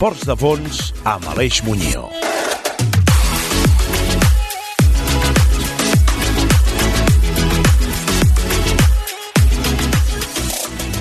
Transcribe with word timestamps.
13. 0.00 0.10
Esports 0.10 0.22
de 0.24 0.32
fons 0.32 0.76
amb 1.04 1.26
Aleix 1.28 1.58
Muñoz. 1.60 2.08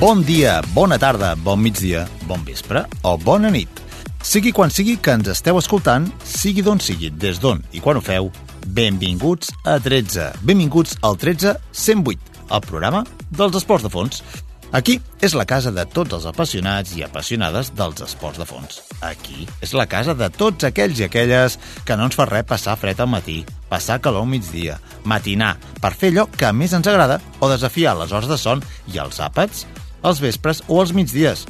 Bon 0.02 0.20
dia, 0.28 0.58
bona 0.76 0.98
tarda, 1.00 1.30
bon 1.40 1.64
migdia, 1.64 2.04
bon 2.28 2.44
vespre 2.44 2.84
o 3.08 3.16
bona 3.16 3.48
nit. 3.56 3.72
Sigui 4.20 4.52
quan 4.52 4.68
sigui 4.68 4.98
que 5.00 5.16
ens 5.16 5.32
esteu 5.32 5.62
escoltant, 5.64 6.12
sigui 6.28 6.60
d'on 6.60 6.84
sigui, 6.84 7.08
des 7.08 7.40
d'on 7.40 7.64
i 7.72 7.80
quan 7.80 7.96
ho 7.96 8.04
feu, 8.04 8.28
benvinguts 8.68 9.56
a 9.64 9.80
13. 9.80 10.44
Benvinguts 10.44 11.00
al 11.08 11.16
13 11.16 11.56
108, 11.72 12.44
el 12.52 12.68
programa 12.68 13.06
dels 13.32 13.56
esports 13.64 13.88
de 13.88 13.96
fons. 13.96 14.26
Aquí 14.72 15.00
és 15.26 15.34
la 15.34 15.48
casa 15.50 15.72
de 15.74 15.82
tots 15.90 16.14
els 16.14 16.26
apassionats 16.30 16.92
i 16.94 17.02
apassionades 17.02 17.72
dels 17.74 18.04
esports 18.06 18.38
de 18.38 18.46
fons. 18.46 18.84
Aquí 19.02 19.48
és 19.66 19.74
la 19.74 19.88
casa 19.90 20.14
de 20.14 20.28
tots 20.30 20.68
aquells 20.68 21.00
i 21.02 21.08
aquelles 21.08 21.56
que 21.88 21.98
no 21.98 22.06
ens 22.06 22.18
fa 22.20 22.28
res 22.30 22.46
passar 22.46 22.76
fred 22.78 23.02
al 23.02 23.10
matí, 23.10 23.40
passar 23.70 23.98
calor 23.98 24.28
al 24.28 24.30
migdia, 24.30 24.78
matinar, 25.10 25.56
per 25.82 25.96
fer 25.98 26.12
allò 26.14 26.28
que 26.30 26.54
més 26.54 26.76
ens 26.78 26.90
agrada 26.92 27.18
o 27.40 27.50
desafiar 27.50 27.96
les 27.98 28.14
hores 28.14 28.30
de 28.30 28.38
son 28.38 28.62
i 28.94 29.02
els 29.02 29.18
àpats, 29.26 29.66
els 30.06 30.22
vespres 30.22 30.62
o 30.68 30.84
els 30.84 30.94
migdies. 30.94 31.48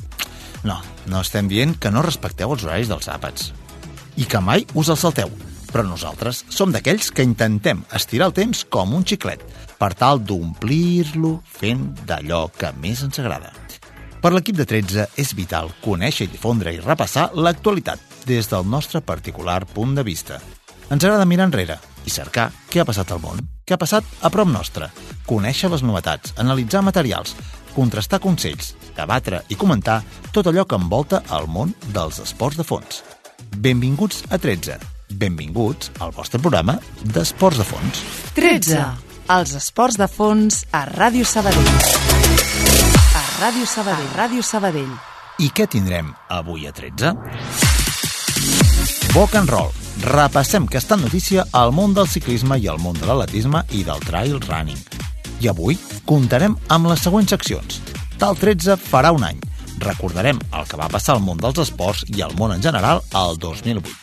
No, 0.64 0.80
no 1.12 1.20
estem 1.20 1.52
dient 1.52 1.76
que 1.76 1.92
no 1.92 2.06
respecteu 2.06 2.56
els 2.56 2.64
horaris 2.64 2.92
dels 2.92 3.12
àpats 3.12 3.52
i 4.20 4.26
que 4.28 4.40
mai 4.44 4.66
us 4.76 4.90
els 4.92 5.04
salteu, 5.04 5.32
però 5.72 5.84
nosaltres 5.84 6.46
som 6.52 6.72
d'aquells 6.72 7.12
que 7.12 7.24
intentem 7.24 7.84
estirar 7.96 8.32
el 8.32 8.36
temps 8.36 8.64
com 8.72 8.96
un 8.96 9.06
xiclet, 9.08 9.44
per 9.80 9.94
tal 9.96 10.20
d'omplir-lo 10.22 11.40
fent 11.48 11.88
d'allò 12.06 12.48
que 12.52 12.74
més 12.84 13.02
ens 13.06 13.22
agrada. 13.24 13.54
Per 14.20 14.34
l'equip 14.36 14.58
de 14.60 14.66
13 14.68 15.06
és 15.22 15.32
vital 15.36 15.72
conèixer, 15.80 16.28
difondre 16.28 16.74
i 16.76 16.82
repassar 16.84 17.30
l'actualitat 17.40 18.02
des 18.28 18.50
del 18.52 18.68
nostre 18.68 19.00
particular 19.00 19.64
punt 19.66 19.96
de 19.96 20.04
vista. 20.04 20.42
Ens 20.92 21.06
agrada 21.06 21.28
mirar 21.30 21.48
enrere 21.48 21.80
i 22.04 22.12
cercar 22.12 22.50
què 22.70 22.82
ha 22.82 22.88
passat 22.88 23.14
al 23.16 23.24
món, 23.24 23.40
què 23.64 23.78
ha 23.78 23.80
passat 23.80 24.04
a 24.22 24.32
prop 24.34 24.50
nostre, 24.52 24.90
conèixer 25.30 25.72
les 25.72 25.86
novetats, 25.86 26.34
analitzar 26.42 26.84
materials, 26.84 27.36
contrastar 27.76 28.20
consells, 28.20 28.74
debatre 28.98 29.44
i 29.48 29.56
comentar 29.56 30.02
tot 30.36 30.50
allò 30.50 30.66
que 30.68 30.80
envolta 30.80 31.24
el 31.40 31.48
món 31.48 31.76
dels 31.96 32.20
esports 32.26 32.60
de 32.60 32.68
fons. 32.68 33.04
Benvinguts 33.56 34.26
a 34.30 34.38
13. 34.38 34.80
Benvinguts 35.20 35.94
al 36.04 36.12
vostre 36.14 36.42
programa 36.42 36.80
d'Esports 37.06 37.62
de 37.62 37.70
Fons. 37.72 38.04
13. 38.36 39.09
Els 39.30 39.52
esports 39.54 39.94
de 39.94 40.08
fons 40.10 40.64
a 40.74 40.88
Ràdio 40.90 41.22
Sabadell. 41.22 41.68
A 43.14 43.20
Ràdio 43.38 43.68
Sabadell. 43.70 44.08
Ràdio 44.18 44.42
Sabadell. 44.42 44.90
I 45.46 45.52
què 45.54 45.68
tindrem 45.70 46.08
avui 46.34 46.66
a 46.66 46.72
13? 46.74 47.12
Boc 49.14 49.36
and 49.38 49.54
roll. 49.54 49.70
Repassem 50.02 50.66
que 50.66 50.82
està 50.82 50.98
en 50.98 51.06
notícia 51.06 51.46
al 51.54 51.70
món 51.78 51.94
del 51.94 52.10
ciclisme 52.10 52.58
i 52.58 52.66
al 52.74 52.82
món 52.82 52.98
de 52.98 53.06
l'atletisme 53.06 53.62
i 53.70 53.84
del 53.86 54.02
trail 54.08 54.42
running. 54.48 54.82
I 55.46 55.52
avui 55.54 55.78
comptarem 56.10 56.58
amb 56.74 56.90
les 56.90 57.06
següents 57.06 57.30
seccions. 57.30 57.84
Tal 58.18 58.34
13 58.34 58.80
farà 58.82 59.14
un 59.14 59.30
any. 59.30 59.38
Recordarem 59.86 60.42
el 60.42 60.66
que 60.66 60.82
va 60.82 60.90
passar 60.90 61.20
al 61.20 61.22
món 61.22 61.38
dels 61.38 61.62
esports 61.68 62.02
i 62.18 62.26
al 62.26 62.34
món 62.34 62.58
en 62.58 62.66
general 62.66 63.06
al 63.14 63.38
2008. 63.38 63.94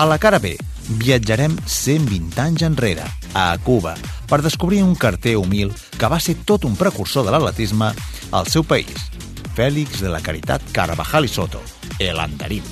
A 0.00 0.08
la 0.08 0.16
cara 0.16 0.40
B, 0.40 0.56
viatjarem 0.96 1.60
120 1.68 2.40
anys 2.40 2.64
enrere, 2.64 3.04
a 3.36 3.58
Cuba, 3.58 3.94
per 4.26 4.40
descobrir 4.40 4.82
un 4.82 4.94
carter 4.96 5.36
humil 5.36 5.74
que 6.00 6.08
va 6.08 6.16
ser 6.24 6.38
tot 6.48 6.64
un 6.64 6.72
precursor 6.72 7.26
de 7.26 7.34
l'atletisme 7.34 7.90
al 8.32 8.46
seu 8.48 8.64
país, 8.64 9.10
Fèlix 9.52 10.00
de 10.00 10.08
la 10.08 10.22
Caritat 10.24 10.64
Carvajal 10.72 11.28
i 11.28 11.28
Soto, 11.28 11.60
el 12.00 12.16
andarín. 12.16 12.64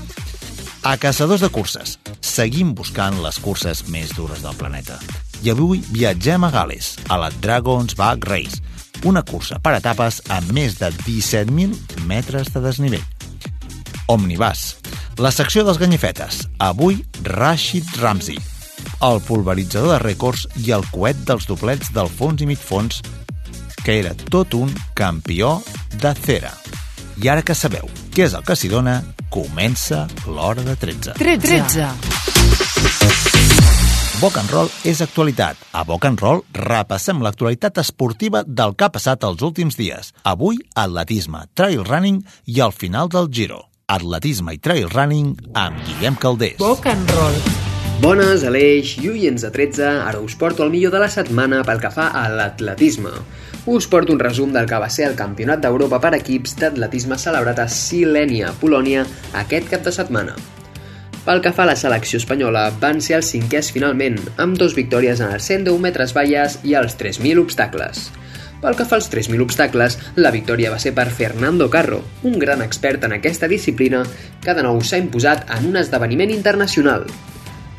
A 0.88 0.96
Caçadors 0.96 1.44
de 1.44 1.50
Curses, 1.52 1.98
seguim 2.24 2.72
buscant 2.72 3.20
les 3.20 3.36
curses 3.44 3.84
més 3.92 4.14
dures 4.16 4.40
del 4.40 4.56
planeta. 4.56 4.96
I 5.44 5.52
avui 5.52 5.82
viatgem 5.92 6.48
a 6.48 6.50
Gales, 6.54 6.94
a 7.12 7.20
la 7.20 7.28
Dragon's 7.44 7.92
Back 8.00 8.24
Race, 8.24 8.64
una 9.04 9.20
cursa 9.20 9.60
per 9.60 9.76
etapes 9.82 10.22
amb 10.32 10.48
més 10.56 10.78
de 10.80 10.88
17.000 11.04 12.08
metres 12.08 12.54
de 12.56 12.64
desnivell. 12.64 13.04
Omnibus, 14.08 14.64
la 15.20 15.32
secció 15.32 15.68
dels 15.68 15.80
ganyifetes. 15.80 16.46
Avui, 16.56 17.02
Rashid 17.28 17.84
Ramsey, 18.00 18.40
el 19.04 19.20
pulveritzador 19.20 19.90
de 19.92 19.98
rècords 20.00 20.46
i 20.64 20.70
el 20.72 20.84
coet 20.92 21.18
dels 21.28 21.44
doblets 21.48 21.90
del 21.92 22.08
fons 22.08 22.40
i 22.40 22.46
mig 22.48 22.60
fons, 22.60 23.02
que 23.84 23.98
era 24.00 24.14
tot 24.32 24.54
un 24.56 24.72
campió 24.96 25.58
de 26.00 26.14
cera. 26.16 26.52
I 27.20 27.28
ara 27.28 27.44
que 27.44 27.54
sabeu 27.54 27.84
què 28.14 28.24
és 28.24 28.34
el 28.34 28.44
que 28.46 28.56
s'hi 28.56 28.70
dona, 28.72 29.02
comença 29.28 30.06
l'hora 30.24 30.64
de 30.64 30.76
13. 30.80 31.18
13. 31.20 31.90
Boc 34.22 34.38
and 34.40 34.54
Roll 34.54 34.70
és 34.88 35.02
actualitat. 35.04 35.58
A 35.74 35.84
Boc 35.84 36.06
and 36.08 36.22
Roll 36.22 36.40
repassem 36.56 37.20
l'actualitat 37.20 37.82
esportiva 37.82 38.44
del 38.46 38.72
que 38.72 38.88
ha 38.88 38.94
passat 38.94 39.26
els 39.28 39.44
últims 39.44 39.76
dies. 39.76 40.14
Avui, 40.24 40.62
atletisme, 40.72 41.44
trail 41.52 41.84
running 41.84 42.22
i 42.46 42.62
al 42.64 42.72
final 42.72 43.12
del 43.12 43.28
Giro. 43.28 43.66
Atletisme 43.84 44.56
i 44.56 44.62
trail 44.64 44.88
running 44.88 45.36
amb 45.52 45.76
Guillem 45.84 46.16
Caldés. 46.16 46.56
Boc 46.62 46.88
and 46.88 47.16
roll. 47.18 47.63
Bones, 48.02 48.42
Aleix 48.42 48.96
oients 49.06 49.44
de 49.44 49.50
13, 49.54 49.84
ara 50.02 50.18
us 50.20 50.34
porto 50.34 50.64
el 50.64 50.72
millor 50.72 50.90
de 50.92 50.98
la 51.00 51.08
setmana 51.08 51.60
pel 51.64 51.78
que 51.80 51.90
fa 51.94 52.08
a 52.18 52.24
l'atletisme. 52.28 53.12
Us 53.70 53.86
porto 53.88 54.12
un 54.12 54.18
resum 54.20 54.50
del 54.52 54.66
que 54.68 54.80
va 54.82 54.88
ser 54.90 55.06
el 55.06 55.14
Campionat 55.16 55.62
d'Europa 55.62 56.00
per 56.02 56.10
equips 56.18 56.56
d'atletisme 56.58 57.16
celebrat 57.22 57.62
a 57.62 57.68
Silènia, 57.70 58.50
Polònia, 58.60 59.04
aquest 59.44 59.70
cap 59.70 59.86
de 59.86 59.92
setmana. 59.94 60.34
Pel 61.24 61.40
que 61.40 61.54
fa 61.56 61.62
a 61.64 61.70
la 61.70 61.76
selecció 61.80 62.18
espanyola, 62.20 62.66
van 62.82 62.98
ser 63.00 63.20
els 63.20 63.30
cinquers 63.32 63.70
finalment, 63.72 64.18
amb 64.42 64.58
dos 64.60 64.74
victòries 64.76 65.22
en 65.22 65.30
els 65.36 65.46
110 65.48 65.78
metres 65.86 66.12
valles 66.16 66.58
i 66.66 66.74
els 66.76 66.98
3.000 67.00 67.40
obstacles. 67.40 68.08
Pel 68.64 68.76
que 68.76 68.84
fa 68.88 68.98
als 68.98 69.08
3.000 69.12 69.44
obstacles, 69.44 69.96
la 70.16 70.32
victòria 70.34 70.72
va 70.74 70.80
ser 70.82 70.92
per 70.96 71.06
Fernando 71.12 71.70
Carro, 71.70 72.02
un 72.24 72.40
gran 72.42 72.64
expert 72.64 73.06
en 73.06 73.14
aquesta 73.16 73.48
disciplina 73.48 74.02
que 74.42 74.56
de 74.56 74.66
nou 74.66 74.82
s'ha 74.82 75.00
imposat 75.00 75.46
en 75.56 75.70
un 75.70 75.80
esdeveniment 75.80 76.34
internacional. 76.34 77.06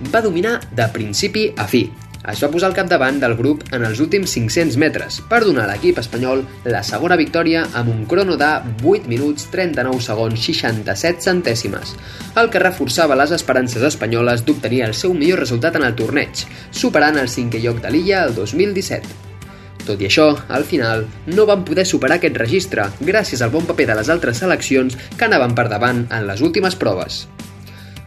Va 0.02 0.20
dominar 0.22 0.60
de 0.76 0.88
principi 0.92 1.46
a 1.56 1.68
fi. 1.72 1.86
Es 2.28 2.40
va 2.42 2.50
posar 2.50 2.72
al 2.72 2.76
capdavant 2.76 3.20
del 3.22 3.36
grup 3.38 3.62
en 3.76 3.84
els 3.86 4.00
últims 4.02 4.32
500 4.34 4.76
metres 4.82 5.20
per 5.30 5.44
donar 5.46 5.68
a 5.68 5.70
l'equip 5.70 6.00
espanyol 6.02 6.42
la 6.66 6.82
segona 6.84 7.16
victòria 7.20 7.62
amb 7.78 7.92
un 7.94 8.02
crono 8.10 8.36
de 8.42 8.50
8 8.84 9.08
minuts 9.12 9.46
39 9.54 10.02
segons 10.02 10.48
67 10.50 11.22
centèsimes, 11.28 11.94
el 12.42 12.50
que 12.50 12.64
reforçava 12.64 13.16
les 13.16 13.32
esperances 13.38 13.86
espanyoles 13.86 14.44
d'obtenir 14.44 14.82
el 14.88 14.98
seu 14.98 15.14
millor 15.14 15.44
resultat 15.46 15.78
en 15.78 15.86
el 15.86 15.96
torneig, 15.96 16.44
superant 16.72 17.22
el 17.22 17.30
cinquè 17.30 17.62
lloc 17.62 17.80
de 17.86 17.94
l'illa 17.94 18.26
el 18.26 18.34
2017. 18.36 19.22
Tot 19.86 20.02
i 20.02 20.10
això, 20.10 20.32
al 20.50 20.66
final, 20.66 21.06
no 21.30 21.46
van 21.46 21.64
poder 21.64 21.86
superar 21.86 22.18
aquest 22.18 22.42
registre 22.42 22.90
gràcies 23.00 23.46
al 23.46 23.54
bon 23.54 23.70
paper 23.70 23.92
de 23.92 24.02
les 24.02 24.10
altres 24.10 24.42
seleccions 24.42 24.98
que 25.16 25.30
anaven 25.30 25.54
per 25.54 25.70
davant 25.70 26.08
en 26.10 26.26
les 26.26 26.42
últimes 26.42 26.76
proves. 26.76 27.28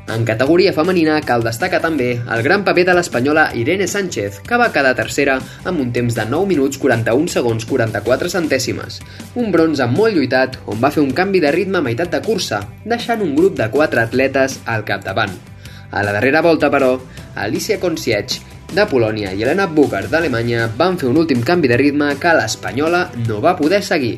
En 0.09 0.25
categoria 0.25 0.73
femenina 0.73 1.19
cal 1.21 1.43
destacar 1.45 1.83
també 1.85 2.07
el 2.17 2.43
gran 2.45 2.63
paper 2.65 2.87
de 2.89 2.95
l'espanyola 2.97 3.43
Irene 3.61 3.85
Sánchez, 3.85 4.39
que 4.47 4.57
va 4.57 4.71
quedar 4.73 4.95
tercera 4.97 5.35
amb 5.69 5.83
un 5.83 5.91
temps 5.93 6.17
de 6.17 6.25
9 6.25 6.49
minuts 6.49 6.81
41 6.81 7.29
segons 7.35 7.67
44 7.69 8.31
centèsimes. 8.33 9.03
Un 9.37 9.53
bronze 9.53 9.85
molt 9.93 10.17
lluitat 10.17 10.57
on 10.65 10.81
va 10.81 10.91
fer 10.95 11.05
un 11.05 11.13
canvi 11.13 11.43
de 11.45 11.53
ritme 11.53 11.83
a 11.83 11.85
meitat 11.85 12.15
de 12.15 12.23
cursa, 12.25 12.63
deixant 12.89 13.21
un 13.21 13.35
grup 13.37 13.59
de 13.61 13.69
4 13.75 14.01
atletes 14.07 14.57
al 14.65 14.87
capdavant. 14.89 15.37
A 15.93 16.01
la 16.01 16.17
darrera 16.17 16.41
volta, 16.41 16.73
però, 16.73 16.95
Alicia 17.37 17.77
Konciec 17.77 18.41
de 18.73 18.89
Polònia 18.89 19.35
i 19.37 19.45
Helena 19.45 19.69
Bucher 19.69 20.07
d'Alemanya 20.09 20.71
van 20.81 20.97
fer 20.97 21.13
un 21.13 21.21
últim 21.21 21.45
canvi 21.45 21.69
de 21.69 21.77
ritme 21.81 22.15
que 22.21 22.33
l'espanyola 22.41 23.11
no 23.29 23.45
va 23.45 23.57
poder 23.61 23.85
seguir. 23.85 24.17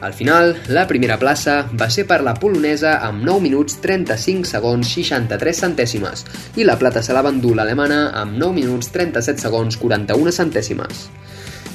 Al 0.00 0.14
final, 0.16 0.54
la 0.72 0.86
primera 0.88 1.18
plaça 1.20 1.66
va 1.76 1.90
ser 1.92 2.06
per 2.08 2.22
la 2.24 2.32
polonesa 2.40 2.96
amb 3.04 3.20
9 3.26 3.44
minuts 3.44 3.76
35 3.84 4.48
segons 4.48 4.94
63 4.96 5.60
centèsimes 5.66 6.24
i 6.56 6.64
la 6.64 6.78
plata 6.80 7.02
se 7.04 7.12
la 7.12 7.20
va 7.20 7.32
endur 7.34 7.52
l'alemana 7.58 8.06
amb 8.22 8.38
9 8.40 8.56
minuts 8.56 8.88
37 8.94 9.44
segons 9.44 9.76
41 9.76 10.32
centèsimes. 10.32 11.04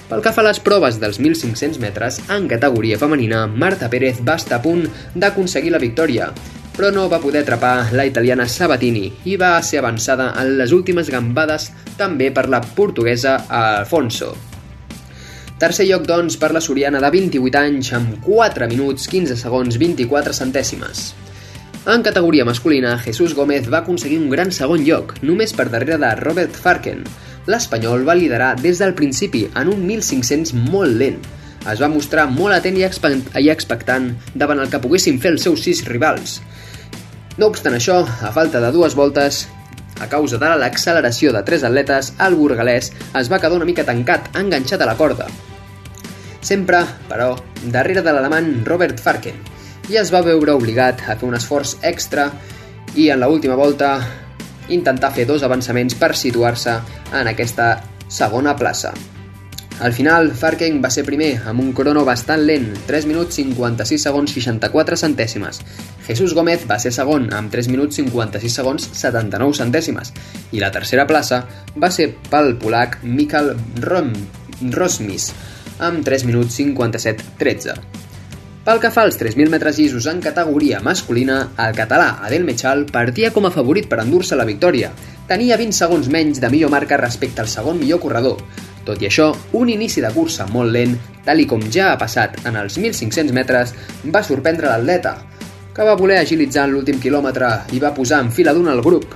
Pel 0.09 0.21
que 0.25 0.33
fa 0.33 0.41
a 0.41 0.47
les 0.47 0.59
proves 0.61 0.97
dels 1.01 1.19
1.500 1.21 1.79
metres, 1.81 2.19
en 2.29 2.49
categoria 2.49 2.97
femenina, 3.01 3.45
Marta 3.47 3.89
Pérez 3.89 4.21
va 4.25 4.37
estar 4.41 4.59
a 4.59 4.65
punt 4.65 4.85
d'aconseguir 5.13 5.73
la 5.73 5.81
victòria, 5.81 6.31
però 6.75 6.91
no 6.93 7.07
va 7.09 7.21
poder 7.21 7.45
atrapar 7.45 7.93
la 7.93 8.05
italiana 8.05 8.49
Sabatini 8.49 9.07
i 9.25 9.37
va 9.41 9.55
ser 9.65 9.81
avançada 9.81 10.31
en 10.41 10.57
les 10.59 10.73
últimes 10.77 11.09
gambades 11.13 11.71
també 11.97 12.29
per 12.33 12.49
la 12.49 12.61
portuguesa 12.61 13.39
Alfonso. 13.49 14.35
Tercer 15.65 15.87
lloc, 15.89 16.03
doncs, 16.05 16.35
per 16.37 16.51
la 16.53 16.59
soriana 16.61 16.99
de 17.01 17.09
28 17.09 17.57
anys 17.57 17.87
amb 17.97 18.19
4 18.21 18.67
minuts 18.69 19.07
15 19.09 19.33
segons 19.39 19.79
24 19.81 20.33
centèsimes. 20.37 20.99
En 21.89 22.03
categoria 22.05 22.43
masculina, 22.45 22.91
Jesús 23.01 23.33
Gómez 23.33 23.65
va 23.73 23.79
aconseguir 23.79 24.19
un 24.21 24.27
gran 24.29 24.51
segon 24.53 24.83
lloc, 24.85 25.15
només 25.25 25.55
per 25.57 25.65
darrere 25.73 25.97
de 26.03 26.11
Robert 26.19 26.59
Farken. 26.65 27.01
L'espanyol 27.49 28.05
va 28.05 28.13
liderar 28.19 28.51
des 28.59 28.77
del 28.83 28.93
principi 28.99 29.41
en 29.55 29.71
un 29.73 29.81
1.500 29.87 30.53
molt 30.75 30.99
lent. 30.99 31.17
Es 31.73 31.81
va 31.81 31.89
mostrar 31.89 32.27
molt 32.29 32.59
atent 32.59 32.77
i, 32.77 32.85
expe 32.85 33.15
i 33.41 33.49
expectant 33.49 34.11
davant 34.35 34.61
el 34.61 34.69
que 34.69 34.83
poguessin 34.85 35.17
fer 35.17 35.33
els 35.33 35.49
seus 35.49 35.65
sis 35.65 35.81
rivals. 35.89 36.43
No 37.41 37.49
obstant 37.49 37.79
això, 37.79 38.03
a 38.05 38.31
falta 38.37 38.61
de 38.61 38.69
dues 38.77 38.93
voltes, 38.93 39.47
a 39.97 40.11
causa 40.13 40.37
de 40.37 40.53
l'acceleració 40.61 41.33
de 41.33 41.41
tres 41.49 41.65
atletes, 41.65 42.13
el 42.21 42.37
burgalès 42.37 42.93
es 43.17 43.33
va 43.33 43.41
quedar 43.41 43.57
una 43.57 43.71
mica 43.73 43.89
tancat, 43.89 44.29
enganxat 44.37 44.85
a 44.85 44.91
la 44.93 44.97
corda. 45.01 45.25
Sempre, 46.45 46.83
però, 47.09 47.31
darrere 47.73 48.03
de 48.05 48.11
l'alemany 48.13 48.51
Robert 48.67 48.99
Farken, 49.01 49.39
i 49.89 49.97
es 49.97 50.11
va 50.13 50.21
veure 50.21 50.53
obligat 50.53 51.01
a 51.09 51.15
fer 51.17 51.25
un 51.25 51.33
esforç 51.33 51.79
extra 51.89 52.27
i 52.93 53.07
en 53.09 53.23
l'última 53.23 53.57
volta 53.57 53.95
intentar 54.69 55.09
fer 55.15 55.25
dos 55.25 55.41
avançaments 55.45 55.97
per 55.97 56.11
situar-se 56.13 56.75
en 57.17 57.31
aquesta 57.31 57.71
segona 58.07 58.53
plaça. 58.57 58.93
Al 59.81 59.91
final, 59.91 60.29
Farken 60.37 60.77
va 60.85 60.91
ser 60.93 61.03
primer 61.03 61.31
amb 61.49 61.59
un 61.65 61.73
crono 61.75 62.05
bastant 62.05 62.45
lent, 62.45 62.69
3 62.85 63.09
minuts 63.09 63.41
56 63.41 64.05
segons 64.07 64.37
64 64.37 65.01
centèsimes. 65.01 65.63
Jesús 66.05 66.37
Gómez 66.37 66.63
va 66.69 66.77
ser 66.79 66.93
segon 66.93 67.27
amb 67.33 67.49
3 67.51 67.71
minuts 67.73 67.97
56 67.99 68.61
segons 68.61 68.87
79 68.93 69.57
centèsimes. 69.57 70.13
I 70.53 70.61
la 70.61 70.69
tercera 70.71 71.09
plaça 71.09 71.41
va 71.75 71.89
ser 71.91 72.11
pel 72.29 72.53
polac 72.61 73.01
Mikal 73.03 73.55
Rom 73.81 74.13
Rosmis 74.71 75.33
amb 75.79 76.05
3 76.05 76.25
minuts 76.29 76.55
57 76.59 77.35
13. 77.39 77.75
Pel 78.65 78.79
que 78.81 78.89
fa 78.89 79.03
als 79.05 79.19
3.000 79.21 79.51
metres 79.53 79.77
llisos 79.77 80.07
en 80.09 80.21
categoria 80.21 80.79
masculina, 80.81 81.51
el 81.61 81.75
català 81.77 82.15
Adel 82.25 82.47
Mechal 82.47 82.87
partia 82.89 83.29
com 83.31 83.45
a 83.45 83.51
favorit 83.53 83.85
per 83.91 83.99
endur-se 84.01 84.37
la 84.39 84.47
victòria. 84.47 84.89
Tenia 85.29 85.57
20 85.61 85.77
segons 85.77 86.09
menys 86.09 86.41
de 86.41 86.49
millor 86.49 86.73
marca 86.73 86.97
respecte 86.97 87.43
al 87.43 87.51
segon 87.51 87.77
millor 87.77 88.01
corredor, 88.01 88.41
tot 88.85 89.01
i 89.01 89.09
això, 89.09 89.31
un 89.57 89.69
inici 89.69 90.01
de 90.01 90.09
cursa 90.13 90.45
molt 90.49 90.73
lent, 90.73 90.97
tal 91.25 91.41
i 91.41 91.47
com 91.49 91.61
ja 91.73 91.91
ha 91.91 92.01
passat 92.01 92.37
en 92.45 92.57
els 92.61 92.77
1.500 92.77 93.33
metres, 93.33 93.73
va 94.13 94.23
sorprendre 94.25 94.69
l'atleta, 94.69 95.17
que 95.75 95.85
va 95.85 95.97
voler 95.99 96.21
agilitzar 96.21 96.69
l'últim 96.69 97.01
quilòmetre 97.01 97.49
i 97.75 97.81
va 97.83 97.93
posar 97.93 98.21
en 98.23 98.31
fila 98.31 98.53
d'un 98.53 98.69
al 98.71 98.81
grup. 98.85 99.13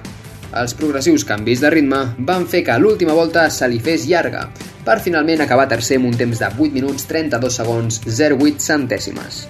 Els 0.57 0.74
progressius 0.74 1.22
canvis 1.30 1.62
de 1.62 1.69
ritme 1.69 1.98
van 2.25 2.48
fer 2.50 2.63
que 2.66 2.78
l'última 2.81 3.13
volta 3.13 3.44
se 3.54 3.68
li 3.69 3.78
fes 3.86 4.07
llarga, 4.10 4.48
per 4.86 4.98
finalment 5.06 5.44
acabar 5.44 5.68
tercer 5.69 6.00
amb 6.00 6.10
un 6.10 6.16
temps 6.18 6.40
de 6.42 6.50
8 6.50 6.74
minuts 6.74 7.06
32 7.06 7.57
segons 7.62 8.00
0,8 8.07 8.66
centèsimes. 8.66 9.44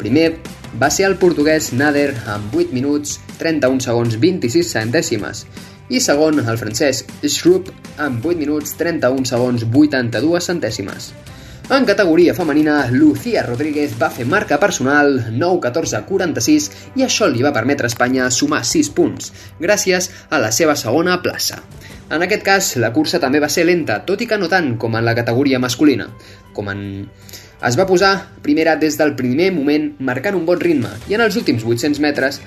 Primer 0.00 0.26
va 0.80 0.90
ser 0.90 1.06
el 1.06 1.14
portuguès 1.22 1.70
Nader 1.72 2.10
amb 2.32 2.56
8 2.58 2.74
minuts 2.74 3.20
31 3.38 3.86
segons 3.86 4.18
26 4.18 4.74
centèsimes 4.74 5.44
i 5.94 6.02
segon 6.02 6.42
el 6.42 6.58
francès 6.58 7.04
Schrupp 7.22 7.70
amb 8.02 8.26
8 8.26 8.42
minuts 8.42 8.74
31 8.82 9.30
segons 9.30 9.62
82 9.70 10.50
centèsimes. 10.50 11.12
En 11.68 11.84
categoria 11.84 12.32
femenina, 12.32 12.86
Lucía 12.92 13.42
Rodríguez 13.42 13.96
va 13.98 14.06
fer 14.14 14.22
marca 14.22 14.54
personal 14.62 15.16
9-14-46 15.34 16.68
i 16.94 17.02
això 17.02 17.26
li 17.26 17.42
va 17.42 17.50
permetre 17.56 17.88
a 17.88 17.90
Espanya 17.90 18.28
sumar 18.30 18.60
6 18.62 18.90
punts, 18.94 19.32
gràcies 19.58 20.06
a 20.30 20.38
la 20.38 20.52
seva 20.54 20.76
segona 20.78 21.16
plaça. 21.24 21.58
En 22.06 22.22
aquest 22.22 22.44
cas, 22.46 22.68
la 22.78 22.92
cursa 22.94 23.18
també 23.18 23.40
va 23.42 23.50
ser 23.50 23.64
lenta, 23.66 23.98
tot 24.06 24.22
i 24.22 24.28
que 24.30 24.38
no 24.38 24.46
tant 24.46 24.76
com 24.78 24.94
en 24.94 25.02
la 25.02 25.16
categoria 25.18 25.58
masculina. 25.58 26.06
Com 26.54 26.70
en... 26.70 26.84
Es 27.66 27.74
va 27.74 27.88
posar 27.90 28.12
primera 28.46 28.76
des 28.78 28.94
del 29.00 29.16
primer 29.18 29.50
moment 29.50 29.90
marcant 29.98 30.38
un 30.38 30.46
bon 30.46 30.62
ritme 30.62 30.92
i 31.10 31.18
en 31.18 31.26
els 31.26 31.34
últims 31.40 31.66
800 31.66 31.98
metres 32.04 32.38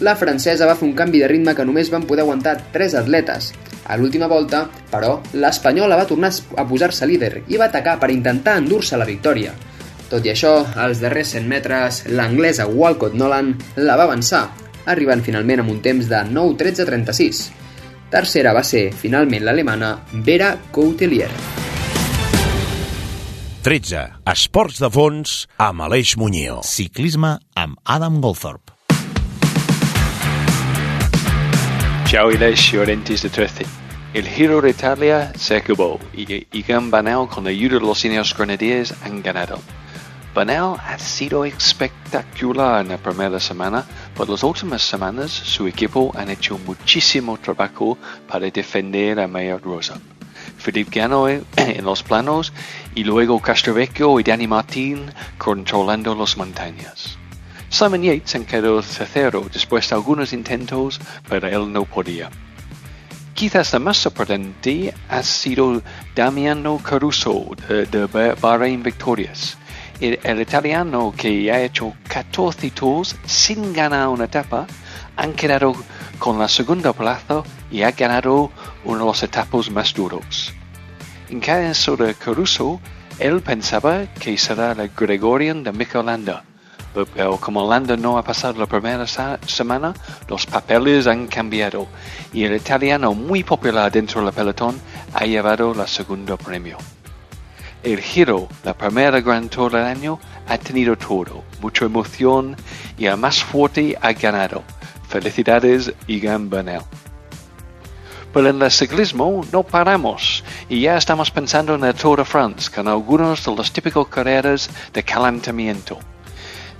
la 0.00 0.14
francesa 0.16 0.66
va 0.66 0.76
fer 0.78 0.86
un 0.86 0.94
canvi 0.94 1.22
de 1.22 1.28
ritme 1.30 1.54
que 1.54 1.66
només 1.66 1.90
van 1.90 2.06
poder 2.06 2.22
aguantar 2.24 2.56
3 2.74 2.94
atletes. 3.00 3.52
A 3.88 3.96
l'última 3.96 4.28
volta, 4.28 4.66
però, 4.90 5.16
l'espanyola 5.32 5.96
va 5.96 6.06
tornar 6.06 6.30
a 6.56 6.66
posar-se 6.68 7.08
líder 7.08 7.42
i 7.48 7.56
va 7.56 7.66
atacar 7.70 7.96
per 7.98 8.12
intentar 8.12 8.58
endur-se 8.60 8.98
la 9.00 9.08
victòria. 9.08 9.54
Tot 10.08 10.24
i 10.24 10.32
això, 10.32 10.54
als 10.76 11.02
darrers 11.02 11.34
100 11.34 11.48
metres, 11.48 12.02
l'anglesa 12.08 12.68
Walcott 12.68 13.16
Nolan 13.16 13.54
la 13.76 13.96
va 13.96 14.06
avançar, 14.08 14.46
arribant 14.86 15.24
finalment 15.24 15.64
amb 15.64 15.74
un 15.74 15.82
temps 15.84 16.08
de 16.08 16.22
9-13-36. 16.30 17.48
Tercera 18.08 18.54
va 18.56 18.64
ser, 18.64 18.88
finalment, 18.92 19.44
l'alemana 19.44 19.98
Vera 20.24 20.54
Coutelier. 20.72 21.28
13. 23.68 24.06
Esports 24.32 24.80
de 24.80 24.88
fons 24.88 25.42
amb 25.60 25.84
Aleix 25.84 26.16
Muñoz. 26.16 26.64
Ciclisme 26.70 27.36
amb 27.58 27.76
Adam 27.84 28.22
Goldthorpe. 28.24 28.77
Ilesh, 32.10 32.72
Llorentis 32.72 33.20
de 33.20 33.28
13. 33.28 33.66
El 34.14 34.26
Giro 34.26 34.62
de 34.62 34.70
Italia 34.70 35.30
se 35.36 35.56
acabó 35.56 36.00
y 36.14 36.46
Igan 36.56 36.90
Banal 36.90 37.28
con 37.28 37.44
la 37.44 37.50
ayuda 37.50 37.74
de 37.74 37.84
los 37.84 38.02
Ineos 38.02 38.34
Grenadiers 38.34 38.94
han 39.02 39.22
ganado. 39.22 39.60
Banal 40.34 40.76
ha 40.82 40.98
sido 40.98 41.44
espectacular 41.44 42.80
en 42.80 42.88
la 42.88 42.96
primera 42.96 43.38
semana, 43.38 43.84
por 44.14 44.30
las 44.30 44.42
últimas 44.42 44.80
semanas 44.80 45.30
su 45.30 45.66
equipo 45.66 46.10
han 46.16 46.30
hecho 46.30 46.56
muchísimo 46.56 47.36
trabajo 47.36 47.98
para 48.26 48.50
defender 48.50 49.20
a 49.20 49.28
Mayor 49.28 49.60
Rosa. 49.60 50.00
Philippe 50.64 51.00
ganó 51.00 51.28
en 51.28 51.84
los 51.84 52.02
planos 52.02 52.54
y 52.94 53.04
luego 53.04 53.38
Castrovecchio 53.38 54.18
y 54.18 54.22
Dani 54.22 54.46
Martín 54.46 55.12
controlando 55.36 56.14
las 56.14 56.38
montañas. 56.38 57.17
Simon 57.70 58.02
Yates 58.02 58.30
se 58.30 58.44
quedó 58.44 58.82
tercero 58.82 59.46
después 59.52 59.88
de 59.88 59.94
algunos 59.94 60.32
intentos, 60.32 61.00
pero 61.28 61.46
él 61.48 61.72
no 61.72 61.84
podía. 61.84 62.30
Quizás 63.34 63.72
la 63.72 63.78
más 63.78 63.98
sorprendente 63.98 64.92
ha 65.08 65.22
sido 65.22 65.80
Damiano 66.16 66.78
Caruso 66.78 67.50
de, 67.68 68.34
Bahrain 68.40 68.82
Victorias. 68.82 69.56
El, 70.00 70.40
italiano 70.40 71.14
que 71.16 71.52
ha 71.52 71.62
hecho 71.62 71.94
14 72.08 72.70
tours 72.70 73.16
sin 73.26 73.72
ganar 73.72 74.08
una 74.08 74.24
etapa, 74.24 74.66
han 75.16 75.34
quedado 75.34 75.74
con 76.18 76.38
la 76.38 76.48
segunda 76.48 76.92
plaza 76.92 77.42
y 77.70 77.82
ha 77.82 77.92
ganado 77.92 78.50
uno 78.84 78.98
de 78.98 79.04
los 79.04 79.22
etapas 79.22 79.70
más 79.70 79.94
duros. 79.94 80.52
En 81.28 81.40
caso 81.40 81.96
de 81.96 82.14
Caruso, 82.14 82.80
él 83.18 83.40
pensaba 83.42 84.06
que 84.14 84.38
será 84.38 84.72
el 84.72 84.90
Gregorian 84.96 85.62
de 85.62 85.72
Michelanda, 85.72 86.44
pero 87.06 87.36
como 87.36 87.68
Landa 87.68 87.96
no 87.96 88.18
ha 88.18 88.22
pasado 88.22 88.58
la 88.58 88.66
primera 88.66 89.06
semana, 89.06 89.94
los 90.28 90.46
papeles 90.46 91.06
han 91.06 91.26
cambiado 91.26 91.86
y 92.32 92.44
el 92.44 92.56
italiano 92.56 93.14
muy 93.14 93.44
popular 93.44 93.90
dentro 93.90 94.22
del 94.22 94.32
pelotón 94.32 94.80
ha 95.14 95.24
llevado 95.24 95.72
el 95.72 95.88
segundo 95.88 96.36
premio. 96.36 96.78
El 97.82 98.00
Giro, 98.00 98.48
la 98.64 98.74
primera 98.74 99.20
Gran 99.20 99.48
Tour 99.48 99.72
del 99.72 99.84
año, 99.84 100.18
ha 100.48 100.58
tenido 100.58 100.96
todo, 100.96 101.44
mucha 101.60 101.84
emoción 101.84 102.56
y 102.96 103.06
el 103.06 103.16
más 103.16 103.42
fuerte 103.42 103.96
ha 104.00 104.12
ganado. 104.12 104.64
Felicidades, 105.08 105.92
Igan 106.06 106.50
Bernal. 106.50 106.82
Pero 108.32 108.50
en 108.50 108.60
el 108.60 108.70
ciclismo 108.70 109.42
no 109.52 109.62
paramos 109.62 110.44
y 110.68 110.82
ya 110.82 110.96
estamos 110.96 111.30
pensando 111.30 111.74
en 111.76 111.84
el 111.84 111.94
Tour 111.94 112.18
de 112.18 112.24
France 112.24 112.70
con 112.74 112.88
algunos 112.88 113.44
de 113.44 113.54
los 113.54 113.72
típicos 113.72 114.08
carreras 114.08 114.68
de 114.92 115.02
calentamiento. 115.02 115.98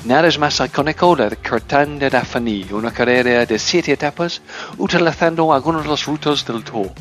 Nada 0.05 0.29
es 0.29 0.39
más 0.39 0.61
icónico 0.61 1.17
del 1.17 1.37
Cretan 1.39 1.99
de 1.99 2.09
Dafani, 2.09 2.67
una 2.71 2.93
carrera 2.93 3.45
de 3.45 3.59
siete 3.59 3.93
etapas 3.93 4.41
utilizando 4.79 5.53
algunos 5.53 5.83
de 5.83 5.89
los 5.89 6.07
rutas 6.07 6.47
del 6.47 6.63
Tour. 6.63 6.93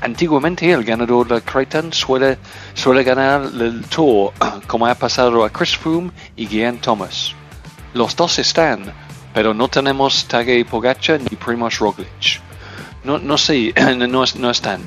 Antiguamente 0.00 0.70
el 0.72 0.84
ganador 0.84 1.28
del 1.28 1.42
Cretan 1.42 1.92
suele, 1.92 2.38
suele 2.72 3.04
ganar 3.04 3.42
el 3.42 3.84
Tour, 3.84 4.32
como 4.66 4.86
ha 4.86 4.94
pasado 4.94 5.44
a 5.44 5.50
Chris 5.50 5.76
Froome 5.76 6.10
y 6.34 6.46
Guian 6.46 6.78
Thomas. 6.78 7.34
Los 7.92 8.16
dos 8.16 8.38
están, 8.38 8.92
pero 9.34 9.52
no 9.52 9.68
tenemos 9.68 10.24
Tadej 10.24 10.66
Pogacar 10.66 11.20
ni 11.20 11.36
Primoz 11.36 11.78
Roglic. 11.78 12.40
No, 13.04 13.18
no 13.18 13.36
sé, 13.36 13.74
no, 14.08 14.24
no 14.38 14.50
están. 14.50 14.80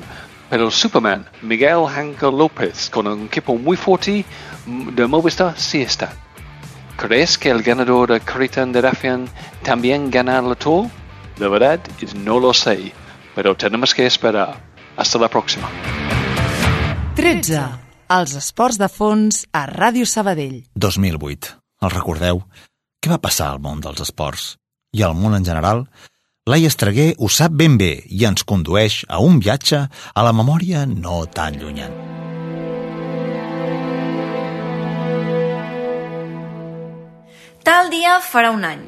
Pero 0.50 0.70
Superman, 0.70 1.26
Miguel 1.42 1.86
Ángel 1.86 2.36
López, 2.36 2.90
con 2.90 3.06
un 3.06 3.26
equipo 3.26 3.54
muy 3.56 3.76
fuerte 3.76 4.24
de 4.66 5.06
Movistar, 5.06 5.54
sí 5.56 5.82
está. 5.82 6.12
¿Crees 6.98 7.38
que 7.38 7.48
el 7.48 7.62
ganador 7.62 8.10
de 8.10 8.20
Cretan 8.20 8.72
de 8.72 8.80
Rafian 8.80 9.28
también 9.62 10.10
gana 10.10 10.40
el 10.40 10.56
Tour? 10.56 10.90
La 11.38 11.46
verdad 11.46 11.78
es 12.02 12.12
no 12.16 12.40
lo 12.40 12.52
sé, 12.52 12.92
pero 13.36 13.56
tenemos 13.56 13.94
que 13.94 14.04
esperar. 14.04 14.60
Hasta 14.96 15.16
la 15.20 15.28
próxima. 15.28 15.70
13. 17.14 17.62
Els 18.10 18.34
esports 18.34 18.80
de 18.82 18.88
fons 18.90 19.44
a 19.52 19.68
Ràdio 19.70 20.10
Sabadell. 20.10 20.66
2008. 20.74 21.54
El 21.86 21.94
recordeu? 21.94 22.42
Què 22.98 23.14
va 23.14 23.22
passar 23.22 23.52
al 23.52 23.62
món 23.62 23.78
dels 23.78 24.02
esports? 24.02 24.56
I 24.90 25.06
al 25.06 25.14
món 25.14 25.38
en 25.38 25.46
general? 25.46 25.86
Laia 26.50 26.66
Estreguer 26.66 27.12
ho 27.14 27.30
sap 27.30 27.54
ben 27.54 27.78
bé 27.78 27.92
i 28.10 28.26
ens 28.26 28.42
condueix 28.42 29.04
a 29.06 29.22
un 29.22 29.38
viatge 29.38 29.86
a 29.86 30.26
la 30.26 30.34
memòria 30.34 30.82
no 30.90 31.26
tan 31.30 31.62
llunyana. 31.62 32.17
Tal 37.68 37.90
dia 37.92 38.14
farà 38.24 38.48
un 38.48 38.62
any. 38.64 38.80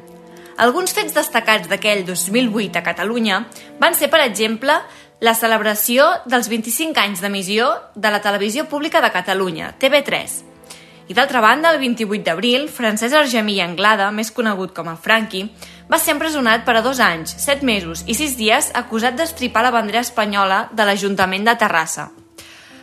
Alguns 0.65 0.95
fets 0.97 1.13
destacats 1.13 1.67
d'aquell 1.69 1.99
2008 2.01 2.79
a 2.79 2.81
Catalunya 2.81 3.35
van 3.77 3.93
ser, 3.93 4.07
per 4.09 4.23
exemple, 4.23 4.73
la 5.21 5.35
celebració 5.37 6.07
dels 6.25 6.49
25 6.49 6.97
anys 6.97 7.21
d'emissió 7.21 7.67
de 7.93 8.09
la 8.09 8.23
televisió 8.25 8.65
pública 8.71 8.97
de 9.05 9.11
Catalunya, 9.13 9.75
TV3, 9.77 10.33
I 11.11 11.13
d'altra 11.13 11.43
banda, 11.45 11.69
el 11.69 11.77
28 11.77 12.25
d'abril, 12.25 12.65
Francesc 12.73 13.19
Argemí 13.19 13.59
Anglada, 13.61 14.09
més 14.09 14.31
conegut 14.33 14.73
com 14.73 14.89
a 14.89 14.95
Franqui, 14.97 15.43
va 15.91 15.99
ser 16.01 16.15
empresonat 16.15 16.65
per 16.65 16.79
a 16.79 16.81
dos 16.81 17.03
anys, 17.05 17.35
set 17.37 17.61
mesos 17.61 18.01
i 18.07 18.17
sis 18.17 18.33
dies 18.39 18.71
acusat 18.73 19.13
d'estripar 19.13 19.61
la 19.61 19.75
bandera 19.77 20.01
espanyola 20.01 20.71
de 20.73 20.89
l'Ajuntament 20.89 21.45
de 21.45 21.57
Terrassa. 21.59 22.09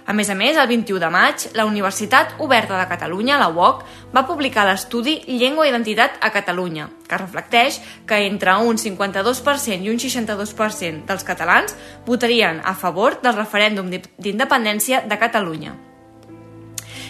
A 0.09 0.15
més 0.17 0.31
a 0.33 0.35
més, 0.35 0.57
el 0.57 0.65
21 0.71 1.03
de 1.03 1.09
maig, 1.13 1.43
la 1.53 1.67
Universitat 1.69 2.39
Oberta 2.41 2.79
de 2.79 2.87
Catalunya, 2.89 3.37
la 3.37 3.51
UOC, 3.53 3.83
va 4.15 4.23
publicar 4.25 4.65
l'estudi 4.65 5.19
Llengua 5.29 5.67
i 5.67 5.69
Identitat 5.69 6.17
a 6.25 6.31
Catalunya, 6.33 6.87
que 7.05 7.19
reflecteix 7.21 7.77
que 8.09 8.23
entre 8.25 8.55
un 8.65 8.81
52% 8.81 9.85
i 9.85 9.93
un 9.93 10.01
62% 10.01 11.05
dels 11.13 11.29
catalans 11.29 11.77
votarien 12.09 12.63
a 12.65 12.73
favor 12.73 13.21
del 13.21 13.37
referèndum 13.37 13.93
d'independència 13.93 15.05
de 15.05 15.21
Catalunya. 15.21 15.77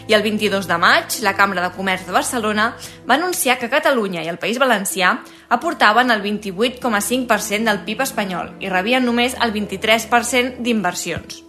I 0.09 0.19
el 0.19 0.27
22 0.27 0.67
de 0.67 0.83
maig, 0.83 1.23
la 1.23 1.37
Cambra 1.39 1.63
de 1.63 1.71
Comerç 1.79 2.09
de 2.09 2.19
Barcelona 2.19 2.73
va 3.07 3.15
anunciar 3.15 3.61
que 3.61 3.71
Catalunya 3.71 4.27
i 4.27 4.33
el 4.33 4.43
País 4.43 4.59
Valencià 4.59 5.21
aportaven 5.55 6.11
el 6.11 6.25
28,5% 6.27 7.63
del 7.63 7.85
PIB 7.87 8.09
espanyol 8.11 8.57
i 8.59 8.73
rebien 8.73 9.07
només 9.07 9.39
el 9.39 9.55
23% 9.55 10.59
d'inversions. 10.59 11.45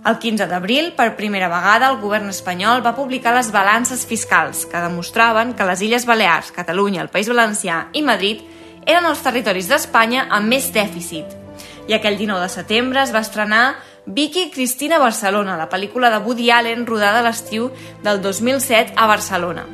El 0.00 0.16
15 0.16 0.46
d'abril, 0.48 0.94
per 0.96 1.12
primera 1.12 1.50
vegada, 1.52 1.90
el 1.92 1.98
govern 2.00 2.30
espanyol 2.32 2.80
va 2.80 2.94
publicar 2.96 3.34
les 3.34 3.50
balances 3.52 4.06
fiscals, 4.08 4.62
que 4.64 4.80
demostraven 4.80 5.52
que 5.52 5.66
les 5.68 5.82
Illes 5.84 6.06
Balears, 6.08 6.54
Catalunya, 6.56 7.02
el 7.02 7.10
País 7.12 7.28
Valencià 7.28 7.82
i 7.92 8.00
Madrid 8.00 8.40
eren 8.86 9.04
els 9.04 9.20
territoris 9.20 9.68
d'Espanya 9.68 10.24
amb 10.32 10.48
més 10.48 10.70
dèficit. 10.72 11.34
I 11.84 11.98
aquell 11.98 12.16
19 12.16 12.40
de 12.40 12.48
setembre 12.48 13.02
es 13.02 13.12
va 13.12 13.20
estrenar 13.20 13.74
Vicky 14.06 14.46
Cristina 14.54 14.98
Barcelona, 14.98 15.58
la 15.60 15.68
pel·lícula 15.68 16.08
de 16.08 16.22
Woody 16.24 16.48
Allen 16.48 16.86
rodada 16.88 17.20
l'estiu 17.26 17.68
del 18.00 18.22
2007 18.24 18.96
a 18.96 19.06
Barcelona. 19.10 19.66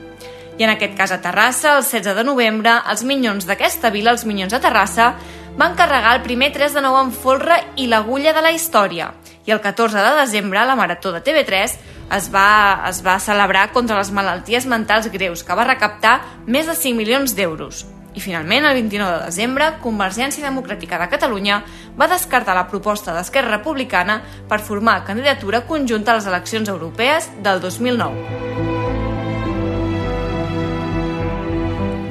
I 0.59 0.67
en 0.67 0.73
aquest 0.73 0.97
cas 0.99 1.13
a 1.15 1.21
Terrassa, 1.23 1.77
el 1.77 1.85
16 1.85 2.19
de 2.19 2.25
novembre, 2.27 2.81
els 2.91 3.07
minyons 3.07 3.47
d'aquesta 3.47 3.95
vila, 3.95 4.11
els 4.11 4.27
minyons 4.27 4.51
de 4.51 4.59
Terrassa, 4.59 5.13
van 5.55 5.79
carregar 5.79 6.17
el 6.17 6.27
primer 6.27 6.51
3 6.51 6.75
de 6.75 6.83
9 6.83 7.05
en 7.05 7.15
folre 7.15 7.61
i 7.77 7.87
l'agulla 7.87 8.35
de 8.35 8.43
la 8.43 8.51
història– 8.57 9.13
i 9.47 9.53
el 9.55 9.61
14 9.61 9.97
de 9.97 10.15
desembre 10.21 10.65
la 10.67 10.77
Marató 10.77 11.13
de 11.13 11.23
TV3 11.23 11.79
es 12.17 12.31
va, 12.35 12.83
es 12.89 13.03
va 13.07 13.19
celebrar 13.23 13.71
contra 13.73 13.99
les 13.99 14.11
malalties 14.11 14.67
mentals 14.67 15.09
greus, 15.11 15.43
que 15.47 15.55
va 15.55 15.67
recaptar 15.67 16.21
més 16.47 16.67
de 16.67 16.75
5 16.75 16.99
milions 16.99 17.35
d'euros. 17.39 17.87
I 18.17 18.21
finalment, 18.25 18.65
el 18.65 18.75
29 18.79 19.19
de 19.19 19.25
desembre, 19.29 19.73
Convergència 19.83 20.45
Democràtica 20.45 20.99
de 20.99 21.09
Catalunya 21.13 21.61
va 21.99 22.09
descartar 22.09 22.55
la 22.57 22.67
proposta 22.71 23.13
d'Esquerra 23.15 23.59
Republicana 23.59 24.23
per 24.49 24.63
formar 24.65 25.05
candidatura 25.05 25.67
conjunta 25.69 26.15
a 26.15 26.17
les 26.19 26.27
eleccions 26.27 26.69
europees 26.73 27.29
del 27.45 27.61
2009. 27.61 28.65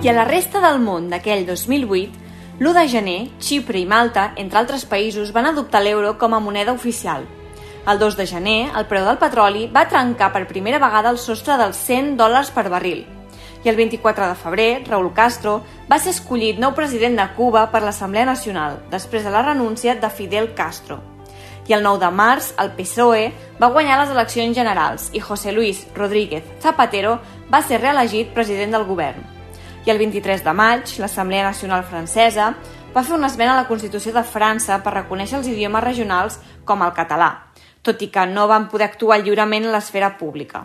I 0.06 0.10
a 0.12 0.14
la 0.14 0.28
resta 0.30 0.62
del 0.62 0.78
món 0.78 1.10
d'aquell 1.10 1.48
2008, 1.50 2.25
L'1 2.58 2.72
de 2.72 2.88
gener, 2.88 3.22
Xipre 3.44 3.82
i 3.82 3.86
Malta, 3.86 4.30
entre 4.40 4.62
altres 4.62 4.86
països, 4.88 5.34
van 5.36 5.50
adoptar 5.50 5.82
l'euro 5.84 6.14
com 6.16 6.32
a 6.34 6.40
moneda 6.40 6.72
oficial. 6.72 7.26
El 7.84 8.00
2 8.00 8.16
de 8.16 8.26
gener, 8.30 8.70
el 8.80 8.86
preu 8.88 9.04
del 9.04 9.20
petroli 9.20 9.66
va 9.68 9.90
trencar 9.92 10.30
per 10.32 10.46
primera 10.48 10.80
vegada 10.80 11.12
el 11.12 11.20
sostre 11.20 11.58
dels 11.60 11.82
100 11.84 12.16
dòlars 12.16 12.54
per 12.56 12.70
barril. 12.72 13.04
I 13.66 13.74
el 13.74 13.76
24 13.76 14.30
de 14.32 14.40
febrer, 14.40 14.70
Raúl 14.88 15.12
Castro 15.12 15.58
va 15.92 16.00
ser 16.00 16.16
escollit 16.16 16.56
nou 16.56 16.72
president 16.80 17.20
de 17.20 17.28
Cuba 17.36 17.68
per 17.76 17.84
l'Assemblea 17.84 18.24
Nacional, 18.32 18.80
després 18.88 19.28
de 19.28 19.36
la 19.36 19.44
renúncia 19.44 20.00
de 20.00 20.10
Fidel 20.10 20.54
Castro. 20.56 21.02
I 21.68 21.76
el 21.76 21.84
9 21.84 22.06
de 22.08 22.16
març, 22.16 22.54
el 22.56 22.72
PSOE 22.80 23.34
va 23.60 23.74
guanyar 23.76 24.00
les 24.00 24.16
eleccions 24.16 24.56
generals 24.56 25.12
i 25.12 25.20
José 25.20 25.52
Luis 25.52 25.90
Rodríguez 25.94 26.48
Zapatero 26.64 27.20
va 27.52 27.66
ser 27.66 27.84
reelegit 27.84 28.32
president 28.32 28.72
del 28.78 28.88
govern 28.88 29.35
i 29.86 29.92
el 29.92 30.00
23 30.02 30.42
de 30.44 30.54
maig 30.58 30.92
l'Assemblea 30.98 31.44
Nacional 31.46 31.84
Francesa 31.86 32.54
va 32.96 33.04
fer 33.04 33.14
una 33.14 33.28
esmena 33.30 33.54
a 33.54 33.62
la 33.62 33.68
Constitució 33.70 34.14
de 34.16 34.24
França 34.26 34.80
per 34.82 34.96
reconèixer 34.96 35.38
els 35.38 35.50
idiomes 35.52 35.84
regionals 35.84 36.40
com 36.66 36.82
el 36.82 36.94
català, 36.98 37.30
tot 37.86 38.02
i 38.02 38.10
que 38.10 38.24
no 38.26 38.48
van 38.50 38.66
poder 38.72 38.88
actuar 38.90 39.20
lliurement 39.22 39.68
en 39.68 39.76
l'esfera 39.76 40.16
pública. 40.18 40.64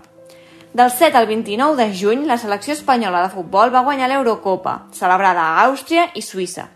Del 0.72 0.90
7 0.90 1.18
al 1.18 1.26
29 1.26 1.76
de 1.76 1.88
juny, 1.98 2.22
la 2.26 2.38
selecció 2.38 2.72
espanyola 2.72 3.24
de 3.24 3.32
futbol 3.34 3.74
va 3.74 3.82
guanyar 3.82 4.08
l'Eurocopa, 4.08 4.86
celebrada 4.94 5.42
a 5.42 5.66
Àustria 5.66 6.06
i 6.14 6.22
Suïssa. 6.22 6.68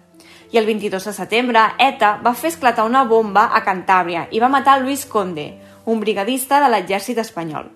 I 0.50 0.58
el 0.58 0.66
22 0.66 1.06
de 1.08 1.14
setembre, 1.14 1.62
ETA 1.78 2.18
va 2.24 2.34
fer 2.34 2.50
esclatar 2.52 2.84
una 2.84 3.04
bomba 3.08 3.46
a 3.54 3.62
Cantàbria 3.64 4.26
i 4.32 4.42
va 4.42 4.52
matar 4.52 4.80
Luis 4.82 5.06
Conde, 5.06 5.46
un 5.86 6.02
brigadista 6.02 6.60
de 6.60 6.68
l'exèrcit 6.74 7.22
espanyol. 7.22 7.70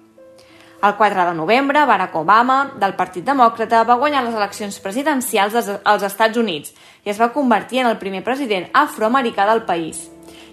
El 0.80 0.94
4 0.94 1.25
de 1.25 1.35
novembre, 1.35 1.85
Barack 1.85 2.14
Obama, 2.14 2.73
del 2.78 2.94
Partit 2.94 3.25
Demòcrata, 3.26 3.80
va 3.82 3.97
guanyar 3.99 4.20
les 4.23 4.37
eleccions 4.38 4.76
presidencials 4.78 5.56
als 5.82 6.04
Estats 6.06 6.38
Units 6.38 6.70
i 7.02 7.11
es 7.11 7.18
va 7.18 7.32
convertir 7.35 7.80
en 7.82 7.88
el 7.90 7.99
primer 7.99 8.23
president 8.23 8.68
afroamericà 8.78 9.49
del 9.50 9.64
país. 9.66 10.04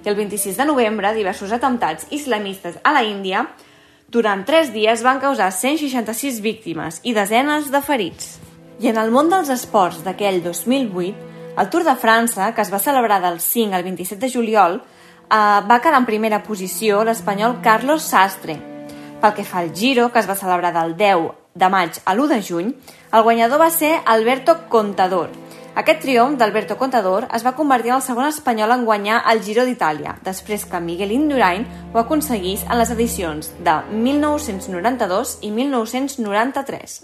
I 0.01 0.09
el 0.09 0.17
26 0.17 0.57
de 0.57 0.65
novembre, 0.65 1.13
diversos 1.13 1.53
atemptats 1.53 2.09
islamistes 2.09 2.81
a 2.81 2.95
la 2.97 3.05
Índia 3.05 3.45
durant 4.09 4.41
tres 4.49 4.73
dies 4.73 5.05
van 5.05 5.21
causar 5.21 5.51
166 5.53 6.41
víctimes 6.41 7.01
i 7.03 7.13
desenes 7.13 7.69
de 7.69 7.85
ferits. 7.85 8.39
I 8.81 8.89
en 8.89 8.97
el 8.97 9.13
món 9.13 9.29
dels 9.29 9.53
esports 9.53 10.01
d'aquell 10.01 10.41
2008, 10.41 11.33
el 11.55 11.69
Tour 11.69 11.85
de 11.85 11.99
França, 12.01 12.49
que 12.55 12.65
es 12.65 12.73
va 12.73 12.81
celebrar 12.81 13.21
del 13.21 13.39
5 13.39 13.77
al 13.77 13.85
27 13.85 14.25
de 14.25 14.33
juliol, 14.33 14.81
eh, 14.81 15.35
va 15.69 15.81
quedar 15.81 16.01
en 16.01 16.09
primera 16.09 16.41
posició 16.41 17.03
l'espanyol 17.05 17.61
Carlos 17.61 18.09
Sastre, 18.09 18.74
pel 19.25 19.33
que 19.33 19.43
fa 19.43 19.59
al 19.59 19.73
Giro, 19.73 20.11
que 20.13 20.19
es 20.19 20.27
va 20.29 20.35
celebrar 20.37 20.69
del 20.75 20.93
10 20.97 21.31
de 21.57 21.69
maig 21.73 21.97
a 22.05 22.13
l'1 22.13 22.27
de 22.29 22.37
juny, 22.45 22.67
el 23.11 23.23
guanyador 23.25 23.57
va 23.57 23.71
ser 23.73 23.95
Alberto 24.05 24.67
Contador. 24.69 25.31
Aquest 25.73 26.03
triomf 26.03 26.37
d'Alberto 26.37 26.77
Contador 26.77 27.25
es 27.33 27.45
va 27.45 27.55
convertir 27.57 27.89
en 27.89 27.95
el 27.95 28.03
segon 28.05 28.29
espanyol 28.29 28.75
en 28.75 28.85
guanyar 28.85 29.23
el 29.31 29.41
Giro 29.41 29.65
d'Itàlia, 29.65 30.19
després 30.23 30.67
que 30.69 30.79
Miguel 30.79 31.11
Indurain 31.11 31.65
ho 31.91 31.99
aconseguís 32.03 32.67
en 32.69 32.77
les 32.77 32.93
edicions 32.93 33.49
de 33.65 33.75
1992 33.89 35.39
i 35.41 35.51
1993. 35.57 37.01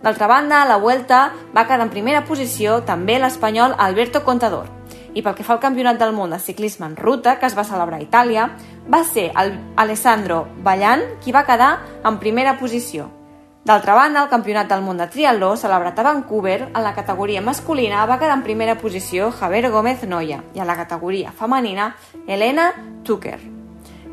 D'altra 0.00 0.32
banda, 0.32 0.62
a 0.62 0.66
la 0.66 0.80
Vuelta 0.80 1.34
va 1.52 1.68
quedar 1.68 1.84
en 1.84 1.92
primera 1.92 2.24
posició 2.24 2.80
també 2.88 3.20
l'espanyol 3.20 3.76
Alberto 3.76 4.24
Contador. 4.24 4.79
I 5.14 5.22
pel 5.22 5.34
que 5.34 5.44
fa 5.44 5.56
al 5.56 5.62
Campionat 5.62 5.98
del 5.98 6.12
Món 6.14 6.30
de 6.30 6.38
Ciclisme 6.38 6.86
en 6.86 6.96
ruta, 6.96 7.38
que 7.40 7.46
es 7.46 7.56
va 7.58 7.64
celebrar 7.66 7.98
a 7.98 8.04
Itàlia, 8.04 8.50
va 8.86 9.02
ser 9.04 9.30
el 9.38 9.56
Alessandro 9.76 10.46
Ballan 10.62 11.02
qui 11.24 11.32
va 11.32 11.46
quedar 11.46 11.72
en 12.04 12.18
primera 12.18 12.58
posició. 12.58 13.10
D'altra 13.64 13.94
banda, 13.94 14.22
el 14.22 14.30
Campionat 14.30 14.70
del 14.70 14.80
Món 14.80 14.96
de 14.96 15.06
Triatló, 15.10 15.52
celebrat 15.60 15.98
a 15.98 16.02
Vancouver, 16.06 16.70
en 16.70 16.82
la 16.82 16.94
categoria 16.94 17.42
masculina 17.42 18.06
va 18.06 18.18
quedar 18.18 18.38
en 18.38 18.42
primera 18.42 18.78
posició 18.78 19.30
Javier 19.30 19.70
Gómez 19.70 20.06
Noya 20.08 20.40
i 20.54 20.60
en 20.60 20.66
la 20.66 20.76
categoria 20.76 21.32
femenina 21.32 21.94
Helena 22.26 22.72
Tucker. 23.04 23.38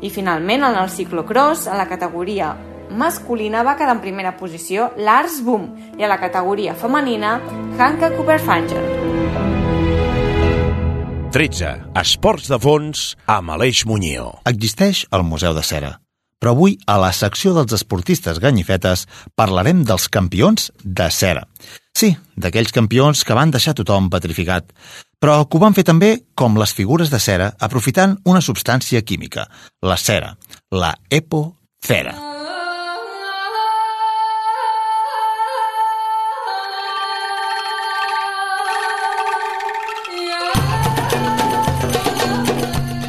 I 0.00 0.10
finalment, 0.10 0.64
en 0.64 0.76
el 0.76 0.90
ciclocross, 0.90 1.66
en 1.66 1.78
la 1.78 1.88
categoria 1.88 2.54
masculina 2.90 3.62
va 3.62 3.76
quedar 3.76 3.96
en 3.96 4.02
primera 4.04 4.36
posició 4.36 4.92
Lars 4.96 5.42
Boom 5.44 5.96
i 5.98 6.04
a 6.04 6.08
la 6.08 6.20
categoria 6.20 6.74
femenina 6.74 7.40
Hanka 7.78 8.12
Cooper-Fanger. 8.16 9.57
13. 11.28 11.92
Esports 12.00 12.46
de 12.48 12.56
fons 12.56 13.00
amb 13.28 13.52
Aleix 13.52 13.82
Muñoz. 13.84 14.38
Existeix 14.48 15.02
el 15.12 15.26
Museu 15.28 15.52
de 15.52 15.64
Cera, 15.66 15.90
però 16.40 16.54
avui, 16.54 16.78
a 16.88 16.96
la 17.02 17.10
secció 17.12 17.52
dels 17.56 17.74
esportistes 17.76 18.40
ganyifetes, 18.40 19.04
parlarem 19.36 19.82
dels 19.84 20.08
campions 20.08 20.70
de 20.82 21.10
cera. 21.12 21.44
Sí, 21.92 22.14
d'aquells 22.36 22.72
campions 22.72 23.24
que 23.28 23.36
van 23.36 23.52
deixar 23.52 23.76
tothom 23.76 24.08
petrificat, 24.08 24.72
però 25.20 25.42
que 25.44 25.58
ho 25.58 25.64
van 25.66 25.76
fer 25.76 25.84
també 25.84 26.14
com 26.38 26.56
les 26.56 26.72
figures 26.72 27.12
de 27.12 27.20
cera, 27.20 27.52
aprofitant 27.60 28.16
una 28.24 28.40
substància 28.40 29.04
química, 29.04 29.50
la 29.84 30.00
cera, 30.00 30.36
la 30.72 30.94
epocera. 31.10 32.27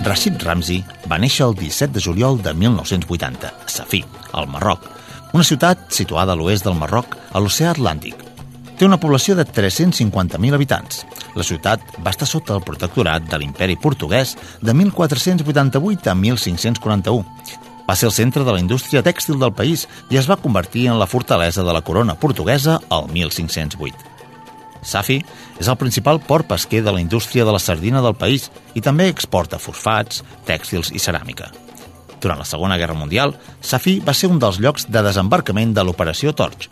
Rashid 0.03 0.39
Ramzi 0.41 0.79
va 1.11 1.17
néixer 1.19 1.43
el 1.45 1.55
17 1.59 1.91
de 1.93 2.01
juliol 2.01 2.39
de 2.41 2.53
1980 2.55 3.49
a 3.51 3.67
Safí, 3.67 3.99
al 4.31 4.47
Marroc, 4.47 4.85
una 5.35 5.43
ciutat 5.43 5.89
situada 5.91 6.33
a 6.33 6.39
l'oest 6.39 6.63
del 6.65 6.77
Marroc, 6.79 7.17
a 7.31 7.41
l'oceà 7.43 7.73
Atlàntic. 7.73 8.15
Té 8.79 8.87
una 8.87 8.97
població 8.97 9.35
de 9.35 9.43
350.000 9.43 10.55
habitants. 10.55 11.03
La 11.35 11.43
ciutat 11.43 11.83
va 11.99 12.13
estar 12.15 12.27
sota 12.29 12.55
el 12.55 12.63
protectorat 12.63 13.27
de 13.27 13.41
l'imperi 13.41 13.75
portuguès 13.75 14.37
de 14.63 14.73
1488 14.73 16.09
a 16.09 16.15
1541. 16.15 17.59
Va 17.89 17.97
ser 17.99 18.07
el 18.07 18.15
centre 18.15 18.45
de 18.47 18.55
la 18.55 18.61
indústria 18.63 19.03
tèxtil 19.03 19.35
del 19.41 19.51
país 19.51 19.83
i 20.09 20.17
es 20.21 20.29
va 20.31 20.39
convertir 20.39 20.87
en 20.87 20.99
la 21.01 21.09
fortalesa 21.11 21.65
de 21.65 21.75
la 21.75 21.83
corona 21.83 22.15
portuguesa 22.15 22.79
al 22.87 23.11
1508. 23.11 24.07
Safi 24.81 25.19
és 25.59 25.67
el 25.67 25.77
principal 25.77 26.21
port 26.23 26.47
pesquer 26.47 26.81
de 26.83 26.93
la 26.95 27.01
indústria 27.03 27.45
de 27.45 27.53
la 27.53 27.59
sardina 27.59 28.01
del 28.01 28.15
país 28.15 28.49
i 28.73 28.81
també 28.81 29.09
exporta 29.11 29.59
fosfats, 29.59 30.23
tèxtils 30.47 30.93
i 30.95 31.03
ceràmica. 31.03 31.51
Durant 32.19 32.39
la 32.39 32.47
Segona 32.47 32.77
Guerra 32.79 32.97
Mundial, 32.97 33.35
Safí 33.61 33.99
va 34.03 34.15
ser 34.15 34.31
un 34.31 34.39
dels 34.39 34.59
llocs 34.59 34.87
de 34.91 35.03
desembarcament 35.03 35.73
de 35.75 35.83
l'Operació 35.83 36.33
Torch. 36.35 36.69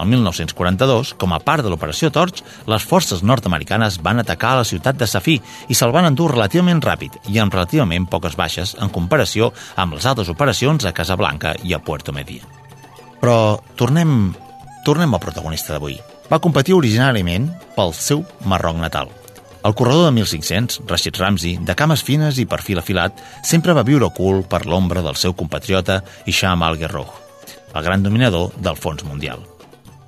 El 0.00 0.08
1942, 0.08 1.12
com 1.20 1.34
a 1.36 1.40
part 1.44 1.64
de 1.64 1.68
l'Operació 1.68 2.08
Torch, 2.08 2.40
les 2.72 2.84
forces 2.88 3.20
nord-americanes 3.20 3.98
van 4.00 4.22
atacar 4.22 4.54
la 4.56 4.64
ciutat 4.64 4.96
de 4.96 5.08
Safí 5.08 5.36
i 5.68 5.76
se'l 5.76 5.92
van 5.92 6.08
endur 6.08 6.30
relativament 6.32 6.80
ràpid 6.80 7.18
i 7.28 7.36
amb 7.42 7.52
relativament 7.52 8.08
poques 8.08 8.36
baixes 8.36 8.72
en 8.80 8.88
comparació 8.88 9.50
amb 9.76 9.98
les 9.98 10.08
altres 10.08 10.32
operacions 10.32 10.88
a 10.88 10.94
Casablanca 10.96 11.52
i 11.64 11.76
a 11.76 11.82
Puerto 11.84 12.16
Media. 12.16 12.48
Però 13.20 13.60
tornem, 13.76 14.32
tornem 14.88 15.12
al 15.12 15.20
protagonista 15.20 15.76
d'avui. 15.76 16.00
Va 16.30 16.38
competir 16.38 16.76
originàriament 16.76 17.48
pel 17.74 17.90
seu 17.96 18.20
Marroc 18.46 18.76
natal. 18.78 19.08
El 19.66 19.74
corredor 19.74 20.06
de 20.06 20.12
1500, 20.14 20.84
Rashid 20.86 21.16
Ramzi, 21.18 21.56
de 21.60 21.74
cames 21.74 22.04
fines 22.06 22.38
i 22.38 22.46
perfil 22.48 22.78
afilat, 22.80 23.18
sempre 23.44 23.74
va 23.74 23.84
viure 23.84 24.06
ocult 24.06 24.46
per 24.48 24.62
l'ombra 24.64 25.02
del 25.02 25.18
seu 25.18 25.34
compatriota 25.34 25.98
Isham 26.30 26.62
Al-Gerrouj, 26.62 27.10
el 27.74 27.82
gran 27.82 28.04
dominador 28.06 28.54
del 28.56 28.78
fons 28.78 29.02
mundial. 29.04 29.42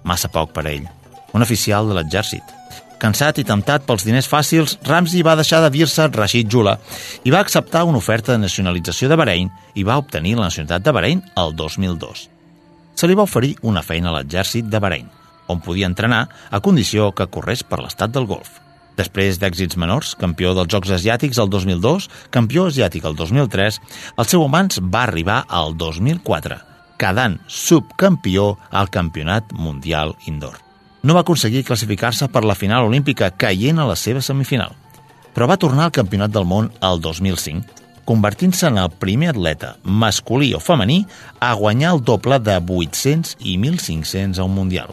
Massa 0.07 0.31
poc 0.33 0.55
per 0.55 0.65
ell. 0.71 0.87
Un 1.35 1.43
oficial 1.43 1.91
de 1.91 1.97
l'exèrcit. 1.99 2.55
Cansat 3.03 3.41
i 3.43 3.45
temptat 3.45 3.83
pels 3.83 4.07
diners 4.07 4.29
fàcils, 4.31 4.77
Ramzi 4.87 5.25
va 5.27 5.35
deixar 5.37 5.59
de 5.65 5.73
dir-se 5.75 6.07
Rashid 6.15 6.47
Jula 6.47 6.77
i 7.27 7.33
va 7.35 7.41
acceptar 7.43 7.83
una 7.89 7.99
oferta 7.99 8.31
de 8.31 8.45
nacionalització 8.45 9.11
de 9.11 9.19
Bahrein 9.19 9.51
i 9.75 9.83
va 9.83 9.99
obtenir 9.99 10.37
la 10.39 10.47
nacionalitat 10.47 10.87
de 10.87 10.95
Bahrein 10.95 11.25
el 11.43 11.57
2002. 11.59 12.29
Se 12.95 13.11
li 13.11 13.19
va 13.19 13.27
oferir 13.27 13.57
una 13.67 13.83
feina 13.83 14.13
a 14.13 14.17
l'exèrcit 14.21 14.71
de 14.71 14.79
Bahrein, 14.79 15.11
on 15.53 15.63
podia 15.63 15.89
entrenar 15.91 16.27
a 16.51 16.61
condició 16.65 17.13
que 17.13 17.29
corrés 17.31 17.63
per 17.63 17.83
l'estat 17.83 18.13
del 18.13 18.27
Golf. 18.27 18.63
Després 18.97 19.39
d'èxits 19.41 19.79
menors, 19.81 20.13
campió 20.21 20.53
dels 20.57 20.69
Jocs 20.73 20.93
Asiàtics 20.99 21.41
el 21.41 21.49
2002, 21.53 22.09
campió 22.35 22.67
asiàtic 22.69 23.07
el 23.09 23.17
2003, 23.17 23.81
el 24.19 24.29
seu 24.29 24.45
humans 24.45 24.83
va 24.85 25.07
arribar 25.07 25.39
al 25.49 25.73
2004, 25.81 26.59
quedant 27.01 27.39
subcampió 27.49 28.59
al 28.71 28.91
Campionat 28.93 29.53
Mundial 29.57 30.15
Indoor. 30.29 30.61
No 31.03 31.17
va 31.17 31.25
aconseguir 31.25 31.65
classificar-se 31.67 32.29
per 32.31 32.45
la 32.45 32.55
final 32.55 32.87
olímpica 32.87 33.33
caient 33.33 33.81
a 33.81 33.89
la 33.89 33.97
seva 33.97 34.21
semifinal, 34.23 34.77
però 35.33 35.49
va 35.49 35.59
tornar 35.59 35.89
al 35.89 35.97
Campionat 35.97 36.31
del 36.31 36.47
Món 36.47 36.69
el 36.85 37.01
2005, 37.01 37.81
convertint-se 38.05 38.69
en 38.69 38.79
el 38.83 38.91
primer 39.03 39.33
atleta, 39.33 39.77
masculí 39.83 40.53
o 40.55 40.61
femení, 40.61 41.07
a 41.41 41.55
guanyar 41.55 41.97
el 41.97 42.05
doble 42.05 42.39
de 42.39 42.59
800 42.61 43.39
i 43.41 43.57
1.500 43.57 44.39
a 44.39 44.45
un 44.45 44.55
Mundial. 44.55 44.93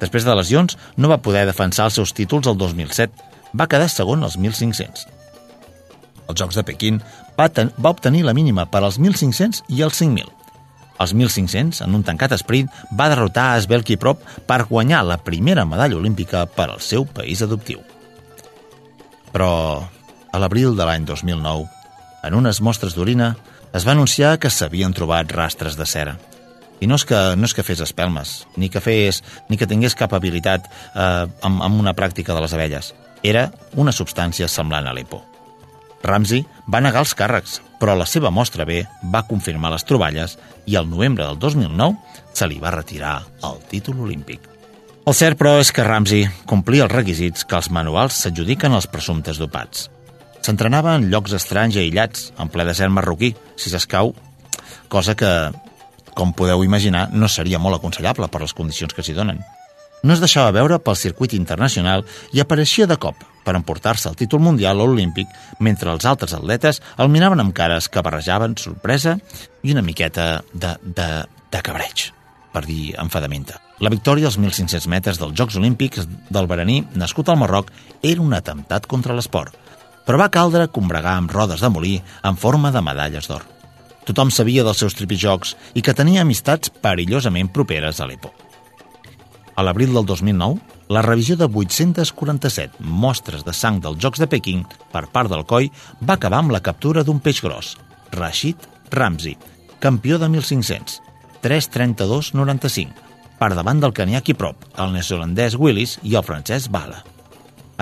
Després 0.00 0.26
de 0.26 0.34
lesions, 0.36 0.76
no 0.96 1.10
va 1.12 1.22
poder 1.24 1.46
defensar 1.48 1.88
els 1.88 1.96
seus 1.98 2.12
títols 2.16 2.48
el 2.50 2.58
2007. 2.60 3.12
Va 3.56 3.68
quedar 3.70 3.88
segon 3.88 4.24
als 4.26 4.36
1.500. 4.36 5.06
Els 6.26 6.40
Jocs 6.40 6.58
de 6.58 6.64
Pequín 6.66 7.00
va, 7.38 7.48
ten 7.48 7.70
va 7.78 7.94
obtenir 7.94 8.24
la 8.26 8.34
mínima 8.36 8.66
per 8.68 8.82
als 8.82 8.98
1.500 9.00 9.62
i 9.72 9.82
els 9.86 10.00
5.000. 10.02 10.32
Els 11.00 11.12
1.500, 11.12 11.82
en 11.84 11.96
un 11.96 12.04
tancat 12.04 12.32
sprint, 12.40 12.70
va 12.96 13.10
derrotar 13.12 13.50
a 13.52 13.60
Svel 13.60 13.84
Kiprop 13.84 14.22
per 14.48 14.64
guanyar 14.68 15.02
la 15.04 15.18
primera 15.20 15.66
medalla 15.68 15.98
olímpica 15.98 16.46
per 16.48 16.70
al 16.70 16.80
seu 16.80 17.04
país 17.04 17.42
adoptiu. 17.44 17.82
Però, 19.32 19.50
a 20.32 20.40
l'abril 20.40 20.76
de 20.76 20.86
l'any 20.88 21.04
2009, 21.04 21.68
en 22.24 22.38
unes 22.38 22.62
mostres 22.64 22.96
d'orina, 22.96 23.34
es 23.76 23.84
va 23.84 23.92
anunciar 23.92 24.38
que 24.40 24.50
s'havien 24.50 24.94
trobat 24.96 25.32
rastres 25.36 25.76
de 25.76 25.84
cera. 25.84 26.16
I 26.80 26.88
no 26.90 26.98
és 27.00 27.06
que, 27.08 27.20
no 27.36 27.48
és 27.48 27.54
que 27.56 27.64
fes 27.64 27.80
espelmes, 27.80 28.42
ni 28.56 28.68
que 28.68 28.82
fes, 28.84 29.22
ni 29.48 29.56
que 29.56 29.68
tingués 29.68 29.96
cap 29.96 30.12
habilitat 30.12 30.66
eh, 30.68 31.24
amb, 31.42 31.62
amb 31.62 31.80
una 31.80 31.94
pràctica 31.96 32.36
de 32.36 32.42
les 32.44 32.56
abelles. 32.56 32.92
Era 33.24 33.48
una 33.80 33.94
substància 33.96 34.48
semblant 34.48 34.86
a 34.86 34.92
l'EPO. 34.96 35.22
Ramsey 36.06 36.44
va 36.70 36.82
negar 36.84 37.02
els 37.02 37.14
càrrecs, 37.16 37.60
però 37.80 37.96
la 37.96 38.06
seva 38.06 38.30
mostra 38.30 38.66
B 38.68 38.82
va 39.12 39.24
confirmar 39.28 39.72
les 39.72 39.84
troballes 39.88 40.36
i 40.66 40.76
el 40.76 40.88
novembre 40.88 41.24
del 41.24 41.40
2009 41.40 42.20
se 42.36 42.48
li 42.48 42.60
va 42.62 42.74
retirar 42.74 43.16
el 43.48 43.58
títol 43.70 44.04
olímpic. 44.04 44.52
El 45.06 45.14
cert, 45.14 45.38
però, 45.38 45.56
és 45.62 45.70
que 45.70 45.84
Ramsey 45.86 46.26
complia 46.50 46.86
els 46.86 46.92
requisits 46.92 47.46
que 47.46 47.54
els 47.58 47.70
manuals 47.70 48.16
s'adjudiquen 48.24 48.74
als 48.74 48.88
presumptes 48.90 49.38
dopats. 49.38 49.86
S'entrenava 50.42 50.96
en 50.98 51.06
llocs 51.12 51.34
estranys 51.36 51.76
i 51.78 51.84
aïllats, 51.84 52.32
en 52.42 52.50
ple 52.50 52.66
desert 52.66 52.90
marroquí, 52.90 53.32
si 53.58 53.70
s'escau, 53.70 54.12
cosa 54.90 55.14
que 55.18 55.30
com 56.16 56.32
podeu 56.32 56.64
imaginar, 56.64 57.10
no 57.12 57.28
seria 57.28 57.60
molt 57.60 57.78
aconsellable 57.78 58.30
per 58.32 58.40
les 58.42 58.56
condicions 58.56 58.96
que 58.96 59.04
s'hi 59.04 59.14
donen. 59.16 59.42
No 60.02 60.14
es 60.14 60.20
deixava 60.22 60.52
veure 60.54 60.78
pel 60.80 60.96
circuit 60.98 61.34
internacional 61.36 62.04
i 62.32 62.40
apareixia 62.40 62.86
de 62.88 62.98
cop 63.00 63.22
per 63.44 63.56
emportar-se 63.56 64.08
el 64.10 64.18
títol 64.18 64.42
mundial 64.44 64.80
o 64.80 64.88
olímpic 64.90 65.30
mentre 65.62 65.92
els 65.92 66.06
altres 66.08 66.34
atletes 66.36 66.82
el 67.02 67.10
miraven 67.12 67.42
amb 67.42 67.54
cares 67.56 67.88
que 67.88 68.04
barrejaven 68.04 68.56
sorpresa 68.60 69.16
i 69.62 69.74
una 69.74 69.84
miqueta 69.86 70.44
de, 70.52 70.74
de, 70.82 71.08
de 71.52 71.62
cabreig, 71.64 72.10
per 72.52 72.64
dir 72.68 72.94
enfadamenta. 73.02 73.60
La 73.80 73.92
victòria 73.92 74.30
als 74.30 74.38
1.500 74.40 74.88
metres 74.88 75.20
dels 75.20 75.34
Jocs 75.36 75.58
Olímpics 75.60 76.06
del 76.32 76.48
Baraní, 76.48 76.82
nascut 76.94 77.28
al 77.28 77.40
Marroc, 77.40 77.72
era 78.02 78.22
un 78.24 78.32
atemptat 78.36 78.86
contra 78.88 79.16
l'esport, 79.16 79.58
però 80.06 80.22
va 80.22 80.30
caldre 80.32 80.70
combregar 80.72 81.18
amb 81.18 81.34
rodes 81.34 81.60
de 81.60 81.72
molí 81.72 81.98
en 82.22 82.38
forma 82.40 82.70
de 82.72 82.84
medalles 82.84 83.28
d'or. 83.28 83.55
Tothom 84.06 84.30
sabia 84.30 84.64
dels 84.64 84.78
seus 84.78 84.94
tripijocs 84.94 85.56
i 85.74 85.82
que 85.82 85.94
tenia 85.94 86.22
amistats 86.22 86.70
perillosament 86.82 87.50
properes 87.52 88.00
a 88.00 88.06
l'EPO. 88.06 88.30
A 89.56 89.64
l'abril 89.64 89.94
del 89.96 90.06
2009, 90.06 90.60
la 90.88 91.02
revisió 91.02 91.34
de 91.36 91.48
847 91.48 92.78
mostres 92.78 93.42
de 93.44 93.52
sang 93.56 93.80
dels 93.82 93.98
Jocs 93.98 94.20
de 94.22 94.28
Pequín 94.30 94.62
per 94.92 95.06
part 95.10 95.32
del 95.32 95.42
COI 95.48 95.70
va 96.02 96.14
acabar 96.14 96.44
amb 96.44 96.54
la 96.54 96.62
captura 96.62 97.02
d'un 97.02 97.18
peix 97.20 97.42
gros, 97.42 97.74
Rashid 98.12 98.68
Ramzi, 98.92 99.34
campió 99.80 100.20
de 100.22 100.28
1.500, 100.28 101.00
3.32.95, 101.42 102.92
per 103.40 103.50
davant 103.54 103.80
del 103.82 103.96
canià 103.96 104.22
Kiprop, 104.22 104.68
el 104.78 104.94
neozelandès 104.94 105.58
Willis 105.58 105.98
i 106.02 106.14
el 106.14 106.24
francès 106.24 106.70
Bala. 106.70 107.02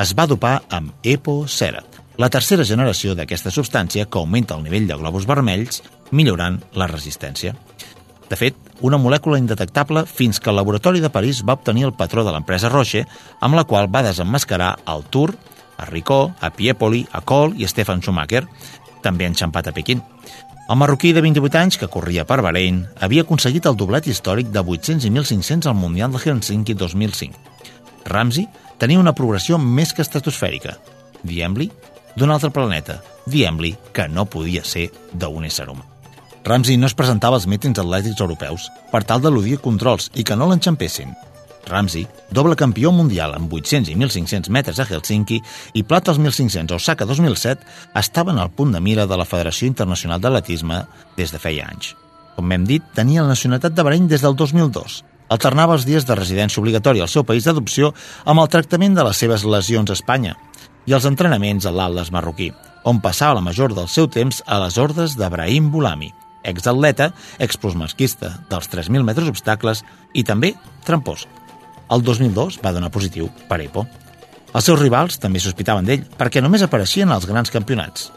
Es 0.01 0.15
va 0.17 0.27
dopar 0.27 0.63
amb 0.75 0.95
EPO 1.05 1.45
Cera, 1.47 1.85
la 2.17 2.31
tercera 2.31 2.65
generació 2.67 3.15
d'aquesta 3.19 3.51
substància 3.51 4.07
que 4.07 4.19
augmenta 4.19 4.57
el 4.57 4.65
nivell 4.65 4.89
de 4.89 4.97
globus 4.99 5.27
vermells, 5.27 5.83
millorant 6.11 6.61
la 6.75 6.89
resistència. 6.91 7.55
De 8.29 8.37
fet, 8.41 8.57
una 8.81 8.99
molècula 8.99 9.39
indetectable 9.39 10.05
fins 10.09 10.41
que 10.41 10.51
el 10.51 10.57
laboratori 10.57 11.01
de 11.01 11.11
París 11.13 11.43
va 11.47 11.57
obtenir 11.59 11.85
el 11.87 11.95
patró 11.95 12.25
de 12.25 12.33
l'empresa 12.33 12.71
Roche, 12.73 13.05
amb 13.41 13.55
la 13.55 13.65
qual 13.69 13.91
va 13.95 14.03
desenmascarar 14.03 14.79
el 14.91 15.05
Tour, 15.11 15.35
a 15.77 15.85
Ricó, 15.87 16.35
a 16.41 16.51
Piepoli, 16.51 17.05
a 17.13 17.21
Kohl 17.21 17.55
i 17.61 17.69
Stefan 17.69 18.03
Schumacher, 18.03 18.47
també 19.03 19.29
enxampat 19.29 19.69
a 19.69 19.77
Pequín. 19.77 20.03
El 20.65 20.79
marroquí 20.81 21.13
de 21.13 21.21
28 21.21 21.61
anys, 21.61 21.77
que 21.77 21.91
corria 21.93 22.25
per 22.25 22.41
Bahrein, 22.41 22.87
havia 23.05 23.27
aconseguit 23.27 23.67
el 23.69 23.77
doblet 23.77 24.09
històric 24.09 24.49
de 24.49 24.63
800 24.65 25.05
i 25.05 25.13
1.500 25.13 25.69
al 25.69 25.77
Mundial 25.77 26.15
de 26.15 26.23
Helsinki 26.25 26.75
2005. 26.75 27.37
Ramsey 28.09 28.49
tenia 28.81 29.01
una 29.01 29.13
progressió 29.13 29.59
més 29.61 29.93
que 29.93 30.03
estratosfèrica. 30.03 30.79
Diem-li 31.23 31.71
d'un 32.17 32.33
altre 32.33 32.51
planeta. 32.51 33.03
Diem-li 33.27 33.77
que 33.93 34.09
no 34.09 34.25
podia 34.25 34.65
ser 34.65 34.91
d'un 35.13 35.45
ésser 35.45 35.69
humà. 35.69 35.94
Ramsey 36.45 36.77
no 36.77 36.87
es 36.87 36.95
presentava 36.95 37.39
als 37.39 37.47
mítings 37.49 37.79
atlètics 37.81 38.21
europeus 38.21 38.67
per 38.91 39.01
tal 39.09 39.23
d'eludir 39.25 39.57
controls 39.65 40.11
i 40.13 40.25
que 40.29 40.37
no 40.37 40.51
l'enxampessin. 40.51 41.15
Ramsey, 41.65 42.05
doble 42.37 42.57
campió 42.61 42.91
mundial 42.93 43.33
amb 43.33 43.53
800 43.53 43.89
i 43.89 43.95
1.500 43.97 44.51
metres 44.53 44.79
a 44.79 44.85
Helsinki 44.85 45.39
i 45.73 45.83
plata 45.89 46.13
als 46.13 46.21
1.500 46.21 46.75
a 46.75 46.77
Osaka 46.77 47.07
2007, 47.09 47.65
estava 47.97 48.35
en 48.35 48.43
el 48.43 48.51
punt 48.53 48.75
de 48.77 48.83
mira 48.85 49.07
de 49.09 49.17
la 49.17 49.25
Federació 49.25 49.71
Internacional 49.71 50.21
d'Atletisme 50.21 50.83
des 51.17 51.33
de 51.33 51.41
feia 51.41 51.65
anys. 51.73 51.95
Com 52.37 52.53
hem 52.53 52.67
dit, 52.69 52.85
tenia 52.93 53.23
la 53.23 53.33
nacionalitat 53.33 53.73
de 53.73 53.87
Bahrein 53.87 54.09
des 54.11 54.21
del 54.21 54.37
2002. 54.37 54.99
Alternava 55.33 55.79
els 55.79 55.87
dies 55.89 56.05
de 56.05 56.19
residència 56.19 56.61
obligatòria 56.61 57.07
al 57.07 57.13
seu 57.13 57.25
país 57.25 57.49
d'adopció 57.49 57.95
amb 58.27 58.43
el 58.43 58.51
tractament 58.53 58.99
de 58.99 59.07
les 59.07 59.17
seves 59.17 59.47
lesions 59.49 59.89
a 59.89 59.97
Espanya 59.97 60.37
i 60.85 60.93
els 60.93 61.09
entrenaments 61.09 61.65
a 61.65 61.73
l'Atlas 61.73 62.13
marroquí, 62.13 62.51
on 62.85 63.01
passava 63.01 63.39
la 63.41 63.47
major 63.47 63.73
del 63.73 63.89
seu 63.89 64.11
temps 64.13 64.43
a 64.45 64.61
les 64.61 64.77
ordres 64.77 65.17
d'Abrahim 65.17 65.71
Boulami, 65.73 66.13
exatleta, 66.45 67.11
explusmasquista 67.39 68.35
dels 68.51 68.71
3.000 68.73 69.03
metres 69.07 69.31
obstacles 69.33 69.83
i 70.15 70.25
també 70.25 70.55
trampós. 70.87 71.27
El 71.93 72.05
2002 72.05 72.61
va 72.65 72.73
donar 72.73 72.93
positiu 72.93 73.29
per 73.49 73.61
EPO. 73.65 73.85
Els 74.55 74.69
seus 74.69 74.79
rivals 74.81 75.19
també 75.19 75.43
sospitaven 75.43 75.89
d'ell 75.89 76.07
perquè 76.19 76.43
només 76.43 76.63
apareixien 76.63 77.11
als 77.11 77.27
grans 77.27 77.51
campionats. 77.51 78.11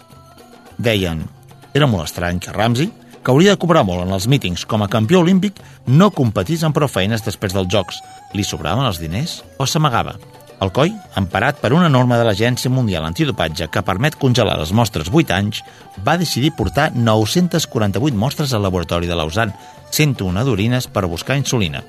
Deien, 0.77 1.25
era 1.73 1.89
molt 1.89 2.05
estrany 2.05 2.39
que 2.39 2.53
Ramsey, 2.53 2.91
que 3.23 3.33
hauria 3.33 3.55
de 3.55 3.59
cobrar 3.59 3.83
molt 3.83 4.05
en 4.05 4.13
els 4.15 4.29
mítings 4.31 4.63
com 4.69 4.85
a 4.85 4.87
campió 4.87 5.19
olímpic, 5.19 5.57
no 5.87 6.13
competís 6.15 6.63
amb 6.63 6.77
prou 6.77 6.87
feines 6.87 7.25
després 7.25 7.57
dels 7.57 7.67
Jocs. 7.73 7.99
Li 8.37 8.45
sobraven 8.45 8.87
els 8.87 9.01
diners 9.03 9.41
o 9.59 9.67
s'amagava? 9.67 10.15
El 10.57 10.71
COI, 10.73 10.89
emparat 11.19 11.59
per 11.61 11.69
una 11.75 11.89
norma 11.89 12.17
de 12.17 12.25
l'Agència 12.25 12.71
Mundial 12.73 13.05
Antidopatge 13.05 13.67
que 13.69 13.83
permet 13.85 14.17
congelar 14.17 14.55
les 14.57 14.71
mostres 14.73 15.11
8 15.13 15.35
anys, 15.35 15.61
va 16.05 16.17
decidir 16.17 16.55
portar 16.57 16.89
948 16.95 18.17
mostres 18.17 18.55
al 18.57 18.65
laboratori 18.65 19.09
de 19.09 19.17
Lausanne, 19.19 19.53
101 19.93 20.45
d'orines 20.47 20.89
per 20.89 21.05
buscar 21.05 21.37
insulina, 21.37 21.83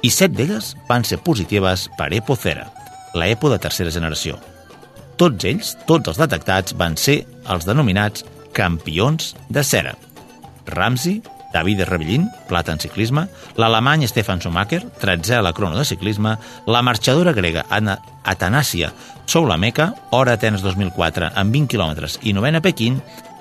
i 0.00 0.08
7 0.10 0.32
d'elles 0.32 0.72
van 0.88 1.04
ser 1.04 1.20
positives 1.20 1.90
per 1.98 2.08
EPO-Cera, 2.16 2.66
la 3.20 3.28
EPO 3.34 3.52
de 3.52 3.60
tercera 3.60 3.92
generació. 3.92 4.40
Tots 5.20 5.44
ells, 5.48 5.76
tots 5.88 6.12
els 6.12 6.20
detectats, 6.20 6.72
van 6.76 6.96
ser 6.96 7.22
els 7.52 7.68
denominats 7.68 8.24
campions 8.56 9.34
de 9.52 9.64
cera. 9.64 9.92
Ramsey, 10.66 11.20
David 11.56 11.80
Rebellín, 11.88 12.28
plata 12.50 12.74
en 12.74 12.78
ciclisme, 12.78 13.30
l'alemany 13.56 14.04
Stefan 14.04 14.42
Schumacher, 14.42 14.82
13 15.00 15.38
a 15.38 15.42
la 15.42 15.54
crono 15.56 15.78
de 15.78 15.86
ciclisme, 15.88 16.34
la 16.66 16.82
marxadora 16.84 17.32
grega 17.32 17.64
Anna 17.70 17.94
Atanàsia 18.24 18.90
Soulameca, 19.24 19.94
hora 20.10 20.34
Atenes 20.36 20.60
2004 20.60 21.30
amb 21.32 21.56
20 21.56 21.72
km 21.72 22.10
i 22.28 22.34
novena 22.36 22.60
Pequín, 22.60 22.98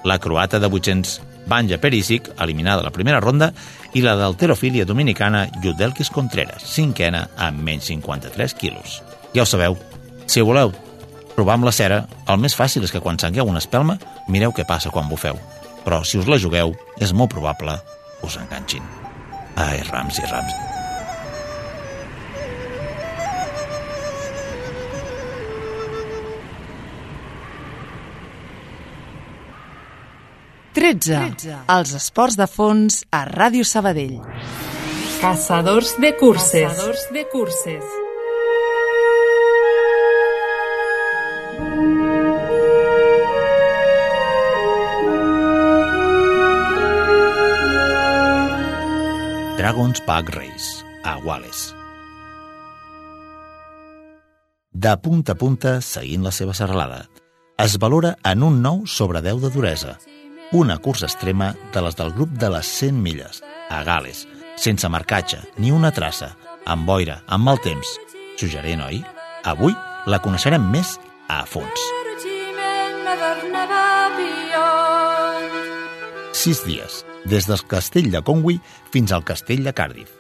la 0.08 0.16
croata 0.24 0.62
de 0.64 0.70
800 0.72 1.20
Banja 1.46 1.78
Perisic, 1.78 2.30
eliminada 2.40 2.80
a 2.80 2.86
la 2.88 2.94
primera 2.96 3.20
ronda, 3.20 3.50
i 3.92 4.00
la 4.02 4.16
d'alterofília 4.16 4.86
dominicana 4.88 5.50
Judelkis 5.60 6.10
Contreras, 6.10 6.64
cinquena 6.64 7.26
amb 7.36 7.60
menys 7.68 7.90
53 7.92 8.56
quilos. 8.56 9.02
Ja 9.36 9.44
ho 9.44 9.50
sabeu, 9.50 9.76
si 10.26 10.40
voleu 10.40 10.72
provar 11.36 11.58
amb 11.60 11.68
la 11.68 11.76
cera, 11.76 12.06
el 12.32 12.40
més 12.40 12.56
fàcil 12.56 12.88
és 12.88 12.96
que 12.96 13.04
quan 13.04 13.20
sangueu 13.20 13.52
una 13.52 13.60
espelma, 13.60 14.00
mireu 14.32 14.56
què 14.56 14.64
passa 14.64 14.88
quan 14.88 15.12
bufeu. 15.12 15.36
Però 15.84 16.00
si 16.08 16.16
us 16.16 16.32
la 16.32 16.40
jugueu, 16.40 16.72
és 17.04 17.12
molt 17.12 17.36
probable 17.36 17.76
us 18.24 18.38
enganxin. 18.38 18.84
Ai, 19.56 19.82
rams 19.92 20.20
i 20.20 20.32
rams. 20.32 20.66
13. 30.76 31.56
Els 31.72 31.92
esports 31.96 32.36
de 32.36 32.46
fons 32.52 33.00
a 33.16 33.24
Ràdio 33.30 33.64
Sabadell. 33.64 34.18
Caçadors 35.22 35.96
de 36.04 36.12
curses. 36.20 36.68
Caçadors 36.68 37.06
de 37.16 37.24
curses. 37.32 37.94
Dragon's 49.66 50.00
Back 50.06 50.30
Race, 50.30 50.86
a 51.04 51.18
Wales. 51.18 51.74
De 54.72 54.96
punta 54.98 55.32
a 55.32 55.36
punta, 55.36 55.82
seguint 55.82 56.22
la 56.22 56.30
seva 56.30 56.54
serralada, 56.54 57.00
es 57.58 57.80
valora 57.82 58.12
en 58.22 58.44
un 58.46 58.62
9 58.62 58.86
sobre 58.86 59.24
10 59.26 59.42
de 59.42 59.50
duresa, 59.50 59.98
una 60.52 60.78
cursa 60.78 61.08
extrema 61.10 61.56
de 61.74 61.82
les 61.82 61.98
del 61.98 62.14
grup 62.14 62.38
de 62.38 62.52
les 62.54 62.70
100 62.78 63.02
milles, 63.02 63.42
a 63.72 63.82
Gales, 63.82 64.28
sense 64.56 64.86
marcatge, 64.88 65.42
ni 65.58 65.74
una 65.74 65.90
traça, 65.90 66.36
amb 66.66 66.86
boira, 66.86 67.24
amb 67.26 67.50
mal 67.50 67.58
temps. 67.66 67.98
Suggerent, 68.38 68.86
oi? 68.86 69.02
Avui 69.50 69.74
la 70.06 70.22
coneixerem 70.22 70.70
més 70.78 71.00
a 71.26 71.42
fons. 71.50 71.90
Sis 76.46 76.60
dies, 76.62 77.00
des 77.26 77.48
del 77.50 77.62
castell 77.66 78.12
de 78.14 78.20
Conwy 78.22 78.60
fins 78.94 79.10
al 79.16 79.24
castell 79.26 79.64
de 79.66 79.72
Cardiff. 79.74 80.12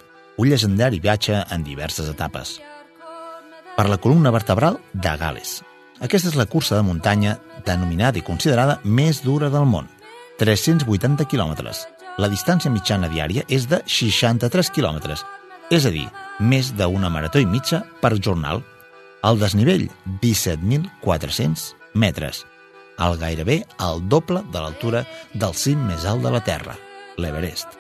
Un 0.42 0.48
legendari 0.50 0.98
viatge 0.98 1.44
en 1.54 1.62
diverses 1.62 2.08
etapes. 2.10 2.56
Per 3.76 3.86
la 3.86 4.00
columna 4.02 4.32
vertebral 4.34 4.80
de 4.94 5.12
Gales. 5.22 5.60
Aquesta 6.02 6.32
és 6.32 6.38
la 6.40 6.48
cursa 6.50 6.80
de 6.80 6.88
muntanya 6.88 7.36
denominada 7.68 8.18
i 8.18 8.26
considerada 8.26 8.80
més 8.82 9.20
dura 9.22 9.52
del 9.54 9.70
món. 9.70 9.86
380 10.42 11.30
quilòmetres. 11.30 11.84
La 12.18 12.32
distància 12.34 12.74
mitjana 12.74 13.12
diària 13.14 13.46
és 13.46 13.70
de 13.70 13.84
63 13.86 14.74
quilòmetres, 14.74 15.22
és 15.70 15.86
a 15.86 15.94
dir, 15.94 16.08
més 16.40 16.74
d'una 16.74 17.14
marató 17.14 17.38
i 17.38 17.46
mitja 17.46 17.84
per 18.02 18.16
jornal. 18.18 18.66
El 19.22 19.38
desnivell, 19.46 19.92
17.400 20.26 21.76
metres, 21.94 22.48
el 22.99 23.17
gairebé 23.19 23.62
el 23.84 24.03
doble 24.10 24.43
de 24.51 24.62
l'altura 24.62 25.05
del 25.34 25.55
cim 25.55 25.81
més 25.89 26.05
alt 26.08 26.23
de 26.23 26.31
la 26.31 26.43
Terra, 26.43 26.75
l'Everest. 27.17 27.77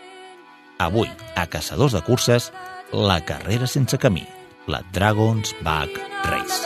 Avui, 0.79 1.09
a 1.35 1.47
Caçadors 1.47 1.95
de 1.95 2.03
Curses, 2.03 2.51
la 2.91 3.21
carrera 3.23 3.67
sense 3.67 3.97
camí, 3.97 4.25
la 4.67 4.83
Dragon's 4.91 5.55
Back 5.63 5.99
Race. 6.27 6.65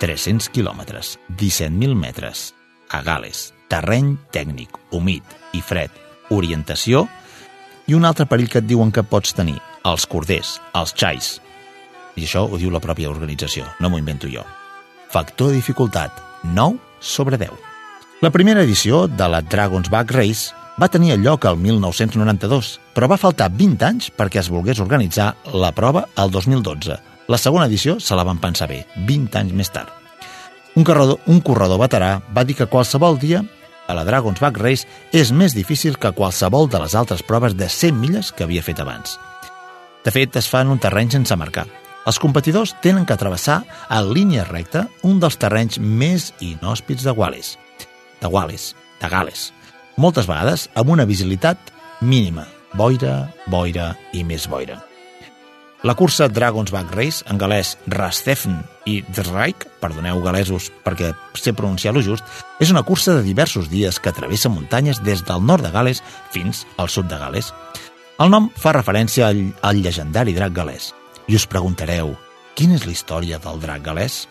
300 0.00 0.50
quilòmetres, 0.52 1.16
17.000 1.40 1.96
metres, 1.96 2.52
a 2.92 3.00
Gales, 3.02 3.52
terreny 3.72 4.16
tècnic, 4.30 4.76
humit 4.92 5.24
i 5.56 5.62
fred, 5.64 5.90
orientació 6.30 7.06
i 7.88 7.96
un 7.96 8.04
altre 8.04 8.26
perill 8.28 8.50
que 8.52 8.60
et 8.60 8.68
diuen 8.68 8.92
que 8.92 9.06
pots 9.06 9.32
tenir, 9.34 9.56
els 9.86 10.06
corders, 10.10 10.56
els 10.74 10.94
xais. 10.98 11.36
I 12.16 12.26
això 12.26 12.44
ho 12.46 12.58
diu 12.58 12.72
la 12.72 12.82
pròpia 12.82 13.10
organització, 13.12 13.66
no 13.80 13.90
m'ho 13.90 14.00
invento 14.02 14.28
jo. 14.32 14.44
Factor 15.12 15.52
de 15.52 15.60
dificultat, 15.60 16.12
9 16.44 16.78
sobre 17.00 17.38
10. 17.38 17.52
La 18.24 18.32
primera 18.32 18.62
edició 18.64 19.06
de 19.06 19.28
la 19.28 19.42
Dragon's 19.42 19.90
Back 19.92 20.14
Race 20.16 20.54
va 20.80 20.88
tenir 20.92 21.16
lloc 21.20 21.44
el 21.48 21.58
1992, 21.60 22.78
però 22.94 23.08
va 23.08 23.20
faltar 23.20 23.50
20 23.52 23.84
anys 23.86 24.08
perquè 24.12 24.40
es 24.42 24.50
volgués 24.52 24.80
organitzar 24.80 25.34
la 25.52 25.72
prova 25.76 26.06
el 26.16 26.32
2012, 26.32 26.96
la 27.28 27.38
segona 27.38 27.66
edició 27.66 27.98
se 28.00 28.14
la 28.14 28.24
van 28.24 28.38
pensar 28.38 28.68
bé, 28.70 28.84
20 29.08 29.38
anys 29.40 29.54
més 29.56 29.70
tard. 29.72 29.90
Un 30.76 30.84
corredor, 30.84 31.18
un 31.26 31.40
corredor 31.40 31.80
veterà 31.80 32.16
va 32.36 32.44
dir 32.44 32.54
que 32.54 32.68
qualsevol 32.70 33.18
dia 33.18 33.42
a 33.86 33.94
la 33.94 34.04
Dragon's 34.04 34.42
Back 34.42 34.60
Race 34.60 34.86
és 35.12 35.32
més 35.32 35.54
difícil 35.56 35.96
que 35.98 36.12
qualsevol 36.14 36.68
de 36.70 36.82
les 36.82 36.94
altres 36.94 37.24
proves 37.26 37.56
de 37.56 37.68
100 37.68 37.98
milles 37.98 38.30
que 38.32 38.44
havia 38.44 38.62
fet 38.62 38.82
abans. 38.82 39.16
De 40.06 40.12
fet, 40.14 40.36
es 40.38 40.46
fa 40.46 40.60
en 40.62 40.70
un 40.70 40.78
terreny 40.78 41.10
sense 41.10 41.34
marcar. 41.34 41.66
Els 42.06 42.20
competidors 42.22 42.76
tenen 42.82 43.02
que 43.08 43.18
travessar 43.18 43.64
a 43.90 43.98
línia 44.06 44.44
recta 44.46 44.84
un 45.02 45.18
dels 45.18 45.34
terrenys 45.42 45.80
més 45.82 46.28
inhòspits 46.38 47.02
de 47.02 47.10
Wales, 47.10 47.56
de 48.22 48.30
Wales, 48.30 48.68
de 49.02 49.10
Gales, 49.10 49.48
moltes 49.98 50.28
vegades 50.30 50.68
amb 50.78 50.94
una 50.94 51.08
visibilitat 51.10 51.72
mínima, 52.06 52.46
boira, 52.78 53.32
boira 53.50 53.96
i 54.14 54.22
més 54.22 54.46
boira. 54.46 54.78
La 55.82 55.94
cursa 55.98 56.28
Dragon's 56.30 56.70
Back 56.70 56.94
Race, 56.94 57.26
en 57.26 57.38
galès 57.38 57.74
Rastefn 57.90 58.56
i 58.86 59.00
Drake, 59.10 59.66
perdoneu 59.82 60.22
galesos 60.24 60.70
perquè 60.86 61.12
sé 61.34 61.52
pronunciar-lo 61.52 62.00
just, 62.02 62.24
és 62.62 62.70
una 62.70 62.86
cursa 62.86 63.18
de 63.18 63.26
diversos 63.26 63.68
dies 63.74 63.98
que 63.98 64.14
travessa 64.14 64.50
muntanyes 64.50 65.02
des 65.02 65.26
del 65.26 65.42
nord 65.42 65.66
de 65.66 65.74
Gales 65.74 66.02
fins 66.30 66.62
al 66.78 66.88
sud 66.88 67.10
de 67.10 67.18
Gales. 67.18 67.50
El 68.16 68.30
nom 68.32 68.46
fa 68.56 68.72
referència 68.72 69.26
al, 69.28 69.42
al 69.60 69.82
llegendari 69.84 70.32
drac 70.32 70.54
galès. 70.56 70.92
I 71.28 71.36
us 71.36 71.44
preguntareu, 71.52 72.14
quina 72.56 72.78
és 72.78 72.86
la 72.88 72.94
història 72.94 73.40
del 73.42 73.60
drac 73.60 73.82
galès? 73.84 74.22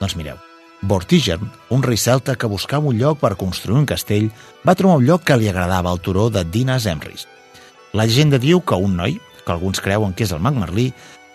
Doncs 0.00 0.16
mireu, 0.18 0.40
Vortigern, 0.82 1.46
un 1.70 1.84
rei 1.86 1.96
celta 1.96 2.34
que 2.34 2.50
buscava 2.50 2.90
un 2.90 2.98
lloc 2.98 3.20
per 3.20 3.36
construir 3.38 3.78
un 3.78 3.86
castell, 3.86 4.32
va 4.66 4.74
trobar 4.74 4.98
un 4.98 5.06
lloc 5.06 5.22
que 5.28 5.36
li 5.38 5.46
agradava 5.48 5.92
al 5.94 6.02
turó 6.02 6.26
de 6.28 6.42
Dinas 6.44 6.88
Emrys. 6.90 7.28
La 7.94 8.08
llegenda 8.08 8.42
diu 8.42 8.64
que 8.66 8.74
un 8.74 8.98
noi, 8.98 9.20
que 9.44 9.54
alguns 9.54 9.80
creuen 9.84 10.12
que 10.12 10.26
és 10.26 10.34
el 10.34 10.42
mag 10.42 10.58
Merlí, 10.58 10.90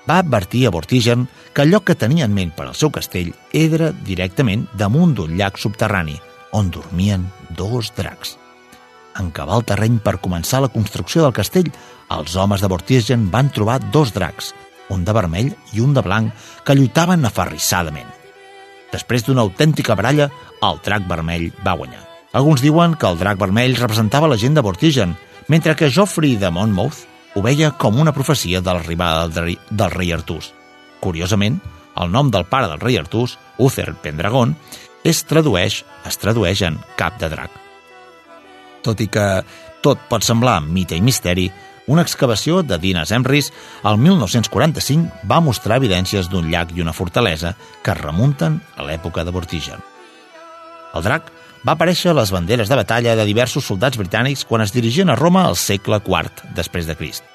va 0.09 0.19
advertir 0.19 0.65
a 0.67 0.73
Vortigern 0.75 1.29
que 1.53 1.63
el 1.63 1.71
lloc 1.71 1.87
que 1.87 1.95
tenia 1.95 2.27
en 2.27 2.35
ment 2.35 2.51
per 2.57 2.67
al 2.67 2.75
seu 2.75 2.91
castell 2.91 3.31
era 3.55 3.93
directament 4.03 4.67
damunt 4.75 5.15
d'un 5.15 5.39
llac 5.39 5.57
subterrani, 5.57 6.19
on 6.51 6.75
dormien 6.75 7.23
dos 7.55 7.93
dracs. 7.95 8.38
En 9.17 9.31
cavar 9.31 9.57
el 9.59 9.65
terreny 9.67 9.97
per 10.03 10.19
començar 10.21 10.61
la 10.61 10.71
construcció 10.73 11.23
del 11.25 11.35
castell, 11.35 11.71
els 12.13 12.35
homes 12.35 12.61
de 12.61 12.69
Vortigern 12.71 13.29
van 13.33 13.49
trobar 13.53 13.79
dos 13.93 14.13
dracs, 14.13 14.53
un 14.89 15.03
de 15.05 15.13
vermell 15.13 15.53
i 15.73 15.81
un 15.81 15.93
de 15.93 16.03
blanc, 16.05 16.33
que 16.65 16.75
lluitaven 16.77 17.25
aferrissadament. 17.25 18.09
Després 18.93 19.25
d'una 19.25 19.43
autèntica 19.45 19.97
baralla, 19.97 20.29
el 20.65 20.79
drac 20.85 21.05
vermell 21.09 21.49
va 21.65 21.77
guanyar. 21.77 22.05
Alguns 22.33 22.61
diuen 22.61 22.95
que 22.97 23.09
el 23.09 23.17
drac 23.17 23.39
vermell 23.41 23.77
representava 23.77 24.29
la 24.29 24.37
gent 24.37 24.57
de 24.57 24.65
Vortigern, 24.65 25.15
mentre 25.47 25.75
que 25.75 25.89
Joffrey 25.89 26.35
de 26.37 26.51
Monmouth 26.53 27.05
ho 27.35 27.41
veia 27.45 27.71
com 27.71 27.99
una 28.01 28.13
profecia 28.13 28.61
de 28.61 28.73
l'arribada 28.73 29.27
del, 29.27 29.45
rei, 29.45 29.57
del 29.69 29.93
rei 29.93 30.13
Artús. 30.13 30.51
Curiosament, 31.01 31.59
el 31.97 32.11
nom 32.11 32.29
del 32.33 32.45
pare 32.49 32.69
del 32.69 32.81
rei 32.81 32.97
Artús, 32.97 33.37
Uther 33.57 33.93
Pendragon, 34.03 34.55
es 35.03 35.23
tradueix, 35.25 35.83
es 36.05 36.21
tradueix 36.21 36.65
en 36.67 36.79
cap 36.97 37.17
de 37.21 37.29
drac. 37.31 37.68
Tot 38.83 39.01
i 39.03 39.09
que 39.11 39.25
tot 39.83 40.01
pot 40.11 40.25
semblar 40.25 40.59
mite 40.63 40.97
i 40.97 41.03
misteri, 41.03 41.49
una 41.89 42.03
excavació 42.05 42.61
de 42.61 42.77
Dinas 42.77 43.11
Emrys 43.15 43.49
al 43.83 43.97
1945 43.97 45.25
va 45.29 45.41
mostrar 45.41 45.79
evidències 45.79 46.29
d'un 46.29 46.51
llac 46.51 46.75
i 46.75 46.83
una 46.83 46.93
fortalesa 46.93 47.55
que 47.81 47.97
remunten 47.97 48.59
a 48.77 48.85
l'època 48.85 49.25
de 49.25 49.33
Vortigen. 49.33 49.81
El 50.93 51.05
drac 51.05 51.31
va 51.65 51.73
aparèixer 51.73 52.11
a 52.11 52.17
les 52.19 52.31
banderes 52.31 52.69
de 52.69 52.77
batalla 52.77 53.15
de 53.17 53.25
diversos 53.25 53.65
soldats 53.65 53.97
britànics 53.97 54.45
quan 54.45 54.61
es 54.61 54.73
dirigien 54.75 55.09
a 55.09 55.17
Roma 55.17 55.47
al 55.47 55.57
segle 55.57 55.99
IV 56.05 56.53
després 56.55 56.87
de 56.87 56.95
Crist. 56.99 57.25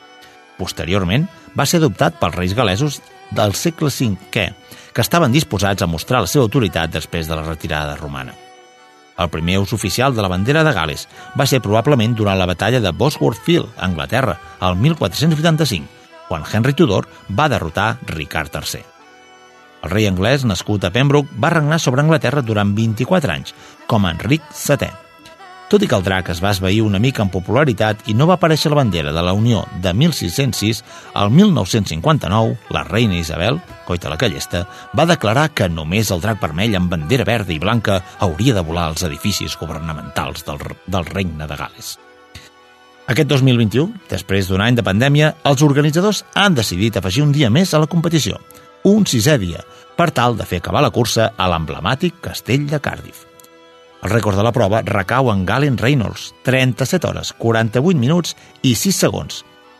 Posteriorment, 0.54 1.26
va 1.58 1.66
ser 1.66 1.82
adoptat 1.82 2.20
pels 2.20 2.38
reis 2.38 2.54
galesos 2.54 3.00
del 3.34 3.58
segle 3.58 3.90
V, 3.90 4.46
que 4.94 5.02
estaven 5.02 5.34
disposats 5.34 5.82
a 5.82 5.90
mostrar 5.90 6.22
la 6.22 6.30
seva 6.30 6.46
autoritat 6.46 6.94
després 6.94 7.26
de 7.26 7.34
la 7.34 7.42
retirada 7.42 7.98
romana. 7.98 8.43
El 9.18 9.30
primer 9.30 9.60
ús 9.62 9.72
oficial 9.72 10.14
de 10.14 10.22
la 10.22 10.30
bandera 10.32 10.64
de 10.64 10.72
Gales 10.74 11.06
va 11.38 11.46
ser 11.46 11.62
probablement 11.62 12.16
durant 12.18 12.38
la 12.38 12.48
batalla 12.50 12.80
de 12.80 12.90
Bosworth 12.90 13.42
Field, 13.44 13.70
Anglaterra, 13.78 14.38
el 14.60 14.76
1485, 14.76 15.86
quan 16.28 16.48
Henry 16.50 16.74
Tudor 16.74 17.08
va 17.30 17.48
derrotar 17.48 17.98
Ricard 18.10 18.54
III. 18.54 18.82
El 19.84 19.92
rei 19.92 20.08
anglès, 20.08 20.46
nascut 20.48 20.84
a 20.88 20.90
Pembroke, 20.90 21.30
va 21.38 21.52
regnar 21.52 21.78
sobre 21.78 22.00
Anglaterra 22.02 22.42
durant 22.42 22.74
24 22.74 23.36
anys, 23.36 23.54
com 23.86 24.08
Enric 24.08 24.46
VII. 24.56 25.03
Tot 25.72 25.80
i 25.80 25.88
que 25.88 25.96
el 25.96 26.04
drac 26.04 26.28
es 26.28 26.42
va 26.44 26.50
esvair 26.52 26.82
una 26.84 27.00
mica 27.00 27.22
en 27.24 27.30
popularitat 27.32 28.04
i 28.12 28.14
no 28.14 28.26
va 28.28 28.36
aparèixer 28.36 28.68
la 28.70 28.76
bandera 28.82 29.14
de 29.16 29.22
la 29.24 29.32
Unió 29.32 29.62
de 29.82 29.94
1606, 29.96 30.82
al 31.16 31.32
1959, 31.32 32.58
la 32.76 32.84
reina 32.84 33.16
Isabel, 33.16 33.62
coita 33.88 34.12
la 34.12 34.20
callesta, 34.20 34.66
va 34.92 35.08
declarar 35.08 35.48
que 35.56 35.70
només 35.72 36.12
el 36.12 36.20
drac 36.20 36.40
vermell 36.42 36.76
amb 36.76 36.92
bandera 36.92 37.24
verda 37.24 37.56
i 37.56 37.58
blanca 37.58 38.02
hauria 38.20 38.54
de 38.54 38.64
volar 38.66 38.90
als 38.90 39.06
edificis 39.08 39.56
governamentals 39.56 40.44
del, 40.44 40.60
del 40.86 41.08
regne 41.08 41.48
de 41.48 41.56
Gales. 41.56 41.96
Aquest 43.08 43.28
2021, 43.28 44.04
després 44.08 44.48
d'un 44.48 44.62
any 44.64 44.76
de 44.76 44.84
pandèmia, 44.84 45.34
els 45.48 45.64
organitzadors 45.64 46.24
han 46.36 46.56
decidit 46.56 46.96
afegir 46.96 47.24
un 47.24 47.32
dia 47.32 47.50
més 47.52 47.72
a 47.72 47.80
la 47.80 47.88
competició, 47.88 48.38
un 48.84 49.08
sisè 49.08 49.40
dia, 49.40 49.64
per 49.96 50.12
tal 50.12 50.36
de 50.36 50.44
fer 50.48 50.60
acabar 50.60 50.84
la 50.84 50.92
cursa 50.92 51.32
a 51.36 51.48
l'emblemàtic 51.48 52.20
castell 52.24 52.68
de 52.68 52.80
Cardiff. 52.84 53.33
El 54.04 54.12
rècord 54.12 54.36
de 54.36 54.42
la 54.44 54.52
prova 54.52 54.82
recau 54.84 55.30
en 55.32 55.46
Galen 55.48 55.78
Reynolds, 55.80 56.34
37 56.44 57.08
hores, 57.08 57.30
48 57.40 57.96
minuts 57.96 58.34
i 58.60 58.74
6 58.76 58.98
segons. 59.00 59.38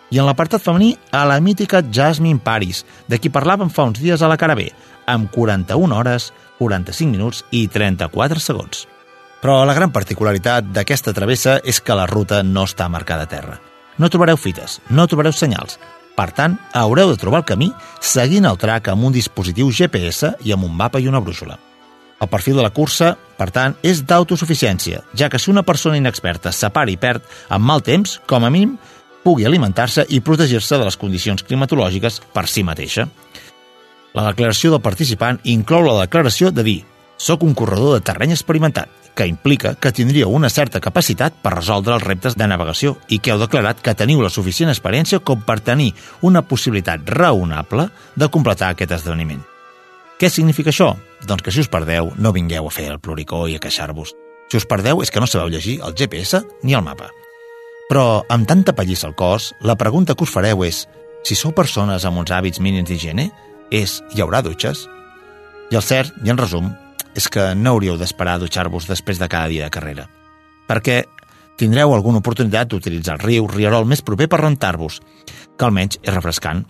I 0.08 0.20
en 0.22 0.24
l'apartat 0.24 0.62
femení, 0.64 0.94
a 1.12 1.26
la 1.28 1.36
mítica 1.44 1.82
Jasmine 1.84 2.40
Paris, 2.40 2.86
de 3.04 3.18
qui 3.20 3.28
parlàvem 3.28 3.68
fa 3.68 3.84
uns 3.84 4.00
dies 4.00 4.22
a 4.22 4.30
la 4.30 4.38
cara 4.40 4.56
B, 4.56 4.70
amb 5.04 5.28
41 5.34 5.92
hores, 5.92 6.30
45 6.56 7.10
minuts 7.12 7.42
i 7.52 7.66
34 7.68 8.40
segons. 8.40 8.86
Però 9.42 9.58
la 9.68 9.76
gran 9.76 9.92
particularitat 9.92 10.72
d'aquesta 10.72 11.12
travessa 11.12 11.58
és 11.60 11.82
que 11.84 11.98
la 11.98 12.08
ruta 12.08 12.40
no 12.42 12.64
està 12.64 12.88
marcada 12.88 13.28
a 13.28 13.32
terra. 13.34 13.58
No 14.00 14.08
trobareu 14.08 14.40
fites, 14.40 14.80
no 14.88 15.04
trobareu 15.04 15.36
senyals. 15.36 15.76
Per 16.16 16.30
tant, 16.32 16.56
haureu 16.72 17.12
de 17.12 17.20
trobar 17.20 17.42
el 17.42 17.48
camí 17.52 17.72
seguint 18.00 18.48
el 18.48 18.56
track 18.56 18.88
amb 18.88 19.04
un 19.04 19.12
dispositiu 19.12 19.68
GPS 19.68 20.32
i 20.40 20.56
amb 20.56 20.64
un 20.64 20.72
mapa 20.72 21.02
i 21.02 21.12
una 21.12 21.20
brúixola. 21.20 21.58
El 22.24 22.30
perfil 22.32 22.56
de 22.56 22.64
la 22.64 22.72
cursa, 22.72 23.10
per 23.36 23.50
tant, 23.52 23.74
és 23.84 24.00
d'autosuficiència, 24.08 25.02
ja 25.12 25.28
que 25.28 25.38
si 25.38 25.50
una 25.52 25.64
persona 25.66 25.98
inexperta 26.00 26.54
separa 26.56 26.88
i 26.88 26.96
perd 26.96 27.26
amb 27.52 27.68
mal 27.68 27.84
temps, 27.84 28.16
com 28.30 28.46
a 28.46 28.50
mínim, 28.54 28.78
pugui 29.24 29.44
alimentar-se 29.44 30.06
i 30.08 30.22
protegir-se 30.24 30.78
de 30.80 30.88
les 30.88 30.96
condicions 30.96 31.44
climatològiques 31.44 32.22
per 32.32 32.46
si 32.48 32.64
mateixa. 32.64 33.04
La 34.16 34.24
declaració 34.30 34.72
del 34.72 34.80
participant 34.80 35.42
inclou 35.44 35.84
la 35.84 36.00
declaració 36.00 36.48
de 36.48 36.64
dir 36.64 36.78
«Soc 37.20 37.44
un 37.44 37.52
corredor 37.54 37.98
de 37.98 38.04
terreny 38.08 38.32
experimentat, 38.32 38.88
que 39.14 39.28
implica 39.28 39.76
que 39.76 39.92
tindríeu 39.92 40.32
una 40.32 40.50
certa 40.50 40.80
capacitat 40.80 41.36
per 41.42 41.54
resoldre 41.58 41.94
els 41.94 42.08
reptes 42.08 42.40
de 42.40 42.48
navegació 42.50 42.96
i 43.08 43.20
que 43.20 43.34
heu 43.34 43.42
declarat 43.42 43.84
que 43.84 43.94
teniu 43.94 44.24
la 44.24 44.32
suficient 44.32 44.72
experiència 44.72 45.20
com 45.20 45.44
per 45.44 45.60
tenir 45.60 45.92
una 46.22 46.42
possibilitat 46.42 47.04
raonable 47.20 47.90
de 48.16 48.30
completar 48.32 48.72
aquest 48.72 48.96
esdeveniment. 48.98 49.44
Què 50.24 50.30
significa 50.32 50.70
això? 50.72 50.86
Doncs 51.28 51.44
que 51.44 51.52
si 51.52 51.60
us 51.60 51.68
perdeu, 51.68 52.06
no 52.16 52.30
vingueu 52.32 52.64
a 52.64 52.70
fer 52.72 52.86
el 52.88 52.96
pluricó 52.96 53.42
i 53.44 53.58
a 53.58 53.60
queixar-vos. 53.60 54.14
Si 54.48 54.56
us 54.56 54.64
perdeu 54.64 55.02
és 55.04 55.10
que 55.12 55.20
no 55.20 55.26
sabeu 55.28 55.50
llegir 55.52 55.74
el 55.84 55.92
GPS 55.92 56.40
ni 56.62 56.72
el 56.72 56.80
mapa. 56.86 57.10
Però, 57.90 58.22
amb 58.32 58.48
tanta 58.48 58.72
pallissa 58.72 59.04
al 59.10 59.12
cos, 59.20 59.50
la 59.60 59.76
pregunta 59.76 60.14
que 60.16 60.24
us 60.24 60.32
fareu 60.32 60.64
és 60.64 60.86
si 61.28 61.36
sou 61.36 61.52
persones 61.52 62.08
amb 62.08 62.22
uns 62.22 62.32
hàbits 62.32 62.62
mínims 62.64 62.88
d'higiene, 62.88 63.28
és 63.68 63.98
hi 64.16 64.24
haurà 64.24 64.40
dutxes? 64.40 64.86
I 65.68 65.76
el 65.76 65.84
cert, 65.84 66.16
i 66.24 66.32
en 66.32 66.40
resum, 66.40 66.72
és 67.12 67.28
que 67.28 67.50
no 67.52 67.74
hauríeu 67.74 68.00
d'esperar 68.00 68.38
a 68.38 68.44
dutxar-vos 68.46 68.88
després 68.88 69.20
de 69.20 69.28
cada 69.28 69.52
dia 69.52 69.68
de 69.68 69.76
carrera, 69.76 70.08
perquè 70.64 71.02
tindreu 71.60 71.92
alguna 71.92 72.24
oportunitat 72.24 72.72
d'utilitzar 72.72 73.18
el 73.18 73.26
riu, 73.28 73.52
rierol 73.52 73.84
més 73.84 74.00
proper 74.00 74.32
per 74.32 74.40
rentar-vos, 74.40 75.02
que 75.52 75.68
almenys 75.68 76.00
és 76.00 76.16
refrescant. 76.16 76.64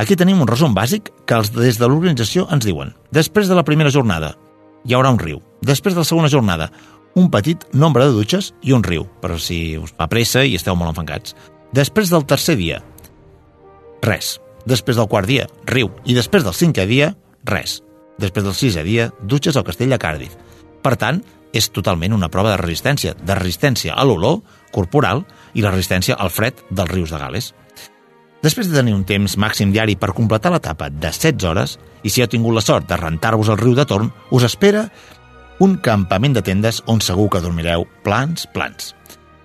Aquí 0.00 0.16
tenim 0.16 0.38
un 0.40 0.48
resum 0.48 0.72
bàsic 0.72 1.10
que 1.28 1.36
els 1.36 1.50
des 1.52 1.76
de 1.76 1.84
l'organització 1.84 2.46
ens 2.54 2.64
diuen. 2.64 2.94
Després 3.12 3.50
de 3.50 3.56
la 3.58 3.66
primera 3.68 3.90
jornada, 3.92 4.30
hi 4.88 4.94
haurà 4.96 5.10
un 5.12 5.18
riu. 5.20 5.42
Després 5.60 5.92
de 5.92 6.00
la 6.00 6.08
segona 6.08 6.30
jornada, 6.32 6.70
un 7.20 7.28
petit 7.28 7.66
nombre 7.76 8.06
de 8.06 8.14
dutxes 8.16 8.54
i 8.64 8.72
un 8.72 8.86
riu, 8.86 9.04
però 9.20 9.36
si 9.36 9.76
us 9.76 9.92
fa 9.92 10.08
pressa 10.08 10.46
i 10.46 10.56
esteu 10.56 10.78
molt 10.78 10.94
enfangats. 10.94 11.36
Després 11.76 12.08
del 12.08 12.24
tercer 12.24 12.56
dia, 12.56 12.80
res. 14.00 14.38
Després 14.64 14.96
del 14.96 15.08
quart 15.12 15.28
dia, 15.28 15.44
riu. 15.68 15.92
I 16.08 16.16
després 16.16 16.48
del 16.48 16.56
cinquè 16.56 16.88
dia, 16.88 17.12
res. 17.44 17.82
Després 18.20 18.46
del 18.46 18.56
sisè 18.56 18.86
dia, 18.86 19.10
dutxes 19.20 19.56
al 19.56 19.68
castell 19.68 19.92
de 19.92 20.00
Cardiff. 20.00 20.40
Per 20.80 20.96
tant, 20.96 21.20
és 21.52 21.68
totalment 21.76 22.16
una 22.16 22.32
prova 22.32 22.54
de 22.54 22.60
resistència, 22.62 23.12
de 23.12 23.36
resistència 23.36 23.92
a 23.92 24.04
l'olor 24.08 24.40
corporal 24.72 25.26
i 25.52 25.60
la 25.60 25.74
resistència 25.74 26.16
al 26.16 26.32
fred 26.32 26.64
dels 26.70 26.88
rius 26.88 27.12
de 27.12 27.20
Gales. 27.20 27.52
Després 28.40 28.70
de 28.70 28.78
tenir 28.78 28.94
un 28.96 29.04
temps 29.04 29.34
màxim 29.36 29.72
diari 29.72 29.98
per 30.00 30.14
completar 30.16 30.52
l'etapa 30.54 30.88
de 30.88 31.10
16 31.12 31.44
hores, 31.50 31.76
i 32.02 32.08
si 32.08 32.22
heu 32.22 32.28
tingut 32.32 32.56
la 32.56 32.64
sort 32.64 32.88
de 32.88 32.96
rentar-vos 32.96 33.50
al 33.52 33.60
riu 33.60 33.74
de 33.76 33.84
torn, 33.84 34.08
us 34.32 34.46
espera 34.48 34.86
un 35.60 35.76
campament 35.84 36.32
de 36.32 36.42
tendes 36.42 36.80
on 36.88 37.02
segur 37.04 37.28
que 37.28 37.42
dormireu 37.44 37.84
plans, 38.04 38.46
plans. 38.54 38.94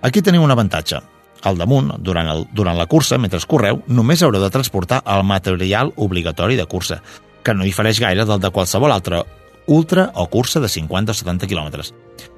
Aquí 0.00 0.22
teniu 0.24 0.46
un 0.46 0.54
avantatge. 0.54 1.02
Al 1.44 1.60
damunt, 1.60 1.92
durant, 2.00 2.28
el, 2.32 2.46
durant 2.56 2.78
la 2.78 2.88
cursa, 2.88 3.18
mentre 3.20 3.42
correu, 3.44 3.82
només 3.86 4.22
haureu 4.24 4.40
de 4.40 4.50
transportar 4.50 5.02
el 5.04 5.26
material 5.28 5.92
obligatori 5.96 6.56
de 6.56 6.64
cursa, 6.64 7.02
que 7.44 7.54
no 7.54 7.68
difereix 7.68 8.00
gaire 8.00 8.24
del 8.24 8.40
de 8.40 8.50
qualsevol 8.50 8.96
altre 8.96 9.22
ultra 9.66 10.08
o 10.14 10.26
cursa 10.32 10.60
de 10.60 10.72
50 10.72 11.12
o 11.12 11.20
70 11.20 11.46
quilòmetres. 11.46 11.92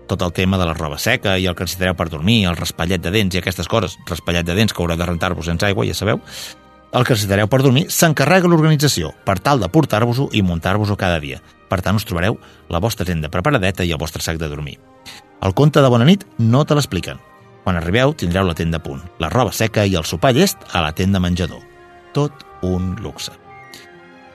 Tot 0.08 0.22
el 0.24 0.32
tema 0.32 0.56
de 0.56 0.64
la 0.64 0.72
roba 0.72 0.96
seca 0.98 1.36
i 1.36 1.44
el 1.46 1.54
que 1.54 1.66
necessitareu 1.66 1.94
per 1.94 2.08
dormir, 2.08 2.46
el 2.48 2.56
raspallet 2.56 3.02
de 3.04 3.12
dents 3.12 3.36
i 3.36 3.42
aquestes 3.42 3.68
coses, 3.68 3.98
raspallet 4.08 4.46
de 4.46 4.56
dents 4.56 4.72
que 4.72 4.80
haureu 4.80 4.96
de 4.96 5.06
rentar-vos 5.06 5.46
sense 5.46 5.66
aigua, 5.68 5.84
ja 5.84 5.94
sabeu, 5.94 6.22
el 6.88 7.04
que 7.04 7.12
necessitareu 7.12 7.50
per 7.52 7.60
dormir 7.60 7.84
s'encarrega 7.92 8.48
l'organització 8.48 9.12
per 9.28 9.36
tal 9.44 9.60
de 9.60 9.68
portar-vos-ho 9.68 10.30
i 10.32 10.40
muntar-vos-ho 10.40 10.96
cada 10.96 11.20
dia. 11.20 11.42
Per 11.68 11.82
tant, 11.84 11.98
us 12.00 12.08
trobareu 12.08 12.38
la 12.72 12.80
vostra 12.80 13.04
tenda 13.04 13.28
preparadeta 13.28 13.84
i 13.84 13.92
el 13.92 14.00
vostre 14.00 14.24
sac 14.24 14.40
de 14.40 14.48
dormir. 14.48 14.78
El 15.44 15.52
conte 15.54 15.82
de 15.84 15.90
bona 15.92 16.08
nit 16.08 16.24
no 16.38 16.64
te 16.64 16.78
l'expliquen. 16.78 17.20
Quan 17.64 17.76
arribeu, 17.76 18.14
tindreu 18.16 18.48
la 18.48 18.56
tenda 18.56 18.80
a 18.80 18.82
punt, 18.82 19.02
la 19.20 19.28
roba 19.28 19.52
seca 19.52 19.84
i 19.84 19.98
el 20.00 20.08
sopar 20.08 20.32
llest 20.32 20.64
a 20.72 20.80
la 20.80 20.94
tenda 20.96 21.20
menjador. 21.20 21.60
Tot 22.16 22.46
un 22.64 22.96
luxe. 23.04 23.36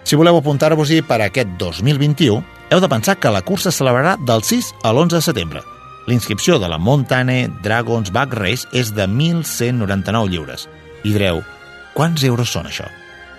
Si 0.03 0.19
voleu 0.19 0.35
apuntar-vos-hi 0.37 1.01
per 1.07 1.21
aquest 1.23 1.47
2021, 1.59 2.43
heu 2.69 2.79
de 2.83 2.89
pensar 2.91 3.15
que 3.19 3.31
la 3.31 3.41
cursa 3.41 3.69
es 3.71 3.77
celebrarà 3.79 4.17
del 4.19 4.43
6 4.43 4.73
a 4.83 4.91
l'11 4.91 5.15
de 5.15 5.21
setembre. 5.23 5.61
L'inscripció 6.07 6.59
de 6.59 6.67
la 6.67 6.77
Montane 6.77 7.49
Dragons 7.63 8.11
Back 8.11 8.33
Race 8.35 8.67
és 8.75 8.91
de 8.91 9.07
1.199 9.07 10.29
lliures. 10.29 10.67
I 11.07 11.11
direu, 11.15 11.39
quants 11.95 12.23
euros 12.27 12.51
són 12.51 12.67
això? 12.67 12.83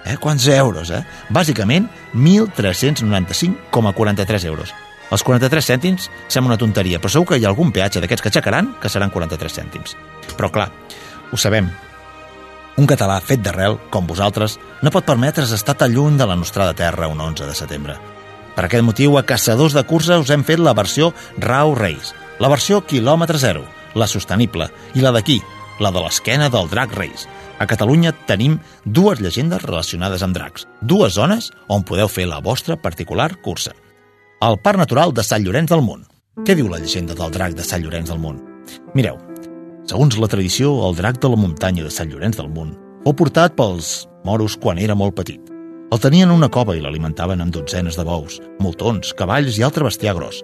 Eh? 0.04 0.16
Quants 0.20 0.46
euros, 0.48 0.90
eh? 0.90 1.04
Bàsicament, 1.28 1.88
1.395,43 2.14 4.44
euros. 4.48 4.74
Els 5.12 5.22
43 5.22 5.66
cèntims 5.68 6.10
sembla 6.28 6.54
una 6.54 6.60
tonteria, 6.60 6.98
però 6.98 7.10
segur 7.12 7.26
que 7.32 7.38
hi 7.38 7.44
ha 7.44 7.48
algun 7.52 7.72
peatge 7.72 8.00
d'aquests 8.00 8.22
que 8.24 8.28
aixecaran 8.32 8.74
que 8.80 8.88
seran 8.88 9.10
43 9.12 9.52
cèntims. 9.60 9.96
Però 10.34 10.48
clar, 10.52 10.70
ho 11.30 11.36
sabem, 11.36 11.68
un 12.76 12.88
català 12.90 13.20
fet 13.22 13.42
d'arrel, 13.42 13.78
com 13.90 14.06
vosaltres, 14.06 14.58
no 14.82 14.90
pot 14.90 15.06
permetre's 15.06 15.52
estar 15.54 15.76
tan 15.78 15.92
lluny 15.94 16.18
de 16.18 16.26
la 16.26 16.36
nostrada 16.36 16.74
terra 16.74 17.08
un 17.08 17.20
11 17.20 17.46
de 17.46 17.54
setembre. 17.54 17.96
Per 18.54 18.64
aquest 18.66 18.84
motiu, 18.86 19.18
a 19.18 19.24
Caçadors 19.26 19.74
de 19.74 19.82
Cursa 19.86 20.18
us 20.22 20.30
hem 20.30 20.44
fet 20.46 20.62
la 20.62 20.74
versió 20.74 21.12
Rau 21.38 21.74
Race, 21.78 22.14
la 22.38 22.50
versió 22.50 22.82
quilòmetre 22.86 23.38
zero, 23.38 23.64
la 23.94 24.06
sostenible, 24.10 24.68
i 24.94 25.02
la 25.02 25.12
d'aquí, 25.14 25.40
la 25.82 25.90
de 25.94 26.02
l'esquena 26.02 26.50
del 26.50 26.70
Drac 26.70 26.94
Race. 26.94 27.28
A 27.58 27.66
Catalunya 27.70 28.12
tenim 28.26 28.58
dues 28.84 29.20
llegendes 29.22 29.62
relacionades 29.62 30.22
amb 30.26 30.34
dracs, 30.34 30.66
dues 30.82 31.14
zones 31.14 31.52
on 31.68 31.86
podeu 31.86 32.10
fer 32.10 32.26
la 32.30 32.42
vostra 32.42 32.76
particular 32.76 33.30
cursa. 33.42 33.74
El 34.42 34.58
Parc 34.58 34.82
Natural 34.82 35.14
de 35.14 35.22
Sant 35.22 35.46
Llorenç 35.46 35.70
del 35.70 35.82
Munt. 35.82 36.08
Què 36.42 36.58
diu 36.58 36.66
la 36.68 36.82
llegenda 36.82 37.14
del 37.14 37.30
drac 37.30 37.54
de 37.54 37.66
Sant 37.66 37.82
Llorenç 37.82 38.10
del 38.10 38.18
Munt? 38.18 38.42
Mireu, 38.94 39.20
Segons 39.84 40.16
la 40.16 40.28
tradició, 40.32 40.70
el 40.86 40.94
drac 40.96 41.18
de 41.20 41.28
la 41.28 41.36
muntanya 41.36 41.82
de 41.84 41.90
Sant 41.92 42.08
Llorenç 42.08 42.38
del 42.38 42.48
Munt 42.48 42.72
fou 43.04 43.12
portat 43.12 43.52
pels 43.52 44.06
moros 44.24 44.54
quan 44.56 44.78
era 44.80 44.96
molt 44.96 45.12
petit. 45.18 45.50
El 45.92 46.00
tenien 46.00 46.30
en 46.30 46.38
una 46.38 46.48
cova 46.48 46.72
i 46.72 46.80
l'alimentaven 46.80 47.42
amb 47.44 47.52
dotzenes 47.52 47.98
de 47.98 48.06
bous, 48.08 48.38
moltons, 48.64 49.12
cavalls 49.18 49.58
i 49.60 49.66
altre 49.66 49.84
bestiar 49.84 50.14
gros. 50.16 50.40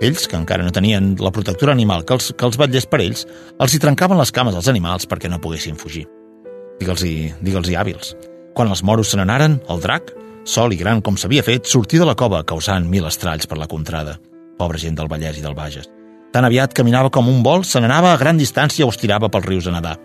Ells, 0.00 0.24
que 0.24 0.38
encara 0.40 0.64
no 0.64 0.72
tenien 0.72 1.12
la 1.20 1.28
protectora 1.28 1.76
animal 1.76 2.06
que 2.08 2.16
els, 2.16 2.30
que 2.32 2.48
els 2.48 2.56
vetllés 2.56 2.88
per 2.88 3.02
ells, 3.04 3.26
els 3.60 3.76
hi 3.76 3.82
trencaven 3.84 4.16
les 4.16 4.32
cames 4.32 4.56
als 4.56 4.72
animals 4.72 5.04
perquè 5.04 5.28
no 5.28 5.42
poguessin 5.44 5.76
fugir. 5.76 6.06
Digue'ls-hi 6.80 7.14
digue'ls 7.44 7.74
hàbils. 7.76 8.16
Quan 8.56 8.72
els 8.72 8.80
moros 8.80 9.12
se 9.12 9.20
n'anaren, 9.20 9.60
el 9.68 9.84
drac, 9.84 10.14
sol 10.48 10.72
i 10.72 10.80
gran 10.80 11.04
com 11.04 11.20
s'havia 11.20 11.44
fet, 11.44 11.68
sortia 11.68 12.00
de 12.00 12.08
la 12.08 12.16
cova 12.16 12.46
causant 12.48 12.88
mil 12.88 13.04
estralls 13.04 13.44
per 13.44 13.60
la 13.60 13.68
contrada. 13.68 14.16
Pobra 14.56 14.80
gent 14.80 14.96
del 14.96 15.12
Vallès 15.12 15.36
i 15.36 15.44
del 15.44 15.54
Bages. 15.54 15.99
Tan 16.30 16.46
aviat 16.46 16.74
caminava 16.74 17.10
com 17.10 17.28
un 17.28 17.42
vol, 17.42 17.64
se 17.66 17.80
n'anava 17.82 18.12
a 18.14 18.18
gran 18.18 18.38
distància 18.38 18.86
o 18.86 18.90
es 18.94 18.98
tirava 19.00 19.28
pels 19.28 19.46
rius 19.46 19.66
a 19.66 19.74
nedar. 19.74 19.96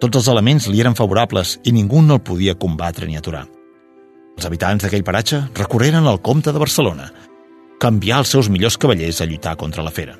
Tots 0.00 0.22
els 0.22 0.28
elements 0.32 0.68
li 0.70 0.80
eren 0.80 0.96
favorables 0.96 1.58
i 1.68 1.74
ningú 1.76 2.00
no 2.00 2.16
el 2.16 2.22
podia 2.24 2.56
combatre 2.56 3.06
ni 3.06 3.18
aturar. 3.20 3.44
Els 4.38 4.46
habitants 4.48 4.86
d'aquell 4.86 5.04
paratge 5.04 5.42
recorreren 5.58 6.06
al 6.08 6.22
comte 6.24 6.54
de 6.54 6.62
Barcelona, 6.62 7.10
canviar 7.80 8.22
els 8.22 8.32
seus 8.32 8.48
millors 8.48 8.78
cavallers 8.80 9.20
a 9.20 9.26
lluitar 9.28 9.56
contra 9.60 9.84
la 9.84 9.92
fera. 9.92 10.16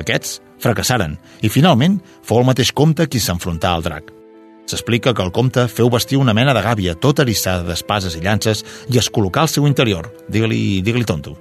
Aquests 0.00 0.38
fracassaren 0.64 1.18
i 1.44 1.52
finalment 1.52 1.98
fou 2.24 2.40
el 2.40 2.48
mateix 2.48 2.72
comte 2.72 3.04
qui 3.08 3.20
s'enfrontà 3.20 3.74
al 3.74 3.84
drac. 3.84 4.08
S'explica 4.70 5.12
que 5.12 5.24
el 5.26 5.32
comte 5.34 5.66
feu 5.68 5.90
vestir 5.92 6.16
una 6.16 6.32
mena 6.32 6.54
de 6.56 6.62
gàbia 6.64 6.94
tota 6.94 7.26
eriçada 7.26 7.66
d'espases 7.66 8.16
i 8.16 8.24
llances 8.24 8.64
i 8.88 9.00
es 9.00 9.12
col·locà 9.12 9.44
al 9.44 9.52
seu 9.52 9.66
interior, 9.68 10.08
digue-li 10.30 10.80
digue 10.86 11.04
tonto. 11.04 11.36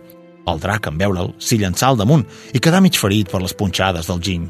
El 0.50 0.62
drac, 0.64 0.88
en 0.90 0.98
veure'l, 1.00 1.34
s'hi 1.38 1.60
llançà 1.62 1.90
al 1.90 2.00
damunt 2.00 2.26
i 2.54 2.62
quedà 2.64 2.82
mig 2.82 2.98
ferit 2.98 3.30
per 3.32 3.42
les 3.44 3.54
punxades 3.54 4.10
del 4.10 4.22
giny. 4.24 4.50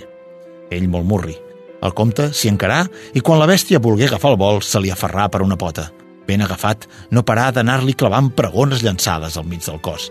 Ell 0.71 0.87
molt 0.91 1.07
murri. 1.07 1.35
El 1.83 1.95
comte 1.95 2.29
s'hi 2.35 2.51
encarà 2.51 2.83
i 3.15 3.23
quan 3.23 3.39
la 3.39 3.47
bèstia 3.49 3.81
volgué 3.83 4.09
agafar 4.09 4.33
el 4.33 4.39
vol 4.39 4.61
se 4.65 4.81
li 4.83 4.91
aferrà 4.91 5.29
per 5.31 5.41
una 5.45 5.57
pota. 5.59 5.89
Ben 6.27 6.43
agafat, 6.45 6.85
no 7.11 7.25
parà 7.25 7.49
d'anar-li 7.55 7.95
clavant 7.97 8.29
pregones 8.35 8.83
llançades 8.85 9.37
al 9.37 9.47
mig 9.49 9.63
del 9.65 9.79
cos. 9.81 10.09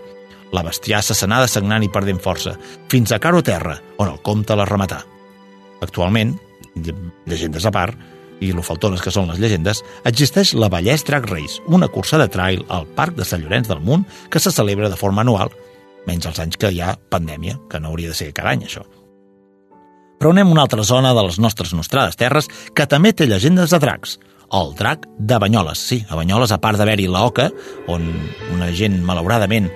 La 0.52 0.64
bestiassa 0.64 1.14
s'anà 1.14 1.42
sagnant 1.46 1.84
i 1.84 1.90
perdent 1.92 2.20
força, 2.24 2.56
fins 2.88 3.12
a 3.12 3.20
caro 3.20 3.42
terra, 3.44 3.76
on 4.00 4.08
el 4.08 4.20
comte 4.24 4.56
la 4.56 4.66
rematà. 4.66 5.02
Actualment, 5.84 6.32
llegendes 7.28 7.68
a 7.68 7.72
part, 7.74 7.98
i 8.40 8.52
lo 8.54 8.62
faltones 8.62 9.02
que 9.02 9.12
són 9.14 9.28
les 9.30 9.38
llegendes, 9.42 9.82
existeix 10.08 10.54
la 10.54 10.70
Vallès 10.72 11.04
Drag 11.06 11.26
Race, 11.28 11.62
una 11.66 11.88
cursa 11.92 12.18
de 12.18 12.28
trail 12.32 12.64
al 12.68 12.86
Parc 12.98 13.18
de 13.18 13.26
Sant 13.26 13.42
Llorenç 13.42 13.68
del 13.68 13.82
Munt 13.84 14.06
que 14.30 14.40
se 14.40 14.52
celebra 14.54 14.88
de 14.88 14.98
forma 14.98 15.24
anual, 15.26 15.52
menys 16.08 16.30
els 16.30 16.40
anys 16.42 16.56
que 16.60 16.72
hi 16.72 16.80
ha 16.82 16.96
pandèmia, 17.12 17.58
que 17.70 17.80
no 17.80 17.92
hauria 17.92 18.14
de 18.14 18.16
ser 18.18 18.32
cada 18.36 18.54
any, 18.56 18.64
això. 18.66 18.86
Però 20.18 20.32
anem 20.34 20.50
a 20.50 20.56
una 20.56 20.64
altra 20.66 20.82
zona 20.82 21.12
de 21.14 21.22
les 21.28 21.38
nostres 21.38 21.74
nostrades 21.76 22.18
terres 22.18 22.50
que 22.74 22.88
també 22.90 23.12
té 23.14 23.28
llegendes 23.28 23.70
de 23.70 23.78
dracs, 23.78 24.16
el 24.58 24.74
drac 24.74 25.06
de 25.18 25.38
Banyoles. 25.38 25.78
Sí, 25.78 26.00
a 26.08 26.18
Banyoles, 26.18 26.50
a 26.50 26.58
part 26.58 26.80
d'haver-hi 26.80 27.06
la 27.12 27.22
Oca, 27.28 27.50
on 27.86 28.08
una 28.54 28.72
gent, 28.74 28.98
malauradament, 29.06 29.70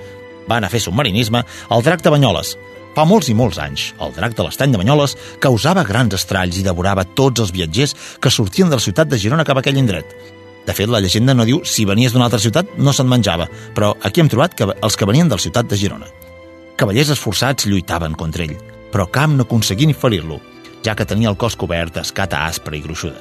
va 0.48 0.58
anar 0.58 0.72
a 0.72 0.74
fer 0.74 0.82
submarinisme, 0.82 1.44
el 1.70 1.84
drac 1.86 2.02
de 2.02 2.10
Banyoles, 2.10 2.56
Fa 2.92 3.06
molts 3.08 3.30
i 3.32 3.34
molts 3.36 3.56
anys, 3.56 3.86
el 4.04 4.12
drac 4.12 4.34
de 4.36 4.44
l'estany 4.44 4.74
de 4.74 4.80
Banyoles 4.80 5.14
causava 5.40 5.84
grans 5.88 6.12
estralls 6.18 6.58
i 6.60 6.64
devorava 6.66 7.06
tots 7.16 7.40
els 7.40 7.52
viatgers 7.54 7.94
que 8.20 8.32
sortien 8.32 8.68
de 8.68 8.76
la 8.76 8.84
ciutat 8.84 9.08
de 9.08 9.16
Girona 9.16 9.46
cap 9.48 9.56
a 9.56 9.62
aquell 9.64 9.80
indret. 9.80 10.12
De 10.66 10.74
fet, 10.74 10.88
la 10.88 11.00
llegenda 11.02 11.34
no 11.34 11.46
diu 11.46 11.62
si 11.66 11.86
venies 11.88 12.14
d'una 12.14 12.28
altra 12.28 12.40
ciutat 12.42 12.76
no 12.78 12.92
se'n 12.94 13.08
menjava, 13.10 13.48
però 13.74 13.92
aquí 14.06 14.22
hem 14.22 14.30
trobat 14.30 14.54
que 14.54 14.68
els 14.70 14.96
que 14.96 15.08
venien 15.08 15.28
de 15.28 15.38
la 15.38 15.42
ciutat 15.42 15.66
de 15.66 15.78
Girona. 15.78 16.06
Cavallers 16.78 17.10
esforçats 17.16 17.66
lluitaven 17.66 18.14
contra 18.14 18.46
ell, 18.46 18.54
però 18.92 19.08
cap 19.10 19.30
no 19.30 19.46
aconseguí 19.46 19.88
ni 19.88 19.96
ferir-lo, 19.96 20.38
ja 20.86 20.94
que 20.94 21.06
tenia 21.06 21.30
el 21.30 21.38
cos 21.38 21.58
cobert 21.58 21.98
d'escata 21.98 22.44
aspra 22.46 22.78
i 22.78 22.82
gruixuda. 22.84 23.18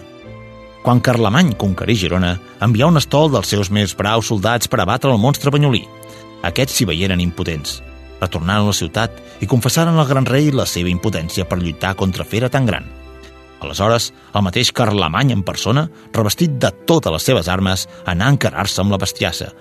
Quan 0.82 1.01
Carlemany 1.01 1.54
conquerí 1.62 1.95
Girona, 1.97 2.36
envià 2.62 2.88
un 2.89 2.97
estol 2.97 3.30
dels 3.34 3.49
seus 3.54 3.69
més 3.69 3.93
braus 3.97 4.32
soldats 4.32 4.69
per 4.69 4.82
abatre 4.82 5.12
el 5.13 5.21
monstre 5.21 5.54
banyolí. 5.54 5.84
Aquests 6.45 6.80
s'hi 6.80 6.88
veieren 6.89 7.21
impotents, 7.21 7.82
retornaren 8.21 8.65
a 8.65 8.71
la 8.71 8.77
ciutat 8.77 9.17
i 9.41 9.49
confessaren 9.49 9.97
al 9.97 10.10
gran 10.10 10.25
rei 10.25 10.49
la 10.54 10.65
seva 10.69 10.89
impotència 10.89 11.45
per 11.45 11.60
lluitar 11.62 11.93
contra 11.97 12.25
fera 12.25 12.49
tan 12.49 12.65
gran. 12.69 12.89
Aleshores, 13.62 14.10
el 14.34 14.43
mateix 14.45 14.71
Carlemany 14.74 15.36
en 15.36 15.43
persona, 15.45 15.86
revestit 16.15 16.58
de 16.62 16.71
totes 16.89 17.13
les 17.13 17.28
seves 17.30 17.50
armes, 17.52 17.86
anà 18.10 18.28
a 18.28 18.36
encarar-se 18.36 18.82
amb 18.82 18.93
la 18.93 19.00
bestiassa, 19.02 19.52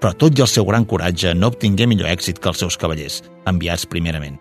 però 0.00 0.14
tot 0.16 0.38
i 0.38 0.42
el 0.42 0.48
seu 0.48 0.64
gran 0.64 0.86
coratge 0.88 1.34
no 1.36 1.52
obtingué 1.52 1.86
millor 1.86 2.08
èxit 2.08 2.40
que 2.40 2.48
els 2.48 2.62
seus 2.64 2.78
cavallers, 2.80 3.20
enviats 3.46 3.86
primerament. 3.86 4.40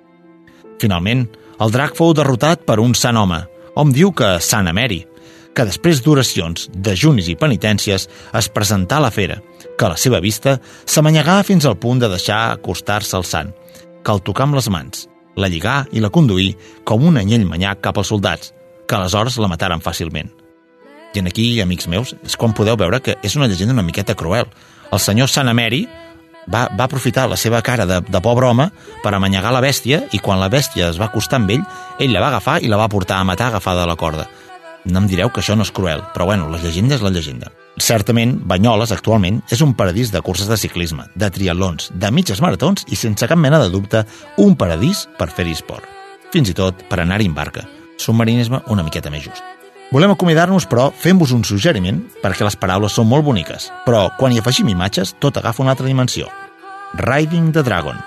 Finalment, 0.79 1.27
el 1.60 1.75
drac 1.75 1.97
fou 1.99 2.13
derrotat 2.15 2.63
per 2.67 2.79
un 2.79 2.95
sant 2.95 3.19
home, 3.19 3.41
hom 3.75 3.91
diu 3.91 4.13
que 4.15 4.38
Sant 4.39 4.71
Ameri, 4.71 5.03
que 5.55 5.65
després 5.67 5.99
d'oracions, 6.05 6.69
dejunis 6.71 7.27
i 7.27 7.36
penitències 7.36 8.08
es 8.39 8.49
presentà 8.55 8.99
a 8.99 9.03
la 9.03 9.12
fera, 9.12 9.41
que 9.77 9.88
a 9.88 9.91
la 9.91 9.99
seva 9.99 10.21
vista 10.23 10.58
s'amanyegà 10.86 11.41
fins 11.43 11.67
al 11.67 11.75
punt 11.75 11.99
de 11.99 12.08
deixar 12.12 12.53
acostar-se 12.53 13.17
al 13.17 13.27
sant, 13.27 13.51
que 14.03 14.15
el 14.15 14.23
tocà 14.23 14.47
amb 14.47 14.55
les 14.55 14.69
mans, 14.71 15.10
la 15.36 15.51
lligà 15.51 15.82
i 15.91 15.99
la 15.99 16.12
conduí 16.13 16.53
com 16.88 17.03
un 17.03 17.19
anyell 17.19 17.43
manyac 17.47 17.84
cap 17.84 17.99
als 17.99 18.13
soldats, 18.13 18.53
que 18.89 18.97
aleshores 18.97 19.38
la 19.38 19.47
mataren 19.52 19.84
fàcilment. 19.86 20.34
I 21.13 21.21
en 21.21 21.30
aquí, 21.30 21.47
amics 21.62 21.88
meus, 21.89 22.15
és 22.25 22.36
quan 22.38 22.54
podeu 22.58 22.78
veure 22.78 22.99
que 23.06 23.15
és 23.25 23.36
una 23.38 23.47
llegenda 23.47 23.73
una 23.78 23.86
miqueta 23.86 24.17
cruel. 24.17 24.49
El 24.91 25.02
senyor 25.02 25.30
Sant 25.30 25.49
Ameri 25.49 25.84
va, 26.49 26.67
va 26.73 26.86
aprofitar 26.86 27.28
la 27.30 27.38
seva 27.38 27.62
cara 27.65 27.86
de, 27.86 28.02
de 28.02 28.21
pobre 28.21 28.49
home 28.49 28.69
per 29.04 29.13
amanyegar 29.13 29.54
la 29.54 29.63
bèstia 29.63 30.04
i 30.13 30.19
quan 30.19 30.41
la 30.41 30.49
bèstia 30.49 30.89
es 30.89 30.99
va 31.02 31.10
acostar 31.10 31.39
amb 31.39 31.54
ell, 31.56 31.65
ell 31.99 32.13
la 32.13 32.21
va 32.23 32.34
agafar 32.34 32.60
i 32.62 32.69
la 32.69 32.82
va 32.82 32.89
portar 32.89 33.19
a 33.19 33.28
matar 33.28 33.49
agafada 33.49 33.86
a 33.86 33.89
la 33.89 33.97
corda. 33.97 34.28
No 34.86 35.02
em 35.02 35.10
direu 35.12 35.30
que 35.30 35.43
això 35.43 35.58
no 35.58 35.65
és 35.67 35.73
cruel, 35.75 36.02
però 36.13 36.25
bueno, 36.30 36.49
la 36.49 36.62
llegenda 36.62 36.95
és 36.95 37.04
la 37.06 37.13
llegenda. 37.13 37.52
Certament, 37.80 38.38
Banyoles 38.47 38.91
actualment 38.91 39.41
és 39.52 39.62
un 39.62 39.73
paradís 39.78 40.12
de 40.12 40.21
curses 40.25 40.49
de 40.49 40.58
ciclisme, 40.58 41.06
de 41.15 41.30
triatlons, 41.32 41.91
de 41.93 42.12
mitges 42.12 42.41
maratons 42.41 42.88
i 42.89 42.99
sense 42.99 43.28
cap 43.28 43.39
mena 43.39 43.62
de 43.62 43.69
dubte 43.71 44.06
un 44.38 44.56
paradís 44.60 45.06
per 45.19 45.30
fer-hi 45.32 45.58
esport. 45.58 45.86
Fins 46.34 46.52
i 46.52 46.58
tot 46.58 46.88
per 46.89 47.04
anar-hi 47.04 47.30
en 47.30 47.38
barca. 47.38 47.67
Submarinisme 47.99 48.63
una 48.71 48.85
miqueta 48.88 49.12
més 49.12 49.25
just. 49.27 49.43
Volem 49.91 50.13
acomiadar-nos, 50.13 50.67
però, 50.69 50.91
fent-vos 50.93 51.33
un 51.33 51.43
suggeriment, 51.43 52.03
perquè 52.21 52.45
les 52.45 52.55
paraules 52.59 52.93
són 52.93 53.09
molt 53.09 53.25
boniques, 53.25 53.71
però 53.88 54.05
quan 54.19 54.31
hi 54.31 54.39
afegim 54.39 54.69
imatges, 54.69 55.15
tot 55.19 55.39
agafa 55.41 55.63
una 55.63 55.73
altra 55.73 55.89
dimensió. 55.89 56.29
Riding 57.01 57.51
the 57.53 57.63
Dragon, 57.65 57.97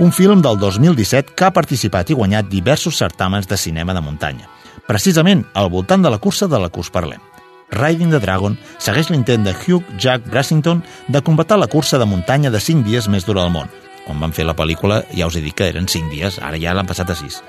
un 0.00 0.10
film 0.12 0.42
del 0.42 0.58
2017 0.58 1.36
que 1.36 1.46
ha 1.46 1.54
participat 1.54 2.10
i 2.10 2.16
guanyat 2.18 2.50
diversos 2.50 2.98
certàmens 2.98 3.46
de 3.46 3.56
cinema 3.56 3.94
de 3.94 4.02
muntanya, 4.02 4.48
precisament 4.88 5.44
al 5.54 5.70
voltant 5.70 6.02
de 6.02 6.10
la 6.10 6.18
cursa 6.18 6.48
de 6.48 6.58
la 6.58 6.70
que 6.70 6.80
us 6.82 6.90
parlem. 6.90 7.22
Riding 7.70 8.10
the 8.10 8.18
Dragon 8.18 8.58
segueix 8.82 9.12
l'intent 9.12 9.46
de 9.46 9.54
Hugh 9.54 9.86
Jack 9.96 10.26
Brassington 10.26 10.82
de 11.06 11.22
combatar 11.22 11.60
la 11.60 11.70
cursa 11.70 11.98
de 12.02 12.08
muntanya 12.10 12.50
de 12.50 12.58
5 12.58 12.82
dies 12.82 13.06
més 13.06 13.28
dura 13.28 13.44
del 13.44 13.54
món. 13.54 13.70
Quan 14.06 14.18
van 14.18 14.34
fer 14.34 14.48
la 14.48 14.56
pel·lícula 14.58 15.04
ja 15.14 15.30
us 15.30 15.38
he 15.38 15.44
dit 15.44 15.54
que 15.54 15.70
eren 15.70 15.86
5 15.86 16.10
dies, 16.10 16.42
ara 16.42 16.58
ja 16.58 16.74
l'han 16.74 16.90
passat 16.90 17.14
a 17.14 17.14
6. 17.14 17.42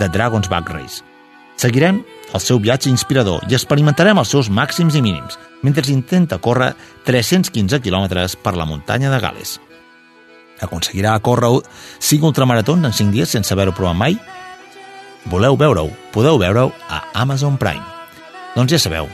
The 0.00 0.08
Dragon's 0.08 0.50
Back 0.50 0.72
Race. 0.74 1.11
Seguirem 1.62 2.00
el 2.34 2.40
seu 2.42 2.58
viatge 2.58 2.90
inspirador 2.90 3.44
i 3.46 3.54
experimentarem 3.54 4.18
els 4.18 4.32
seus 4.34 4.48
màxims 4.50 4.96
i 4.98 5.02
mínims 5.04 5.36
mentre 5.62 5.84
intenta 5.94 6.40
córrer 6.42 6.72
315 7.06 7.78
quilòmetres 7.84 8.34
per 8.42 8.56
la 8.58 8.66
muntanya 8.66 9.12
de 9.12 9.20
Gales. 9.22 9.60
Aconseguirà 10.66 11.14
córrer 11.22 11.52
5 12.02 12.26
ultramaratons 12.32 12.88
en 12.88 12.96
5 12.98 13.14
dies 13.14 13.30
sense 13.36 13.54
haver-ho 13.54 13.76
provat 13.78 13.94
mai? 13.94 14.18
Voleu 15.30 15.54
veure-ho? 15.54 15.86
Podeu 16.10 16.40
veure-ho 16.42 16.72
a 16.90 17.04
Amazon 17.22 17.54
Prime. 17.62 17.84
Doncs 18.56 18.74
ja 18.74 18.82
sabeu, 18.82 19.06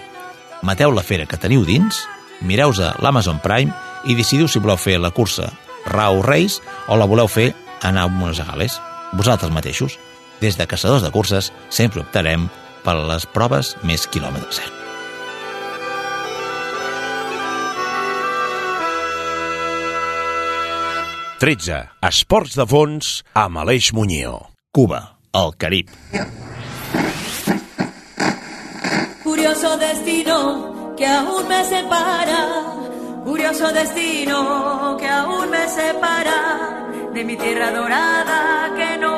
mateu 0.63 0.95
la 0.97 1.05
fera 1.05 1.29
que 1.29 1.37
teniu 1.37 1.69
dins, 1.69 2.07
mireu 2.41 2.73
a 2.73 2.95
l'Amazon 3.05 3.45
Prime 3.45 3.75
i 4.09 4.17
decidiu 4.17 4.49
si 4.49 4.59
voleu 4.59 4.81
fer 4.81 4.97
la 4.97 5.13
cursa 5.13 5.53
Rau 5.85 6.23
Race 6.25 6.63
o 6.89 6.97
la 6.97 7.05
voleu 7.05 7.29
fer 7.29 7.53
anar 7.83 8.09
a 8.09 8.13
Buenos 8.13 8.41
Aires. 8.41 8.81
Vosaltres 9.13 9.53
mateixos. 9.53 9.99
Des 10.41 10.57
de 10.57 10.67
caçadors 10.67 11.03
de 11.03 11.11
curses 11.15 11.53
sempre 11.69 12.03
optarem 12.05 12.49
per 12.85 12.97
les 13.11 13.27
proves 13.27 13.77
més 13.83 14.07
quilòmetre 14.07 14.61
zero. 14.61 14.79
Tretze. 21.39 21.85
Esports 22.03 22.57
de 22.59 22.65
fons 22.67 23.09
amb 23.39 23.61
Aleix 23.63 23.93
Muñoz. 23.95 24.49
Cuba, 24.75 25.19
el 25.39 25.53
Carib. 25.57 25.93
Curioso 29.23 29.77
destino 29.79 30.95
que 30.97 31.07
aún 31.07 31.47
me 31.47 31.65
separa, 31.65 32.41
curioso 33.25 33.71
destino 33.73 34.97
que 34.99 35.07
aún 35.07 35.51
me 35.51 35.69
separa 35.69 36.89
de 37.15 37.25
mi 37.25 37.37
tierra 37.37 37.71
dorada 37.71 38.75
que 38.77 38.99
no 38.99 39.18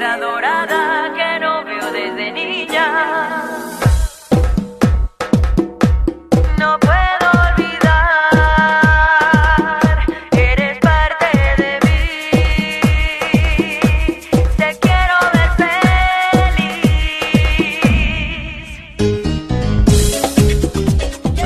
tierra 0.00 0.16
dorada 0.16 1.12
que 1.14 1.40
no 1.40 1.62
veo 1.62 1.92
desde 1.92 2.32
niña. 2.32 2.86
No 6.58 6.78
eres 10.32 10.80
de. 10.80 11.04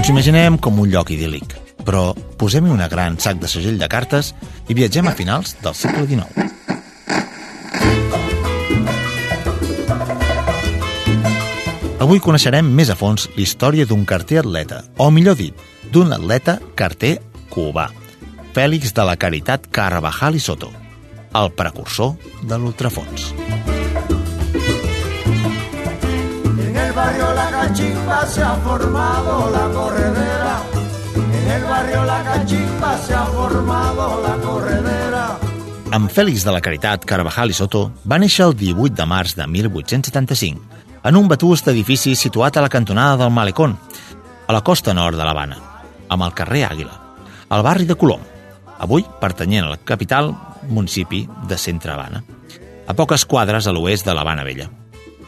Te 0.00 0.11
imaginem 0.11 0.59
com 0.59 0.78
un 0.78 0.90
lloc 0.90 1.11
idíl·lic, 1.11 1.59
però 1.82 2.14
posem-hi 2.38 2.70
una 2.70 2.86
gran 2.86 3.18
sac 3.18 3.42
de 3.42 3.48
segell 3.50 3.82
de 3.82 3.88
cartes 3.88 4.34
i 4.68 4.78
viatgem 4.78 5.11
a 5.11 5.18
finals 5.18 5.57
del 5.64 5.74
segle 5.74 6.07
XIX. 6.07 6.74
Avui 12.05 12.20
coneixerem 12.20 12.66
més 12.68 12.90
a 12.92 12.94
fons 13.00 13.30
la 13.32 13.40
història 13.40 13.86
d'un 13.88 14.02
carter 14.05 14.42
atleta, 14.42 14.82
o 15.00 15.07
millor 15.09 15.38
dit, 15.38 15.57
d'un 15.88 16.11
atleta 16.12 16.59
carter 16.76 17.14
cubà, 17.48 17.86
Fèlix 18.52 18.92
de 18.92 19.07
la 19.09 19.14
Caritat 19.16 19.70
Carvajal 19.72 20.36
i 20.36 20.42
Soto, 20.44 20.68
el 21.40 21.48
precursor 21.57 22.12
de 22.44 22.59
l'ultrafons. 22.61 23.30
En 26.66 26.76
el 26.76 26.92
barrio 26.92 27.30
La 27.40 27.48
Cachimba 27.57 28.20
se 28.26 28.42
ha 28.42 28.52
formado 28.68 29.50
la 29.57 29.64
corredera. 29.78 30.55
En 31.24 31.50
el 31.57 31.64
barrio 31.72 32.05
La 32.05 32.20
Cachimba 32.28 32.98
se 32.98 33.14
ha 33.14 33.24
formado 33.32 34.20
la 34.28 34.36
corredera. 34.44 35.24
En 35.94 36.12
Fèlix 36.12 36.44
de 36.44 36.52
la 36.52 36.61
Caritat 36.61 37.09
Carvajal 37.09 37.48
i 37.48 37.57
Soto 37.57 37.86
va 38.05 38.20
néixer 38.20 38.44
el 38.50 38.59
18 38.61 38.92
de 38.92 39.09
març 39.09 39.38
de 39.40 39.48
1875 39.48 40.84
en 41.05 41.16
un 41.16 41.28
vetust 41.28 41.68
edifici 41.68 42.14
situat 42.16 42.57
a 42.57 42.62
la 42.64 42.72
cantonada 42.72 43.18
del 43.20 43.32
Malecón, 43.32 43.76
a 44.46 44.52
la 44.52 44.62
costa 44.64 44.94
nord 44.96 45.18
de 45.20 45.24
l'Havana, 45.24 45.59
amb 46.09 46.24
el 46.24 46.32
carrer 46.32 46.64
Àguila, 46.70 46.94
al 47.52 47.64
barri 47.64 47.84
de 47.84 47.96
Colom, 48.00 48.22
avui 48.80 49.05
pertanyent 49.20 49.68
al 49.68 49.82
capital 49.84 50.32
municipi 50.68 51.26
de 51.48 51.59
Centre 51.61 51.92
Havana, 51.92 52.24
a 52.88 52.96
poques 52.96 53.26
quadres 53.28 53.68
a 53.68 53.76
l'oest 53.76 54.09
de 54.09 54.16
l'Havana 54.16 54.48
Vella. 54.48 54.70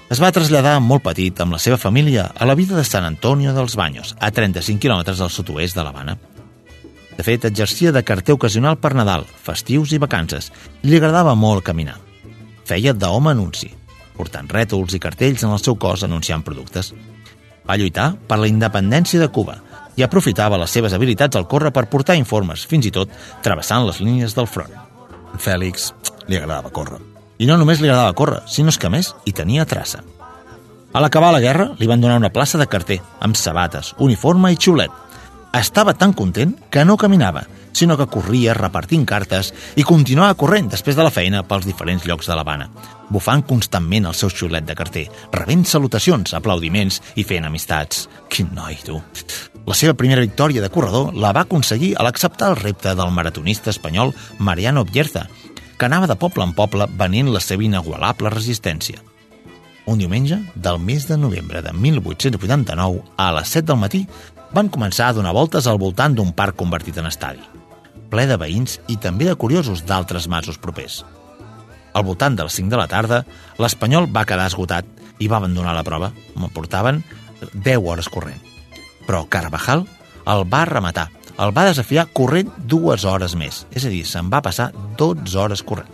Es 0.08 0.20
va 0.22 0.32
traslladar 0.32 0.78
molt 0.80 1.04
petit 1.04 1.40
amb 1.42 1.56
la 1.56 1.60
seva 1.60 1.76
família 1.76 2.30
a 2.32 2.46
la 2.48 2.54
vida 2.54 2.76
de 2.76 2.84
San 2.84 3.04
Antonio 3.04 3.52
dels 3.52 3.76
Baños, 3.76 4.14
a 4.20 4.30
35 4.30 4.80
quilòmetres 4.80 5.20
al 5.20 5.32
sud-oest 5.34 5.76
de 5.76 5.84
l'Havana. 5.84 6.16
De 7.16 7.24
fet, 7.24 7.44
exercia 7.44 7.92
de 7.92 8.04
carter 8.04 8.36
ocasional 8.36 8.76
per 8.78 8.94
Nadal, 8.94 9.24
festius 9.26 9.92
i 9.92 9.98
vacances, 9.98 10.52
i 10.82 10.88
li 10.88 11.00
agradava 11.00 11.34
molt 11.34 11.64
caminar. 11.64 11.96
Feia 12.66 12.92
d'home 12.92 13.32
anunci, 13.32 13.72
portant 14.16 14.48
rètols 14.50 14.96
i 14.96 15.02
cartells 15.02 15.44
en 15.44 15.52
el 15.54 15.62
seu 15.62 15.76
cos 15.80 16.04
anunciant 16.06 16.44
productes. 16.46 16.92
Va 17.66 17.76
lluitar 17.76 18.12
per 18.28 18.38
la 18.40 18.48
independència 18.50 19.20
de 19.20 19.28
Cuba 19.28 19.58
i 19.96 20.04
aprofitava 20.04 20.58
les 20.60 20.72
seves 20.72 20.92
habilitats 20.92 21.36
al 21.36 21.48
córrer 21.48 21.72
per 21.72 21.88
portar 21.92 22.16
informes, 22.18 22.66
fins 22.68 22.86
i 22.86 22.92
tot 22.92 23.12
travessant 23.42 23.86
les 23.86 24.00
línies 24.00 24.36
del 24.36 24.48
front. 24.50 24.72
Fèlix 25.40 25.92
li 26.28 26.36
agradava 26.36 26.72
córrer. 26.72 27.00
I 27.38 27.48
no 27.48 27.56
només 27.60 27.80
li 27.80 27.88
agradava 27.88 28.16
córrer, 28.16 28.42
sinó 28.48 28.72
que 28.72 28.92
més 28.92 29.14
hi 29.24 29.32
tenia 29.32 29.66
traça. 29.68 30.02
A 30.92 31.00
l'acabar 31.00 31.32
la 31.34 31.42
guerra 31.44 31.72
li 31.78 31.88
van 31.88 32.00
donar 32.00 32.16
una 32.16 32.32
plaça 32.32 32.56
de 32.56 32.66
carter, 32.66 33.00
amb 33.20 33.36
sabates, 33.36 33.92
uniforme 33.98 34.52
i 34.52 34.56
xiulet. 34.56 34.90
Estava 35.55 35.94
tan 35.94 36.12
content 36.12 36.57
que 36.70 36.84
no 36.84 36.97
caminava, 36.97 37.47
sinó 37.76 37.97
que 37.97 38.09
corria 38.09 38.55
repartint 38.57 39.05
cartes 39.05 39.53
i 39.76 39.84
continuava 39.84 40.36
corrent 40.40 40.70
després 40.72 40.97
de 40.97 41.05
la 41.05 41.12
feina 41.12 41.42
pels 41.44 41.66
diferents 41.68 42.07
llocs 42.09 42.28
de 42.28 42.36
l'Havana, 42.36 42.68
bufant 43.12 43.44
constantment 43.44 44.09
el 44.09 44.16
seu 44.16 44.32
xiulet 44.32 44.64
de 44.64 44.76
carter, 44.76 45.07
rebent 45.32 45.66
salutacions, 45.68 46.32
aplaudiments 46.36 47.03
i 47.16 47.24
fent 47.24 47.44
amistats. 47.49 48.07
Quin 48.32 48.49
noi, 48.57 48.78
tu! 48.84 49.01
La 49.66 49.74
seva 49.74 49.97
primera 49.99 50.22
victòria 50.22 50.62
de 50.62 50.70
corredor 50.70 51.12
la 51.18 51.32
va 51.36 51.42
aconseguir 51.44 51.97
a 51.97 52.07
l'acceptar 52.07 52.53
el 52.53 52.61
repte 52.61 52.94
del 52.94 53.12
maratonista 53.12 53.72
espanyol 53.72 54.14
Mariano 54.38 54.84
Bierza, 54.84 55.26
que 55.76 55.84
anava 55.84 56.07
de 56.07 56.16
poble 56.16 56.47
en 56.47 56.55
poble 56.57 56.86
venint 56.97 57.32
la 57.34 57.42
seva 57.44 57.66
inagualable 57.66 58.32
resistència. 58.32 59.03
Un 59.86 60.01
diumenge 60.01 60.38
del 60.55 60.80
mes 60.82 61.07
de 61.07 61.18
novembre 61.18 61.61
de 61.62 61.72
1889, 61.72 63.03
a 63.16 63.28
les 63.36 63.53
7 63.55 63.66
del 63.68 63.82
matí, 63.82 64.07
van 64.55 64.70
començar 64.72 65.11
a 65.11 65.16
donar 65.16 65.34
voltes 65.34 65.66
al 65.66 65.80
voltant 65.82 66.14
d'un 66.14 66.32
parc 66.36 66.57
convertit 66.57 66.99
en 66.99 67.09
estadi, 67.11 67.42
ple 68.11 68.26
de 68.30 68.38
veïns 68.38 68.78
i 68.92 68.97
també 69.03 69.26
de 69.28 69.34
curiosos 69.34 69.84
d'altres 69.86 70.28
masos 70.28 70.59
propers. 70.59 71.03
Al 71.97 72.05
voltant 72.05 72.36
de 72.36 72.44
les 72.44 72.59
5 72.61 72.70
de 72.70 72.78
la 72.78 72.88
tarda, 72.90 73.24
l'Espanyol 73.59 74.11
va 74.12 74.26
quedar 74.28 74.51
esgotat 74.51 74.86
i 75.18 75.28
va 75.32 75.38
abandonar 75.40 75.72
la 75.72 75.84
prova. 75.84 76.11
Me'n 76.36 76.53
portaven 76.53 77.01
10 77.55 77.80
hores 77.80 78.11
corrent. 78.12 78.42
Però 79.07 79.24
Carvajal 79.32 79.86
el 80.28 80.44
va 80.53 80.66
rematar 80.68 81.09
el 81.36 81.53
va 81.53 81.66
desafiar 81.68 82.07
corrent 82.16 82.49
dues 82.57 83.05
hores 83.05 83.34
més, 83.36 83.64
és 83.76 83.84
a 83.84 83.90
dir, 83.92 84.05
se'n 84.09 84.30
va 84.32 84.40
passar 84.44 84.70
12 84.97 85.36
hores 85.36 85.62
corrent. 85.62 85.90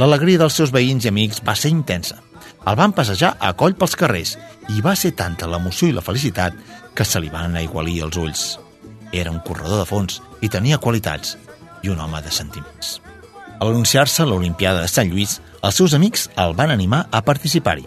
L'alegria 0.00 0.40
dels 0.40 0.56
seus 0.56 0.72
veïns 0.74 1.04
i 1.04 1.10
amics 1.10 1.42
va 1.44 1.54
ser 1.54 1.70
intensa. 1.74 2.16
El 2.64 2.76
van 2.80 2.94
passejar 2.96 3.34
a 3.40 3.52
coll 3.60 3.76
pels 3.76 3.96
carrers 4.00 4.36
i 4.72 4.80
va 4.84 4.94
ser 4.96 5.12
tanta 5.16 5.48
l'emoció 5.50 5.90
i 5.90 5.96
la 5.96 6.04
felicitat 6.04 6.56
que 6.96 7.04
se 7.04 7.20
li 7.20 7.28
van 7.32 7.56
aigualir 7.60 7.98
els 8.06 8.16
ulls. 8.16 8.44
Era 9.12 9.32
un 9.32 9.42
corredor 9.44 9.82
de 9.82 9.88
fons 9.88 10.20
i 10.40 10.48
tenia 10.48 10.80
qualitats 10.80 11.36
i 11.84 11.92
un 11.92 12.00
home 12.00 12.22
de 12.24 12.32
sentiments. 12.32 13.00
Al 13.60 13.70
anunciar-se 13.70 14.24
l'Olimpiada 14.26 14.80
de 14.82 14.88
Sant 14.88 15.10
Lluís, 15.12 15.38
els 15.62 15.76
seus 15.76 15.94
amics 15.94 16.28
el 16.40 16.56
van 16.56 16.72
animar 16.72 17.04
a 17.12 17.20
participar-hi 17.24 17.84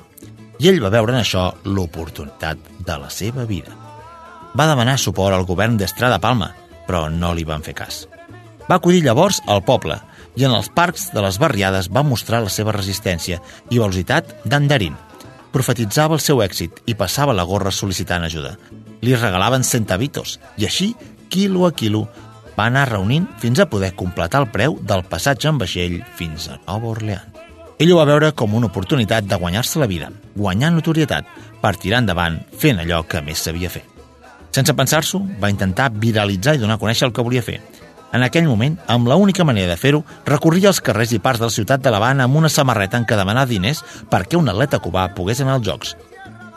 i 0.57 0.69
ell 0.69 0.79
va 0.81 0.93
veure 0.93 1.13
en 1.13 1.19
això 1.21 1.49
l'oportunitat 1.65 2.61
de 2.85 2.97
la 3.01 3.09
seva 3.13 3.45
vida. 3.49 3.73
Va 4.57 4.69
demanar 4.69 4.97
suport 4.97 5.35
al 5.35 5.45
govern 5.45 5.77
d'Estrada 5.77 6.21
Palma, 6.21 6.51
però 6.87 7.07
no 7.13 7.33
li 7.33 7.45
van 7.45 7.65
fer 7.65 7.75
cas. 7.77 8.05
Va 8.69 8.77
acudir 8.79 9.03
llavors 9.03 9.41
al 9.45 9.61
poble 9.65 9.99
i 10.37 10.45
en 10.45 10.53
els 10.53 10.69
parcs 10.69 11.09
de 11.13 11.23
les 11.25 11.39
barriades 11.41 11.89
va 11.89 12.05
mostrar 12.05 12.43
la 12.45 12.53
seva 12.53 12.75
resistència 12.75 13.41
i 13.69 13.79
velocitat 13.81 14.35
d'andarín. 14.45 14.93
Profetitzava 15.51 16.17
el 16.17 16.21
seu 16.21 16.43
èxit 16.45 16.83
i 16.85 16.95
passava 16.95 17.33
la 17.33 17.47
gorra 17.49 17.73
sol·licitant 17.73 18.27
ajuda. 18.27 18.53
Li 19.01 19.15
regalaven 19.17 19.65
centavitos 19.65 20.37
i 20.61 20.67
així, 20.69 20.93
quilo 21.33 21.65
a 21.65 21.73
quilo, 21.73 22.05
va 22.57 22.67
anar 22.69 22.87
reunint 22.91 23.27
fins 23.41 23.59
a 23.59 23.69
poder 23.69 23.95
completar 23.97 24.43
el 24.43 24.51
preu 24.53 24.77
del 24.81 25.03
passatge 25.09 25.49
en 25.49 25.59
vaixell 25.61 25.99
fins 26.17 26.49
a 26.49 26.61
Nova 26.67 26.93
Orleans. 26.93 27.33
Ell 27.77 27.91
ho 27.93 27.99
va 27.99 28.07
veure 28.09 28.31
com 28.33 28.55
una 28.57 28.71
oportunitat 28.71 29.27
de 29.29 29.37
guanyar-se 29.37 29.77
la 29.77 29.89
vida, 29.89 30.09
guanyar 30.33 30.71
notorietat, 30.73 31.27
per 31.61 31.75
tirar 31.77 32.01
endavant 32.01 32.39
fent 32.57 32.81
allò 32.81 33.03
que 33.05 33.21
més 33.21 33.43
sabia 33.45 33.69
fer. 33.69 33.83
Sense 34.49 34.73
pensar-s'ho, 34.73 35.21
va 35.37 35.51
intentar 35.53 35.91
viralitzar 35.93 36.55
i 36.57 36.61
donar 36.61 36.79
a 36.79 36.81
conèixer 36.81 37.05
el 37.05 37.13
que 37.13 37.25
volia 37.25 37.45
fer. 37.45 37.59
En 38.15 38.23
aquell 38.23 38.47
moment, 38.47 38.77
amb 38.87 39.07
la 39.09 39.17
única 39.19 39.43
manera 39.43 39.73
de 39.73 39.79
fer-ho, 39.79 40.03
recorria 40.25 40.69
els 40.71 40.79
carrers 40.81 41.11
i 41.11 41.19
parts 41.19 41.41
de 41.41 41.49
la 41.49 41.53
ciutat 41.53 41.83
de 41.83 41.91
l'Havana 41.91 42.23
amb 42.27 42.39
una 42.39 42.49
samarreta 42.49 42.99
en 42.99 43.05
què 43.07 43.17
demanar 43.19 43.47
diners 43.49 43.83
perquè 44.11 44.39
un 44.39 44.47
atleta 44.47 44.79
cubà 44.79 45.09
pogués 45.15 45.41
anar 45.43 45.57
als 45.57 45.67
Jocs. 45.67 45.95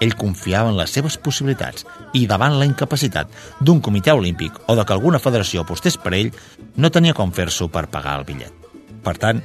Ell 0.00 0.14
confiava 0.16 0.70
en 0.70 0.78
les 0.78 0.94
seves 0.94 1.18
possibilitats 1.20 1.84
i 2.16 2.24
davant 2.30 2.54
la 2.56 2.68
incapacitat 2.68 3.34
d'un 3.60 3.82
comitè 3.84 4.14
olímpic 4.16 4.56
o 4.66 4.78
de 4.78 4.86
que 4.86 4.96
alguna 4.96 5.20
federació 5.20 5.66
apostés 5.66 5.98
per 6.00 6.14
ell, 6.16 6.32
no 6.76 6.90
tenia 6.94 7.16
com 7.18 7.34
fer-s'ho 7.34 7.68
per 7.68 7.90
pagar 7.92 8.16
el 8.20 8.26
bitllet. 8.30 8.54
Per 9.04 9.16
tant, 9.20 9.40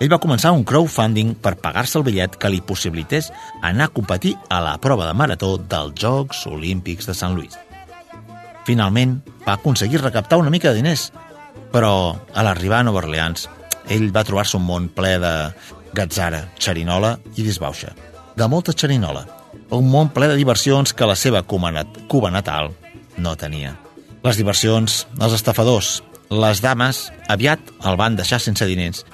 ell 0.00 0.10
va 0.10 0.20
començar 0.22 0.52
un 0.54 0.64
crowdfunding 0.64 1.34
per 1.42 1.58
pagar-se 1.62 1.98
el 1.98 2.06
bitllet 2.06 2.36
que 2.40 2.50
li 2.50 2.62
possibilités 2.64 3.30
anar 3.60 3.90
a 3.90 3.94
competir 3.94 4.36
a 4.48 4.62
la 4.64 4.76
prova 4.82 5.06
de 5.06 5.14
marató 5.18 5.56
dels 5.58 5.98
Jocs 5.98 6.46
Olímpics 6.50 7.10
de 7.10 7.14
Sant 7.14 7.36
Lluís. 7.36 7.58
Finalment, 8.66 9.18
va 9.46 9.58
aconseguir 9.58 10.02
recaptar 10.02 10.38
una 10.38 10.50
mica 10.50 10.70
de 10.70 10.78
diners, 10.78 11.10
però 11.72 12.18
a 12.34 12.44
l'arribar 12.44 12.80
a 12.80 12.86
Nova 12.86 13.02
Orleans, 13.02 13.48
ell 13.90 14.10
va 14.14 14.24
trobar-se 14.26 14.58
un 14.58 14.66
món 14.66 14.88
ple 14.94 15.16
de 15.22 15.34
gatzara, 15.96 16.44
xerinola 16.58 17.16
i 17.36 17.44
disbauxa. 17.46 17.94
De 18.36 18.46
molta 18.48 18.74
xerinola. 18.76 19.26
Un 19.74 19.88
món 19.90 20.10
ple 20.14 20.28
de 20.30 20.38
diversions 20.38 20.92
que 20.94 21.06
la 21.06 21.16
seva 21.18 21.42
Cuba, 21.42 21.72
nat 21.74 22.04
Cuba 22.10 22.30
natal 22.30 22.72
no 23.18 23.36
tenia. 23.38 23.76
Les 24.22 24.38
diversions, 24.38 25.06
els 25.18 25.34
estafadors, 25.34 26.00
les 26.30 26.60
dames, 26.62 27.08
aviat 27.28 27.72
el 27.86 27.96
van 27.98 28.18
deixar 28.18 28.38
sense 28.42 28.66
diners 28.66 29.04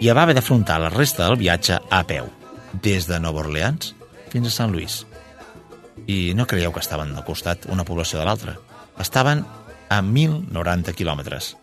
i 0.00 0.10
va 0.10 0.26
haver 0.26 0.34
d'afrontar 0.36 0.80
la 0.80 0.92
resta 0.92 1.24
del 1.24 1.38
viatge 1.40 1.78
a 1.90 2.02
peu, 2.04 2.28
des 2.84 3.06
de 3.08 3.20
Nova 3.20 3.40
Orleans 3.44 3.94
fins 4.32 4.48
a 4.50 4.56
Sant 4.56 4.74
Lluís. 4.74 5.04
I 6.06 6.34
no 6.36 6.46
creieu 6.46 6.74
que 6.74 6.84
estaven 6.84 7.14
al 7.16 7.24
costat 7.24 7.64
una 7.72 7.86
població 7.88 8.20
de 8.20 8.26
l'altra 8.28 8.58
estaven 9.00 9.44
a 9.88 10.02
1.090 10.02 10.92
quilòmetres. 10.96 11.54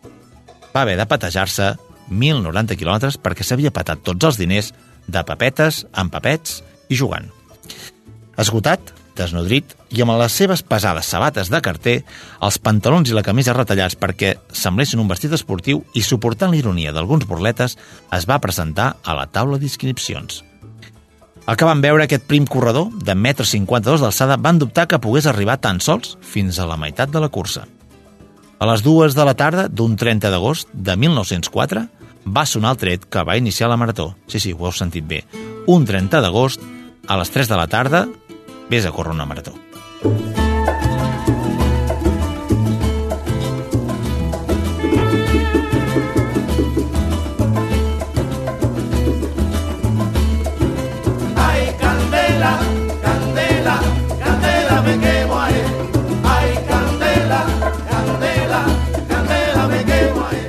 Va 0.73 0.81
haver 0.81 0.97
de 0.97 1.05
patejar-se 1.09 1.73
1.090 2.09 2.77
quilòmetres 2.79 3.19
perquè 3.21 3.45
s'havia 3.45 3.73
patat 3.73 4.03
tots 4.03 4.25
els 4.25 4.39
diners 4.41 4.73
de 5.07 5.23
papetes, 5.27 5.83
amb 5.93 6.11
papets 6.13 6.61
i 6.89 6.97
jugant. 6.97 7.29
Esgotat, 8.39 8.93
desnodrit 9.17 9.75
i 9.93 10.01
amb 10.01 10.15
les 10.17 10.33
seves 10.33 10.63
pesades 10.65 11.09
sabates 11.13 11.51
de 11.53 11.59
carter, 11.61 11.99
els 12.41 12.57
pantalons 12.57 13.09
i 13.09 13.13
la 13.13 13.25
camisa 13.25 13.53
retallats 13.53 13.97
perquè 13.99 14.33
semblessin 14.49 15.03
un 15.03 15.11
vestit 15.11 15.35
esportiu 15.37 15.83
i 15.93 16.01
suportant 16.01 16.53
l'ironia 16.53 16.93
d'alguns 16.95 17.27
burletes, 17.29 17.77
es 18.09 18.25
va 18.29 18.41
presentar 18.41 18.95
a 19.03 19.17
la 19.17 19.27
taula 19.29 19.61
d'inscripcions. 19.61 20.41
El 21.43 21.57
que 21.59 21.67
van 21.67 21.81
veure 21.83 22.05
aquest 22.05 22.23
prim 22.23 22.45
corredor, 22.47 22.87
de 23.03 23.13
1,52 23.13 23.59
m 23.59 24.01
d'alçada, 24.05 24.39
van 24.39 24.59
dubtar 24.61 24.87
que 24.87 25.01
pogués 25.03 25.27
arribar 25.27 25.59
tan 25.59 25.81
sols 25.83 26.15
fins 26.23 26.57
a 26.57 26.67
la 26.69 26.79
meitat 26.79 27.11
de 27.11 27.19
la 27.19 27.29
cursa. 27.29 27.67
A 28.59 28.67
les 28.69 28.83
dues 28.85 29.15
de 29.17 29.25
la 29.25 29.33
tarda 29.35 29.67
d'un 29.67 29.97
30 29.99 30.31
d'agost 30.31 30.69
de 30.73 30.95
1904 30.95 31.87
va 32.25 32.45
sonar 32.47 32.73
el 32.75 32.79
tret 32.79 33.05
que 33.09 33.23
va 33.27 33.37
iniciar 33.37 33.69
la 33.69 33.77
marató. 33.77 34.13
Sí, 34.27 34.39
sí, 34.39 34.53
ho 34.53 34.67
heu 34.67 34.75
sentit 34.75 35.05
bé. 35.07 35.23
Un 35.67 35.85
30 35.85 36.21
d'agost, 36.23 36.63
a 37.07 37.19
les 37.19 37.33
3 37.33 37.51
de 37.51 37.59
la 37.59 37.67
tarda, 37.67 38.07
vés 38.69 38.85
a 38.85 38.91
córrer 38.95 39.15
una 39.17 39.27
marató. 39.27 39.55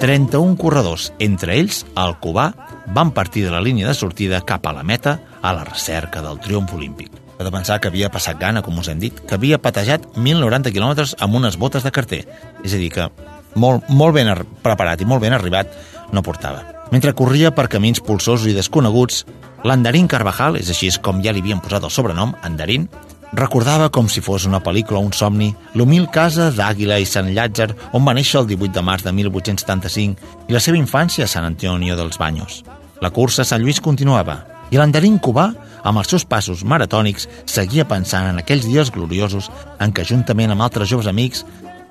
31 0.04 0.58
corredors, 0.60 1.14
entre 1.16 1.54
ells 1.56 1.78
el 1.96 2.18
cubà, 2.20 2.50
van 2.92 3.14
partir 3.16 3.46
de 3.46 3.52
la 3.54 3.62
línia 3.64 3.86
de 3.88 3.94
sortida 3.96 4.42
cap 4.44 4.66
a 4.68 4.74
la 4.76 4.82
meta 4.84 5.14
a 5.40 5.54
la 5.56 5.62
recerca 5.64 6.20
del 6.20 6.42
triomf 6.44 6.74
olímpic. 6.76 7.08
He 7.38 7.46
de 7.46 7.52
pensar 7.54 7.78
que 7.80 7.88
havia 7.88 8.10
passat 8.12 8.36
gana, 8.36 8.60
com 8.60 8.76
us 8.82 8.90
hem 8.92 9.00
dit, 9.00 9.22
que 9.24 9.38
havia 9.38 9.56
patejat 9.56 10.04
1.090 10.12 10.74
quilòmetres 10.74 11.14
amb 11.24 11.40
unes 11.40 11.56
botes 11.56 11.88
de 11.88 11.92
carter. 11.96 12.20
És 12.60 12.76
a 12.76 12.82
dir, 12.82 12.90
que 12.92 13.08
molt, 13.56 13.88
molt 13.88 14.18
ben 14.18 14.28
preparat 14.60 15.00
i 15.00 15.08
molt 15.08 15.24
ben 15.24 15.32
arribat 15.32 15.72
no 16.12 16.20
portava. 16.20 16.60
Mentre 16.92 17.16
corria 17.16 17.54
per 17.56 17.70
camins 17.72 18.04
polsosos 18.04 18.44
i 18.52 18.52
desconeguts, 18.52 19.24
l'Andarín 19.64 20.04
Carvajal, 20.12 20.60
és 20.60 20.68
així 20.68 20.92
com 21.00 21.24
ja 21.24 21.32
li 21.32 21.40
havien 21.40 21.64
posat 21.64 21.88
el 21.88 21.96
sobrenom, 21.96 22.36
Andarín, 22.44 22.90
recordava 23.34 23.88
com 23.90 24.06
si 24.08 24.22
fos 24.22 24.44
una 24.46 24.60
pel·lícula 24.62 25.00
o 25.00 25.06
un 25.08 25.12
somni 25.12 25.48
l'humil 25.74 26.06
casa 26.14 26.50
d'Àguila 26.54 27.00
i 27.02 27.06
Sant 27.08 27.32
Llàtzer 27.34 27.72
on 27.96 28.06
va 28.06 28.14
néixer 28.14 28.40
el 28.40 28.48
18 28.50 28.72
de 28.76 28.82
març 28.86 29.02
de 29.02 29.12
1875 29.12 30.48
i 30.48 30.54
la 30.54 30.62
seva 30.62 30.78
infància 30.78 31.26
a 31.26 31.30
Sant 31.30 31.46
Antonio 31.46 31.96
dels 31.98 32.18
Baños. 32.20 32.62
La 33.02 33.10
cursa 33.10 33.42
a 33.42 33.48
Sant 33.48 33.62
Lluís 33.62 33.82
continuava 33.82 34.44
i 34.70 34.78
l'Andarín 34.78 35.18
cubà, 35.18 35.50
amb 35.84 36.00
els 36.00 36.08
seus 36.10 36.24
passos 36.24 36.64
maratònics, 36.64 37.28
seguia 37.50 37.84
pensant 37.88 38.30
en 38.30 38.40
aquells 38.40 38.66
dies 38.66 38.90
gloriosos 38.94 39.50
en 39.78 39.92
què, 39.92 40.06
juntament 40.08 40.54
amb 40.54 40.64
altres 40.64 40.88
joves 40.90 41.10
amics, 41.10 41.44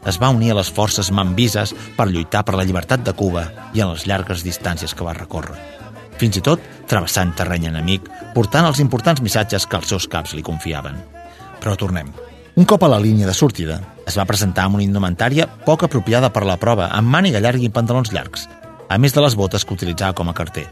es 0.07 0.19
va 0.19 0.31
unir 0.35 0.51
a 0.51 0.57
les 0.57 0.71
forces 0.71 1.11
mambises 1.11 1.75
per 1.97 2.09
lluitar 2.09 2.43
per 2.43 2.57
la 2.57 2.65
llibertat 2.67 3.05
de 3.05 3.13
Cuba 3.15 3.45
i 3.73 3.83
en 3.83 3.93
les 3.93 4.07
llargues 4.09 4.43
distàncies 4.43 4.95
que 4.95 5.05
va 5.07 5.15
recórrer. 5.15 5.59
Fins 6.19 6.37
i 6.39 6.43
tot 6.45 6.61
travessant 6.87 7.31
terreny 7.37 7.69
enemic, 7.71 8.09
portant 8.35 8.67
els 8.67 8.83
importants 8.83 9.23
missatges 9.23 9.67
que 9.67 9.79
els 9.79 9.91
seus 9.95 10.07
caps 10.07 10.35
li 10.35 10.43
confiaven. 10.45 10.99
Però 11.63 11.77
tornem. 11.79 12.11
Un 12.59 12.67
cop 12.69 12.83
a 12.83 12.91
la 12.91 12.99
línia 13.01 13.25
de 13.25 13.33
sortida, 13.33 13.79
es 14.05 14.17
va 14.19 14.27
presentar 14.29 14.67
amb 14.67 14.77
una 14.77 14.83
indumentària 14.85 15.47
poc 15.65 15.87
apropiada 15.87 16.29
per 16.35 16.43
la 16.45 16.59
prova, 16.61 16.89
amb 16.91 17.09
màniga 17.09 17.41
llarga 17.41 17.63
i 17.65 17.71
pantalons 17.73 18.11
llargs, 18.13 18.49
a 18.89 18.99
més 18.99 19.15
de 19.15 19.23
les 19.23 19.37
botes 19.39 19.63
que 19.65 19.73
utilitzava 19.73 20.13
com 20.13 20.29
a 20.29 20.35
carter. 20.37 20.67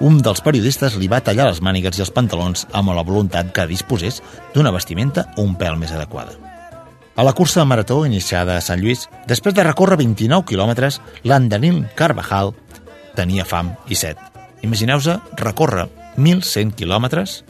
Un 0.00 0.16
dels 0.22 0.40
periodistes 0.42 0.96
li 0.98 1.10
va 1.10 1.20
tallar 1.22 1.50
les 1.50 1.60
mànigues 1.62 1.98
i 1.98 2.02
els 2.06 2.14
pantalons 2.14 2.64
amb 2.72 2.94
la 2.94 3.04
voluntat 3.06 3.52
que 3.54 3.66
disposés 3.68 4.22
d'una 4.54 4.72
vestimenta 4.74 5.28
un 5.42 5.54
pèl 5.58 5.76
més 5.78 5.92
adequada. 5.92 6.38
A 7.14 7.22
la 7.22 7.34
cursa 7.34 7.60
de 7.60 7.66
marató 7.70 8.00
iniciada 8.06 8.56
a 8.56 8.62
Sant 8.64 8.80
Lluís, 8.82 9.04
després 9.30 9.54
de 9.54 9.62
recórrer 9.62 9.98
29 10.00 10.48
quilòmetres, 10.48 11.00
l'Andanil 11.22 11.84
Carvajal 11.94 12.54
tenia 13.14 13.46
fam 13.46 13.74
i 13.86 13.98
set. 13.98 14.18
Imagineu-vos 14.66 15.38
recórrer 15.38 15.86
1.100 16.16 16.74
quilòmetres 16.78 17.42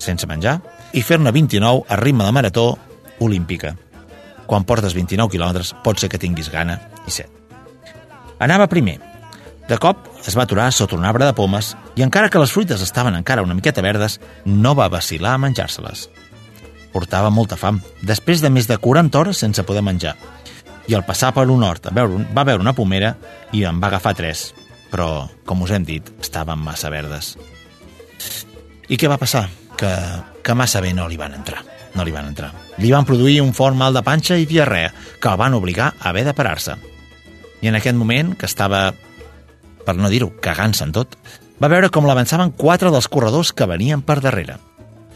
sense 0.00 0.26
menjar 0.26 0.60
i 0.92 1.02
fer-ne 1.02 1.32
29 1.32 1.84
a 1.88 1.96
ritme 2.00 2.24
de 2.24 2.32
marató 2.32 2.66
olímpica. 3.20 3.76
Quan 4.46 4.64
portes 4.66 4.94
29 4.96 5.30
quilòmetres 5.30 5.74
pot 5.84 6.00
ser 6.00 6.10
que 6.10 6.18
tinguis 6.18 6.50
gana 6.50 6.80
i 7.06 7.14
set. 7.14 7.30
Anava 8.40 8.70
primer. 8.72 8.98
De 9.68 9.76
cop 9.78 10.08
es 10.26 10.34
va 10.34 10.42
aturar 10.48 10.72
sota 10.74 10.96
un 10.96 11.04
arbre 11.06 11.28
de 11.28 11.36
pomes 11.36 11.74
i 11.94 12.02
encara 12.02 12.30
que 12.32 12.40
les 12.42 12.50
fruites 12.50 12.82
estaven 12.82 13.14
encara 13.14 13.44
una 13.46 13.54
miqueta 13.54 13.84
verdes, 13.84 14.18
no 14.44 14.74
va 14.74 14.88
vacilar 14.90 15.36
a 15.36 15.42
menjar-se-les. 15.44 16.08
Portava 16.90 17.30
molta 17.30 17.54
fam, 17.60 17.78
després 18.02 18.42
de 18.42 18.50
més 18.50 18.66
de 18.66 18.80
40 18.82 19.20
hores 19.20 19.38
sense 19.44 19.62
poder 19.62 19.84
menjar. 19.86 20.16
I 20.90 20.96
al 20.98 21.06
passar 21.06 21.30
per 21.36 21.46
un 21.52 21.62
hort 21.62 21.86
a 21.86 21.94
veure, 21.94 22.24
va 22.34 22.46
veure 22.48 22.64
una 22.64 22.74
pomera 22.74 23.14
i 23.52 23.62
en 23.68 23.78
va 23.78 23.92
agafar 23.92 24.16
tres. 24.18 24.48
Però, 24.90 25.28
com 25.46 25.62
us 25.62 25.70
hem 25.70 25.86
dit, 25.86 26.10
estaven 26.18 26.58
massa 26.58 26.90
verdes. 26.90 27.36
I 28.90 28.98
què 28.98 29.06
va 29.06 29.20
passar? 29.20 29.46
Que, 29.80 29.92
que 30.44 30.56
massa 30.56 30.82
bé 30.84 30.92
no 30.92 31.08
li 31.08 31.16
van 31.20 31.34
entrar. 31.38 31.64
No 31.96 32.04
li 32.04 32.14
van 32.14 32.28
entrar. 32.28 32.52
Li 32.78 32.92
van 32.92 33.08
produir 33.08 33.40
un 33.42 33.54
fort 33.56 33.76
mal 33.76 33.96
de 33.96 34.04
panxa 34.06 34.36
i 34.38 34.46
diarrea, 34.46 34.92
que 35.20 35.30
el 35.32 35.40
van 35.40 35.56
obligar 35.56 35.94
a 35.98 36.10
haver 36.10 36.26
de 36.28 36.36
parar-se. 36.36 36.76
I 37.60 37.72
en 37.72 37.76
aquest 37.80 37.96
moment, 37.96 38.34
que 38.36 38.48
estava, 38.48 38.90
per 39.86 39.96
no 39.96 40.12
dir-ho, 40.12 40.30
cagant-se 40.44 40.84
en 40.86 40.92
tot, 40.96 41.16
va 41.60 41.72
veure 41.72 41.90
com 41.92 42.06
l'avançaven 42.08 42.52
quatre 42.56 42.92
dels 42.92 43.08
corredors 43.08 43.52
que 43.56 43.68
venien 43.68 44.04
per 44.04 44.20
darrere 44.20 44.60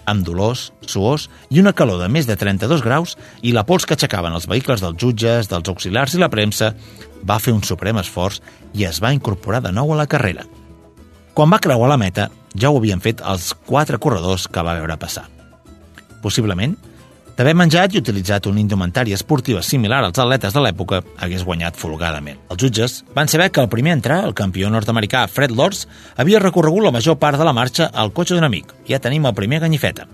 amb 0.07 0.25
dolors, 0.25 0.73
suors 0.87 1.29
i 1.51 1.61
una 1.61 1.73
calor 1.77 2.01
de 2.03 2.09
més 2.13 2.29
de 2.29 2.37
32 2.37 2.83
graus 2.85 3.17
i 3.43 3.55
la 3.57 3.65
pols 3.69 3.87
que 3.89 3.97
aixecaven 3.97 4.35
els 4.37 4.49
vehicles 4.51 4.83
dels 4.85 4.99
jutges, 5.01 5.49
dels 5.51 5.71
auxiliars 5.71 6.15
i 6.15 6.21
la 6.21 6.31
premsa, 6.33 6.75
va 7.25 7.41
fer 7.41 7.55
un 7.57 7.65
suprem 7.65 7.99
esforç 8.01 8.41
i 8.75 8.85
es 8.89 9.01
va 9.03 9.15
incorporar 9.17 9.63
de 9.65 9.73
nou 9.73 9.93
a 9.93 10.01
la 10.03 10.09
carrera. 10.11 10.45
Quan 11.35 11.51
va 11.51 11.63
creuar 11.63 11.89
la 11.91 12.01
meta, 12.01 12.29
ja 12.55 12.71
ho 12.71 12.79
havien 12.79 13.03
fet 13.03 13.23
els 13.27 13.53
quatre 13.67 13.99
corredors 13.99 14.47
que 14.49 14.63
va 14.63 14.77
veure 14.79 14.97
passar. 14.99 15.27
Possiblement, 16.23 16.77
d'haver 17.37 17.55
menjat 17.59 17.95
i 17.95 18.01
utilitzat 18.01 18.47
una 18.47 18.63
indumentària 18.63 19.19
esportiva 19.19 19.63
similar 19.63 20.01
als 20.05 20.21
atletes 20.23 20.55
de 20.55 20.63
l'època, 20.63 21.03
hagués 21.19 21.45
guanyat 21.45 21.77
folgadament. 21.77 22.39
Els 22.49 22.63
jutges 22.63 23.03
van 23.17 23.29
saber 23.29 23.51
que 23.51 23.61
el 23.61 23.69
primer 23.69 23.93
a 23.93 23.99
entrar, 23.99 24.23
el 24.25 24.37
campió 24.39 24.71
nord-americà 24.71 25.27
Fred 25.29 25.53
Lords, 25.53 25.89
havia 26.17 26.43
recorregut 26.43 26.87
la 26.87 26.95
major 26.95 27.19
part 27.19 27.39
de 27.39 27.45
la 27.45 27.57
marxa 27.57 27.91
al 27.93 28.15
cotxe 28.15 28.39
d'un 28.39 28.47
amic. 28.47 28.73
Ja 28.89 29.03
tenim 29.03 29.27
el 29.27 29.35
primer 29.35 29.61
ganyifeta. 29.67 30.07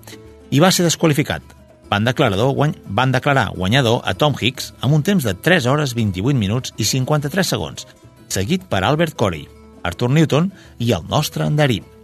I 0.51 0.59
va 0.59 0.72
ser 0.72 0.88
desqualificat. 0.88 1.45
Van, 1.91 2.07
declarador, 2.07 2.55
guany... 2.55 2.74
van 2.86 3.12
declarar 3.12 3.51
guanyador 3.55 4.01
a 4.07 4.14
Tom 4.14 4.34
Hicks 4.38 4.72
amb 4.80 4.95
un 4.95 5.03
temps 5.03 5.24
de 5.26 5.34
3 5.34 5.66
hores 5.66 5.95
28 5.99 6.38
minuts 6.38 6.74
i 6.78 6.86
53 6.86 7.55
segons, 7.55 7.86
seguit 8.30 8.66
per 8.70 8.84
Albert 8.86 9.18
Corey, 9.18 9.49
Arthur 9.82 10.11
Newton 10.14 10.53
i 10.78 10.95
el 10.95 11.03
nostre 11.11 11.45
Andarín. 11.45 11.99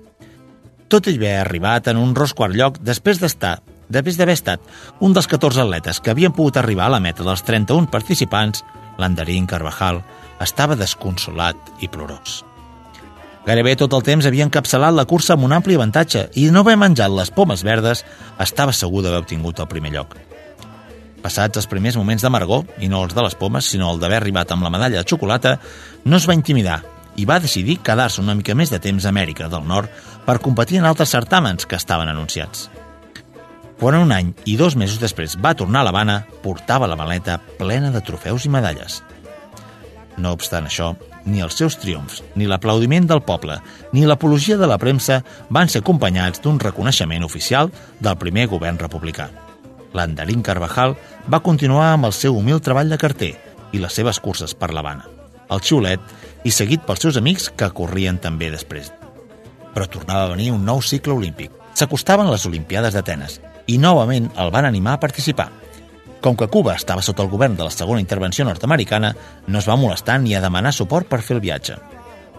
Tot 0.89 1.09
ell 1.11 1.19
ve 1.19 1.33
arribat 1.37 1.89
en 1.91 1.99
un 1.99 2.15
ros 2.15 2.35
quart 2.35 2.55
lloc 2.55 2.79
després 2.85 3.19
d'estar 3.23 3.59
Després 3.89 4.17
d'haver 4.19 4.35
estat 4.35 4.63
un 5.05 5.15
dels 5.15 5.29
14 5.31 5.63
atletes 5.63 6.01
que 6.03 6.11
havien 6.11 6.35
pogut 6.35 6.57
arribar 6.59 6.89
a 6.89 6.97
la 6.97 7.03
meta 7.03 7.25
dels 7.27 7.45
31 7.47 7.87
participants, 7.93 8.65
l'Andarín 8.99 9.47
Carvajal 9.47 10.03
estava 10.43 10.77
desconsolat 10.77 11.57
i 11.81 11.89
plorós. 11.89 12.43
Gairebé 13.47 13.77
tot 13.79 13.93
el 13.95 14.03
temps 14.03 14.27
havia 14.27 14.47
encapçalat 14.47 14.95
la 14.97 15.07
cursa 15.07 15.37
amb 15.37 15.47
un 15.47 15.55
ampli 15.55 15.77
avantatge 15.79 16.25
i 16.35 16.49
no 16.51 16.65
haver 16.65 16.75
menjat 16.81 17.13
les 17.15 17.31
pomes 17.31 17.63
verdes 17.63 18.03
estava 18.43 18.75
segur 18.75 19.05
d'haver 19.05 19.23
obtingut 19.23 19.63
el 19.63 19.71
primer 19.71 19.95
lloc. 19.95 20.17
Passats 21.23 21.63
els 21.63 21.71
primers 21.71 21.97
moments 21.99 22.23
d'amargor, 22.23 22.67
i 22.83 22.91
no 22.91 23.05
els 23.05 23.15
de 23.15 23.23
les 23.23 23.35
pomes, 23.39 23.67
sinó 23.67 23.93
el 23.93 24.03
d'haver 24.03 24.19
arribat 24.19 24.51
amb 24.51 24.67
la 24.67 24.71
medalla 24.71 24.99
de 24.99 25.07
xocolata, 25.09 25.57
no 26.05 26.19
es 26.19 26.27
va 26.27 26.35
intimidar 26.35 26.83
i 27.17 27.25
va 27.25 27.41
decidir 27.41 27.79
quedar-se 27.83 28.21
una 28.21 28.35
mica 28.37 28.55
més 28.55 28.71
de 28.71 28.81
temps 28.83 29.07
a 29.07 29.13
Amèrica 29.15 29.49
del 29.49 29.65
Nord 29.67 29.91
per 30.27 30.41
competir 30.43 30.81
en 30.83 30.89
altres 30.91 31.15
certàmens 31.15 31.67
que 31.67 31.79
estaven 31.79 32.11
anunciats. 32.11 32.69
Quan 33.81 33.99
un 33.99 34.13
any 34.13 34.33
i 34.49 34.57
dos 34.57 34.75
mesos 34.77 35.01
després 35.01 35.37
va 35.39 35.55
tornar 35.55 35.83
a 35.83 35.87
l'Havana, 35.89 36.23
portava 36.43 36.89
la 36.89 36.97
maleta 36.97 37.39
plena 37.59 37.93
de 37.93 38.01
trofeus 38.01 38.47
i 38.49 38.53
medalles. 38.53 39.03
No 40.17 40.33
obstant 40.33 40.65
això, 40.65 40.95
ni 41.29 41.43
els 41.45 41.59
seus 41.61 41.77
triomfs, 41.77 42.23
ni 42.35 42.49
l'aplaudiment 42.49 43.07
del 43.07 43.21
poble, 43.27 43.59
ni 43.93 44.07
l'apologia 44.07 44.57
de 44.57 44.69
la 44.71 44.79
premsa 44.81 45.21
van 45.53 45.69
ser 45.69 45.83
acompanyats 45.85 46.41
d'un 46.41 46.61
reconeixement 46.63 47.27
oficial 47.27 47.71
del 48.01 48.17
primer 48.17 48.47
govern 48.49 48.81
republicà. 48.81 49.29
L'Andarín 49.93 50.43
Carvajal 50.43 50.97
va 51.29 51.45
continuar 51.45 51.93
amb 51.93 52.09
el 52.09 52.17
seu 52.17 52.37
humil 52.37 52.63
treball 52.65 52.89
de 52.89 53.01
carter 53.01 53.35
i 53.73 53.83
les 53.83 53.93
seves 53.93 54.21
curses 54.25 54.57
per 54.57 54.73
l'Havana, 54.73 55.05
el 55.53 55.61
xiulet 55.61 56.01
i 56.45 56.53
seguit 56.55 56.87
pels 56.87 57.05
seus 57.05 57.21
amics 57.21 57.51
que 57.53 57.75
corrien 57.77 58.17
també 58.23 58.49
després. 58.55 58.89
Però 59.77 59.85
tornava 59.93 60.25
a 60.25 60.33
venir 60.33 60.55
un 60.55 60.65
nou 60.65 60.81
cicle 60.81 61.13
olímpic. 61.13 61.53
S'acostaven 61.77 62.31
les 62.33 62.47
Olimpiades 62.49 62.95
d'Atenes 62.97 63.35
i 63.69 63.77
novament 63.77 64.31
el 64.41 64.49
van 64.55 64.65
animar 64.65 64.95
a 64.97 65.03
participar. 65.03 65.51
Com 66.25 66.39
que 66.39 66.49
Cuba 66.49 66.73
estava 66.79 67.05
sota 67.05 67.21
el 67.23 67.29
govern 67.29 67.59
de 67.59 67.67
la 67.67 67.75
segona 67.75 68.01
intervenció 68.01 68.47
nord-americana, 68.49 69.13
no 69.47 69.61
es 69.61 69.69
va 69.69 69.77
molestar 69.77 70.17
ni 70.23 70.33
a 70.35 70.41
demanar 70.41 70.73
suport 70.73 71.11
per 71.11 71.21
fer 71.21 71.37
el 71.37 71.45
viatge. 71.45 71.77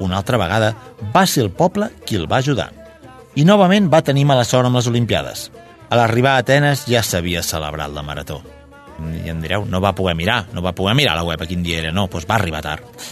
Una 0.01 0.17
altra 0.17 0.41
vegada 0.41 0.73
va 1.13 1.25
ser 1.29 1.45
el 1.45 1.53
poble 1.53 1.91
qui 2.05 2.17
el 2.17 2.25
va 2.31 2.41
ajudar. 2.41 2.71
I 3.37 3.45
novament 3.45 3.91
va 3.93 4.01
tenir 4.01 4.25
mala 4.25 4.43
sort 4.43 4.65
amb 4.65 4.81
les 4.81 4.89
Olimpiades. 4.89 5.47
A 5.89 6.01
l'arribar 6.01 6.33
a 6.35 6.41
Atenes 6.41 6.87
ja 6.89 7.03
s'havia 7.05 7.45
celebrat 7.45 7.93
la 7.93 8.03
marató. 8.03 8.41
I 8.97 9.29
em 9.29 9.45
direu, 9.45 9.69
no 9.69 9.79
va 9.79 9.93
poder 9.93 10.17
mirar, 10.17 10.47
no 10.57 10.65
va 10.65 10.73
poder 10.73 10.97
mirar 10.97 11.13
la 11.15 11.23
web 11.27 11.41
a 11.41 11.45
quin 11.45 11.61
dia 11.61 11.83
era, 11.85 11.93
no, 11.93 12.07
doncs 12.09 12.25
va 12.25 12.41
arribar 12.41 12.65
tard. 12.65 13.05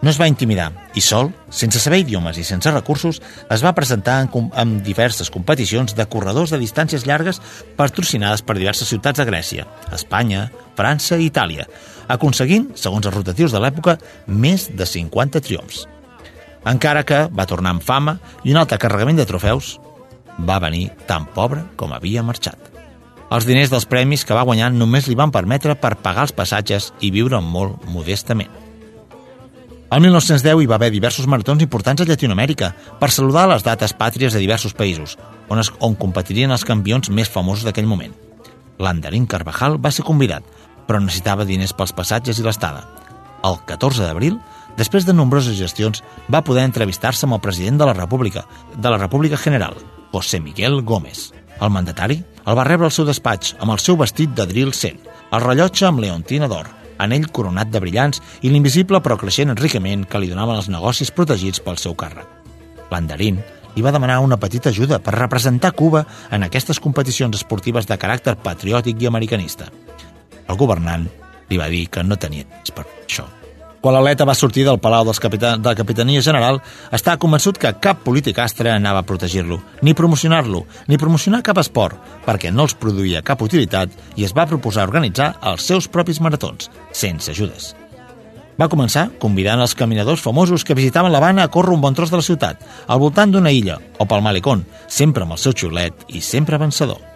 No 0.00 0.08
es 0.08 0.16
va 0.16 0.28
intimidar 0.30 0.70
i 0.96 1.02
sol, 1.04 1.28
sense 1.52 1.80
saber 1.82 1.98
idiomes 2.00 2.38
i 2.40 2.44
sense 2.46 2.70
recursos, 2.72 3.18
es 3.52 3.64
va 3.64 3.74
presentar 3.76 4.16
en, 4.24 4.48
en 4.56 4.78
diverses 4.84 5.28
competicions 5.28 5.92
de 5.96 6.06
corredors 6.08 6.54
de 6.54 6.60
distàncies 6.62 7.04
llargues 7.04 7.42
patrocinades 7.76 8.40
per 8.40 8.56
diverses 8.56 8.88
ciutats 8.88 9.20
de 9.20 9.26
Grècia, 9.28 9.66
Espanya, 9.92 10.46
França 10.78 11.18
i 11.20 11.28
Itàlia, 11.28 11.68
aconseguint, 12.08 12.70
segons 12.80 13.04
els 13.04 13.14
rotatius 13.14 13.52
de 13.52 13.60
l'època, 13.60 13.98
més 14.26 14.70
de 14.72 14.88
50 14.88 15.44
triomfs. 15.44 15.84
Encara 16.64 17.04
que 17.04 17.26
va 17.28 17.48
tornar 17.48 17.76
amb 17.76 17.84
fama 17.84 18.16
i 18.44 18.54
un 18.54 18.60
altre 18.60 18.80
carregament 18.80 19.20
de 19.20 19.28
trofeus, 19.28 19.76
va 20.40 20.60
venir 20.64 20.88
tan 21.08 21.28
pobre 21.36 21.66
com 21.76 21.92
havia 21.92 22.24
marxat. 22.24 22.56
Els 23.30 23.44
diners 23.46 23.70
dels 23.70 23.86
premis 23.86 24.24
que 24.24 24.34
va 24.34 24.48
guanyar 24.48 24.72
només 24.72 25.06
li 25.06 25.14
van 25.14 25.30
permetre 25.30 25.76
per 25.76 25.98
pagar 26.00 26.24
els 26.26 26.34
passatges 26.34 26.90
i 27.04 27.12
viure 27.14 27.38
molt 27.44 27.84
modestament. 27.92 28.69
El 29.90 30.04
1910 30.04 30.60
hi 30.62 30.68
va 30.70 30.76
haver 30.78 30.92
diversos 30.94 31.26
maratons 31.26 31.64
importants 31.64 31.98
a 31.98 32.04
Llatinoamèrica 32.06 32.68
per 33.00 33.08
saludar 33.10 33.48
les 33.50 33.64
dates 33.66 33.90
pàtries 33.98 34.36
de 34.36 34.38
diversos 34.38 34.70
països, 34.78 35.16
on, 35.50 35.58
es, 35.58 35.72
on 35.82 35.96
competirien 35.98 36.54
els 36.54 36.62
campions 36.68 37.10
més 37.10 37.26
famosos 37.26 37.66
d'aquell 37.66 37.90
moment. 37.90 38.14
L'Andarín 38.78 39.26
Carvajal 39.26 39.80
va 39.82 39.90
ser 39.90 40.06
convidat, 40.06 40.46
però 40.86 41.02
necessitava 41.02 41.48
diners 41.48 41.74
pels 41.74 41.96
passatges 41.98 42.38
i 42.38 42.46
l'estada. 42.46 42.84
El 43.42 43.58
14 43.66 44.06
d'abril, 44.06 44.38
després 44.78 45.08
de 45.08 45.16
nombroses 45.16 45.58
gestions, 45.58 46.04
va 46.30 46.44
poder 46.46 46.68
entrevistar-se 46.70 47.26
amb 47.26 47.40
el 47.40 47.42
president 47.42 47.82
de 47.82 47.90
la 47.90 47.98
República, 47.98 48.46
de 48.76 48.94
la 48.94 49.02
República 49.02 49.42
General, 49.42 49.74
José 50.14 50.38
Miguel 50.38 50.84
Gómez. 50.86 51.32
El 51.58 51.74
mandatari 51.74 52.22
el 52.46 52.54
va 52.54 52.64
rebre 52.68 52.86
al 52.86 52.94
seu 52.94 53.10
despatx 53.10 53.56
amb 53.58 53.74
el 53.74 53.82
seu 53.82 53.98
vestit 53.98 54.38
de 54.38 54.46
drill 54.46 54.70
100, 54.70 55.02
el 55.34 55.48
rellotge 55.50 55.90
amb 55.90 56.06
leontina 56.06 56.46
d'or, 56.46 56.76
anell 57.00 57.30
coronat 57.32 57.70
de 57.72 57.80
brillants 57.82 58.20
i 58.42 58.52
l'invisible 58.52 59.00
però 59.00 59.16
creixent 59.20 59.52
enriquiment 59.54 60.04
que 60.04 60.20
li 60.20 60.30
donaven 60.30 60.60
els 60.60 60.70
negocis 60.72 61.10
protegits 61.10 61.64
pel 61.64 61.80
seu 61.80 61.96
càrrec. 61.96 62.28
L'Andarín 62.90 63.40
li 63.74 63.82
va 63.86 63.94
demanar 63.94 64.20
una 64.20 64.38
petita 64.40 64.70
ajuda 64.70 64.98
per 65.00 65.16
representar 65.16 65.72
Cuba 65.78 66.04
en 66.30 66.46
aquestes 66.46 66.80
competicions 66.82 67.36
esportives 67.38 67.86
de 67.86 67.98
caràcter 67.98 68.36
patriòtic 68.42 69.02
i 69.02 69.10
americanista. 69.10 69.70
El 70.48 70.58
governant 70.58 71.06
li 71.50 71.58
va 71.58 71.70
dir 71.70 71.86
que 71.90 72.06
no 72.06 72.18
tenia 72.18 72.46
per 72.74 72.86
això. 72.86 73.39
Quan 73.80 73.94
l'atleta 73.96 74.26
va 74.28 74.36
sortir 74.36 74.66
del 74.66 74.76
Palau 74.76 75.06
dels 75.08 75.18
Capita 75.24 75.54
de 75.56 75.64
la 75.70 75.76
Capitania 75.76 76.20
General, 76.20 76.58
estava 76.92 77.16
convençut 77.22 77.56
que 77.56 77.72
cap 77.80 78.02
polític 78.04 78.36
astre 78.42 78.68
anava 78.74 79.00
a 79.00 79.06
protegir-lo, 79.08 79.56
ni 79.80 79.94
promocionar-lo, 79.96 80.66
ni 80.86 80.98
promocionar 81.00 81.40
cap 81.46 81.62
esport, 81.62 81.96
perquè 82.26 82.52
no 82.52 82.68
els 82.68 82.76
produïa 82.76 83.24
cap 83.24 83.40
utilitat 83.40 83.96
i 84.20 84.28
es 84.28 84.36
va 84.36 84.44
proposar 84.50 84.84
organitzar 84.84 85.32
els 85.48 85.64
seus 85.64 85.88
propis 85.88 86.20
maratons, 86.20 86.68
sense 86.92 87.32
ajudes. 87.32 87.72
Va 88.60 88.68
començar 88.68 89.08
convidant 89.22 89.64
els 89.64 89.72
caminadors 89.72 90.20
famosos 90.20 90.66
que 90.68 90.76
visitaven 90.76 91.14
l'Havana 91.14 91.48
a 91.48 91.52
córrer 91.54 91.72
un 91.72 91.80
bon 91.80 91.96
tros 91.96 92.12
de 92.12 92.20
la 92.20 92.26
ciutat, 92.26 92.60
al 92.86 93.00
voltant 93.00 93.32
d'una 93.32 93.54
illa 93.56 93.80
o 93.96 94.04
pel 94.04 94.20
malecón, 94.20 94.66
sempre 94.88 95.24
amb 95.24 95.38
el 95.38 95.40
seu 95.40 95.56
xiulet 95.56 96.04
i 96.12 96.20
sempre 96.20 96.60
vencedor. 96.60 97.09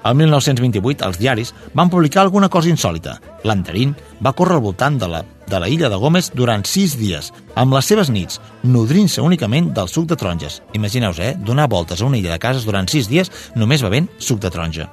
El 0.00 0.14
1928, 0.16 1.04
els 1.04 1.18
diaris 1.20 1.50
van 1.76 1.90
publicar 1.92 2.22
alguna 2.22 2.48
cosa 2.48 2.70
insòlita. 2.72 3.18
L'Anterín 3.44 3.92
va 4.24 4.32
córrer 4.32 4.56
al 4.56 4.62
voltant 4.64 4.96
de 5.00 5.08
la, 5.12 5.20
de 5.46 5.60
la 5.60 5.68
illa 5.68 5.90
de 5.92 5.98
Gómez 6.00 6.30
durant 6.32 6.64
sis 6.64 6.94
dies, 6.96 7.28
amb 7.54 7.76
les 7.76 7.90
seves 7.90 8.08
nits, 8.08 8.40
nodrint-se 8.64 9.20
únicament 9.20 9.74
del 9.76 9.90
suc 9.92 10.08
de 10.08 10.16
taronges. 10.16 10.62
Imagineu-vos, 10.72 11.20
eh? 11.20 11.34
Donar 11.36 11.68
voltes 11.68 12.00
a 12.00 12.08
una 12.08 12.16
illa 12.16 12.32
de 12.32 12.40
cases 12.40 12.64
durant 12.64 12.88
sis 12.88 13.10
dies 13.12 13.28
només 13.56 13.84
bevent 13.84 14.08
suc 14.18 14.40
de 14.40 14.50
taronja. 14.50 14.88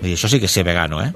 I 0.00 0.14
això 0.14 0.30
sí 0.30 0.38
que 0.38 0.46
és 0.46 0.54
ser 0.54 0.64
vegano, 0.68 1.02
eh? 1.02 1.10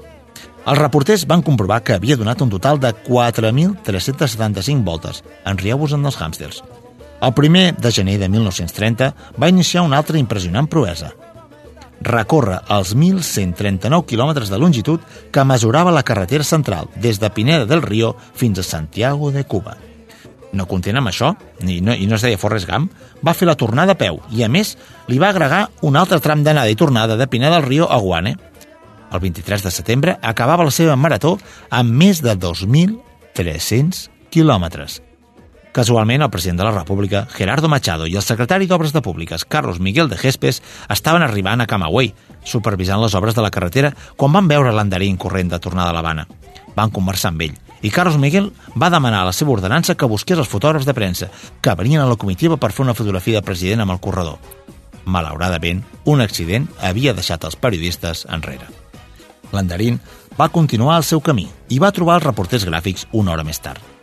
Els 0.65 0.79
reporters 0.81 1.23
van 1.29 1.43
comprovar 1.45 1.83
que 1.85 1.95
havia 1.95 2.17
donat 2.17 2.41
un 2.41 2.49
total 2.49 2.81
de 2.81 2.91
4.375 3.05 4.83
voltes. 4.83 5.21
Enrieu-vos 5.45 5.93
en 5.95 6.03
els 6.03 6.19
hàmsters. 6.19 6.63
El 7.23 7.31
primer 7.37 7.69
de 7.79 7.91
gener 7.95 8.17
de 8.19 8.27
1930 8.27 9.13
va 9.39 9.49
iniciar 9.49 9.85
una 9.85 10.01
altra 10.03 10.19
impressionant 10.19 10.67
proesa– 10.67 11.13
recorre 12.01 12.59
els 12.69 12.95
1.139 12.95 14.05
quilòmetres 14.09 14.51
de 14.51 14.59
longitud 14.59 15.03
que 15.31 15.45
mesurava 15.47 15.93
la 15.95 16.03
carretera 16.03 16.43
central 16.43 16.89
des 16.95 17.19
de 17.19 17.29
Pineda 17.29 17.65
del 17.65 17.81
Río 17.81 18.15
fins 18.35 18.59
a 18.59 18.63
Santiago 18.63 19.31
de 19.31 19.45
Cuba. 19.45 19.77
No 20.55 20.67
content 20.71 20.95
amb 20.95 21.11
això, 21.11 21.33
i 21.67 21.81
no, 21.83 21.93
i 21.93 22.07
no 22.07 22.15
es 22.15 22.23
deia 22.23 22.39
Forrest 22.39 22.69
Gump, 22.69 22.91
va 23.25 23.35
fer 23.35 23.47
la 23.49 23.57
tornada 23.59 23.95
a 23.95 23.99
peu 23.99 24.21
i, 24.31 24.43
a 24.45 24.49
més, 24.49 24.75
li 25.11 25.19
va 25.19 25.33
agregar 25.33 25.65
un 25.83 25.97
altre 25.99 26.21
tram 26.23 26.45
d'anada 26.45 26.71
i 26.71 26.79
tornada 26.79 27.17
de 27.19 27.27
Pineda 27.27 27.57
del 27.57 27.67
Río 27.67 27.89
a 27.91 27.99
Guane. 27.99 28.37
El 29.11 29.19
23 29.19 29.65
de 29.67 29.71
setembre 29.71 30.17
acabava 30.21 30.65
la 30.65 30.73
seva 30.75 30.95
marató 30.95 31.35
amb 31.69 31.91
més 31.91 32.23
de 32.23 32.37
2.300 32.39 34.07
quilòmetres. 34.31 35.04
Casualment, 35.75 36.21
el 36.21 36.29
president 36.31 36.61
de 36.61 36.63
la 36.63 36.71
República, 36.71 37.27
Gerardo 37.35 37.67
Machado, 37.67 38.05
i 38.07 38.13
el 38.15 38.23
secretari 38.23 38.63
d'Obres 38.63 38.93
de 38.95 39.01
Públiques, 39.03 39.43
Carlos 39.43 39.81
Miguel 39.83 40.07
de 40.07 40.15
Gespes, 40.15 40.61
estaven 40.87 41.21
arribant 41.25 41.59
a 41.59 41.65
Camagüey, 41.67 42.13
supervisant 42.47 43.01
les 43.01 43.15
obres 43.19 43.35
de 43.35 43.43
la 43.43 43.49
carretera, 43.51 43.89
quan 44.15 44.31
van 44.31 44.47
veure 44.47 44.71
l'andarín 44.71 45.17
corrent 45.19 45.49
de 45.51 45.59
tornada 45.59 45.91
a 45.91 45.95
l'Havana. 45.97 46.29
Van 46.77 46.93
conversar 46.95 47.33
amb 47.33 47.43
ell, 47.43 47.57
i 47.83 47.91
Carlos 47.91 48.15
Miguel 48.15 48.53
va 48.71 48.87
demanar 48.93 49.25
a 49.25 49.27
la 49.27 49.33
seva 49.35 49.51
ordenança 49.51 49.97
que 49.99 50.07
busqués 50.07 50.39
els 50.39 50.47
fotògrafs 50.47 50.87
de 50.87 50.95
premsa, 50.95 51.27
que 51.59 51.73
venien 51.75 52.05
a 52.05 52.07
la 52.07 52.15
comitiva 52.15 52.55
per 52.55 52.71
fer 52.71 52.85
una 52.85 52.95
fotografia 52.95 53.41
de 53.41 53.47
president 53.49 53.83
amb 53.83 53.97
el 53.97 53.99
corredor. 53.99 54.39
Malauradament, 55.03 55.81
un 56.05 56.23
accident 56.23 56.69
havia 56.79 57.13
deixat 57.17 57.43
els 57.43 57.59
periodistes 57.59 58.23
enrere. 58.31 58.71
L'andarín 59.51 59.99
va 60.39 60.47
continuar 60.55 61.01
el 61.01 61.09
seu 61.11 61.19
camí 61.19 61.49
i 61.67 61.81
va 61.83 61.91
trobar 61.91 62.21
els 62.21 62.29
reporters 62.29 62.63
gràfics 62.63 63.09
una 63.11 63.35
hora 63.35 63.43
més 63.43 63.59
tard. 63.59 63.94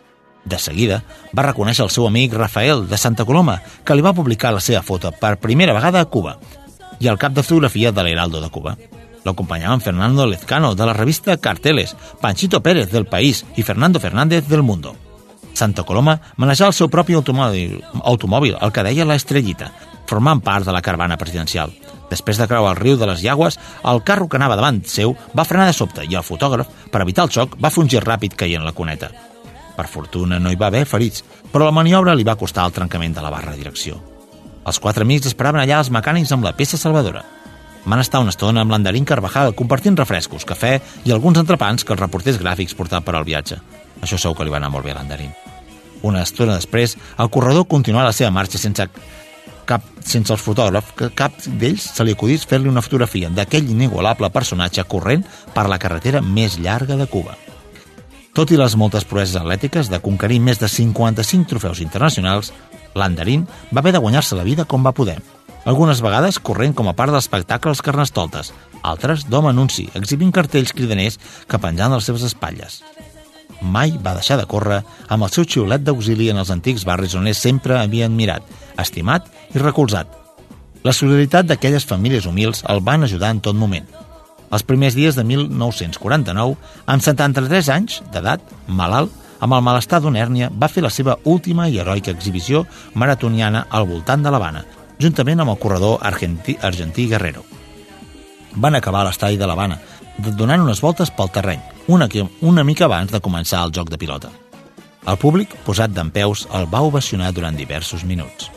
De 0.45 0.59
seguida, 0.59 1.03
va 1.36 1.47
reconèixer 1.47 1.84
el 1.84 1.93
seu 1.95 2.07
amic 2.09 2.34
Rafael 2.34 2.88
de 2.90 2.99
Santa 2.99 3.24
Coloma, 3.24 3.61
que 3.84 3.95
li 3.95 4.03
va 4.03 4.14
publicar 4.16 4.51
la 4.53 4.61
seva 4.61 4.82
foto 4.82 5.12
per 5.12 5.38
primera 5.38 5.74
vegada 5.76 6.03
a 6.03 6.09
Cuba, 6.11 6.36
i 6.99 7.09
el 7.09 7.18
cap 7.18 7.32
de 7.34 7.45
fotografia 7.47 7.93
de 7.93 8.03
l'Heraldo 8.03 8.40
de 8.43 8.51
Cuba. 8.51 8.76
L'acompanyaven 9.24 9.80
Fernando 9.80 10.26
Lezcano, 10.26 10.74
de 10.74 10.86
la 10.86 10.95
revista 10.95 11.36
Carteles, 11.36 11.95
Panchito 12.20 12.62
Pérez, 12.62 12.90
del 12.90 13.07
País, 13.07 13.45
i 13.57 13.62
Fernando 13.62 14.01
Fernández, 14.01 14.49
del 14.49 14.62
Mundo. 14.62 14.97
Santa 15.55 15.84
Coloma 15.84 16.18
manejava 16.36 16.72
el 16.72 16.76
seu 16.76 16.88
propi 16.90 17.14
automòbil, 17.14 17.78
automòbil 18.03 18.57
el 18.59 18.72
que 18.72 18.84
deia 18.86 19.07
la 19.07 19.18
Estrellita, 19.20 19.70
formant 20.11 20.43
part 20.43 20.66
de 20.66 20.74
la 20.74 20.82
caravana 20.82 21.18
presidencial. 21.20 21.70
Després 22.11 22.36
de 22.36 22.49
creuar 22.49 22.74
el 22.74 22.80
riu 22.80 22.99
de 23.01 23.07
les 23.09 23.22
Llagües, 23.22 23.59
el 23.88 24.03
carro 24.05 24.28
que 24.28 24.40
anava 24.40 24.59
davant 24.59 24.82
seu 24.84 25.14
va 25.38 25.47
frenar 25.49 25.70
de 25.70 25.76
sobte 25.76 26.05
i 26.05 26.18
el 26.18 26.26
fotògraf, 26.26 26.90
per 26.90 27.05
evitar 27.07 27.28
el 27.28 27.32
xoc, 27.32 27.57
va 27.62 27.72
fungir 27.72 28.03
ràpid 28.03 28.34
caient 28.36 28.66
la 28.66 28.74
cuneta. 28.76 29.12
Per 29.77 29.87
fortuna 29.89 30.39
no 30.39 30.51
hi 30.53 30.59
va 30.61 30.68
haver 30.68 30.85
ferits, 30.87 31.25
però 31.53 31.66
la 31.66 31.75
maniobra 31.75 32.14
li 32.14 32.27
va 32.29 32.37
costar 32.37 32.66
el 32.66 32.75
trencament 32.77 33.14
de 33.16 33.23
la 33.25 33.31
barra 33.33 33.53
de 33.53 33.61
direcció. 33.62 34.01
Els 34.66 34.79
quatre 34.79 35.07
amics 35.07 35.31
esperaven 35.31 35.62
allà 35.62 35.81
els 35.83 35.91
mecànics 35.91 36.33
amb 36.35 36.45
la 36.47 36.55
peça 36.57 36.79
salvadora. 36.79 37.25
Van 37.85 37.99
estar 37.99 38.20
una 38.23 38.31
estona 38.31 38.62
amb 38.62 38.70
l'Andarín 38.70 39.05
Carvajal 39.05 39.57
compartint 39.59 39.97
refrescos, 39.99 40.45
cafè 40.47 40.77
i 41.05 41.11
alguns 41.11 41.41
entrepans 41.41 41.83
que 41.83 41.97
els 41.97 42.01
reporters 42.01 42.39
gràfics 42.39 42.77
portaven 42.79 43.03
per 43.03 43.16
al 43.18 43.27
viatge. 43.27 43.59
Això 44.03 44.18
segur 44.18 44.39
que 44.39 44.47
li 44.47 44.55
va 44.55 44.61
anar 44.61 44.70
molt 44.70 44.87
bé 44.87 44.93
a 44.95 45.01
l'Andarín. 45.01 45.33
Una 46.03 46.23
estona 46.23 46.55
després, 46.59 46.97
el 47.18 47.31
corredor 47.31 47.66
continuà 47.70 48.07
la 48.07 48.14
seva 48.14 48.31
marxa 48.35 48.59
sense 48.59 48.87
cap, 49.66 49.85
sense 50.03 50.35
els 50.35 50.43
fotògrafs, 50.43 50.95
que 50.99 51.11
cap 51.18 51.39
d'ells 51.47 51.89
se 51.97 52.07
li 52.07 52.14
acudís 52.14 52.47
fer-li 52.47 52.70
una 52.70 52.83
fotografia 52.85 53.31
d'aquell 53.31 53.70
inigualable 53.70 54.31
personatge 54.35 54.85
corrent 54.91 55.25
per 55.55 55.68
la 55.70 55.79
carretera 55.83 56.23
més 56.23 56.59
llarga 56.59 56.99
de 56.99 57.07
Cuba. 57.11 57.39
Tot 58.33 58.49
i 58.49 58.57
les 58.57 58.72
moltes 58.80 59.05
proeses 59.05 59.37
atlètiques 59.37 59.91
de 59.93 59.99
conquerir 60.01 60.39
més 60.41 60.57
de 60.57 60.64
55 60.64 61.51
trofeus 61.51 61.83
internacionals, 61.85 62.49
l'Andarín 62.97 63.43
va 63.68 63.83
haver 63.83 63.93
de 63.93 64.01
guanyar-se 64.01 64.39
la 64.39 64.47
vida 64.47 64.64
com 64.64 64.87
va 64.87 64.95
poder. 64.97 65.18
Algunes 65.68 66.01
vegades 66.01 66.39
corrent 66.41 66.72
com 66.72 66.89
a 66.89 66.95
part 66.97 67.12
dels 67.12 67.26
espectacles 67.26 67.83
carnestoltes, 67.85 68.55
altres 68.83 69.26
d'home 69.28 69.51
anunci, 69.53 69.85
exhibint 70.01 70.33
cartells 70.33 70.72
cridaners 70.72 71.18
que 71.47 71.61
penjant 71.61 71.93
de 71.93 71.99
les 72.01 72.09
seves 72.09 72.24
espatlles. 72.30 72.78
Mai 73.61 73.93
va 74.01 74.14
deixar 74.16 74.39
de 74.41 74.49
córrer 74.49 74.80
amb 75.12 75.28
el 75.28 75.35
seu 75.35 75.45
xiulet 75.45 75.85
d'auxili 75.85 76.30
en 76.33 76.41
els 76.41 76.51
antics 76.55 76.87
barris 76.89 77.18
on 77.20 77.28
ell 77.28 77.37
sempre 77.37 77.76
havia 77.83 78.09
admirat, 78.09 78.49
estimat 78.80 79.28
i 79.53 79.61
recolzat. 79.61 80.09
La 80.89 80.97
solidaritat 80.97 81.53
d'aquelles 81.53 81.85
famílies 81.85 82.24
humils 82.26 82.64
el 82.72 82.80
van 82.80 83.05
ajudar 83.05 83.35
en 83.37 83.45
tot 83.45 83.61
moment– 83.61 83.93
els 84.53 84.65
primers 84.69 84.95
dies 84.95 85.17
de 85.17 85.25
1949, 85.25 86.57
amb 86.87 87.03
73 87.03 87.71
anys 87.73 88.03
d'edat, 88.13 88.45
malalt, 88.69 89.13
amb 89.43 89.57
el 89.57 89.65
malestar 89.65 90.03
d'una 90.03 90.21
hèrnia, 90.23 90.51
va 90.53 90.69
fer 90.71 90.85
la 90.85 90.93
seva 90.93 91.17
última 91.25 91.67
i 91.69 91.81
heroica 91.81 92.13
exhibició 92.13 92.67
maratoniana 92.95 93.67
al 93.71 93.89
voltant 93.89 94.23
de 94.23 94.31
l'Havana, 94.31 94.63
juntament 95.01 95.43
amb 95.43 95.55
el 95.55 95.59
corredor 95.59 95.99
argentí, 96.07 96.57
argentí 96.63 97.09
Guerrero. 97.11 97.43
Van 98.55 98.77
acabar 98.77 99.03
a 99.03 99.09
l'estadi 99.09 99.41
de 99.41 99.49
l'Havana, 99.49 99.81
donant 100.19 100.63
unes 100.63 100.85
voltes 100.85 101.11
pel 101.11 101.33
terreny, 101.33 101.61
una, 101.89 102.07
una 102.41 102.65
mica 102.65 102.87
abans 102.87 103.11
de 103.11 103.21
començar 103.25 103.65
el 103.67 103.73
joc 103.75 103.91
de 103.91 103.99
pilota. 103.99 104.31
El 105.09 105.19
públic, 105.19 105.57
posat 105.67 105.91
d'en 105.91 106.13
peus, 106.15 106.47
el 106.55 106.69
va 106.71 106.85
ovacionar 106.87 107.33
durant 107.35 107.57
diversos 107.59 108.05
minuts. 108.05 108.53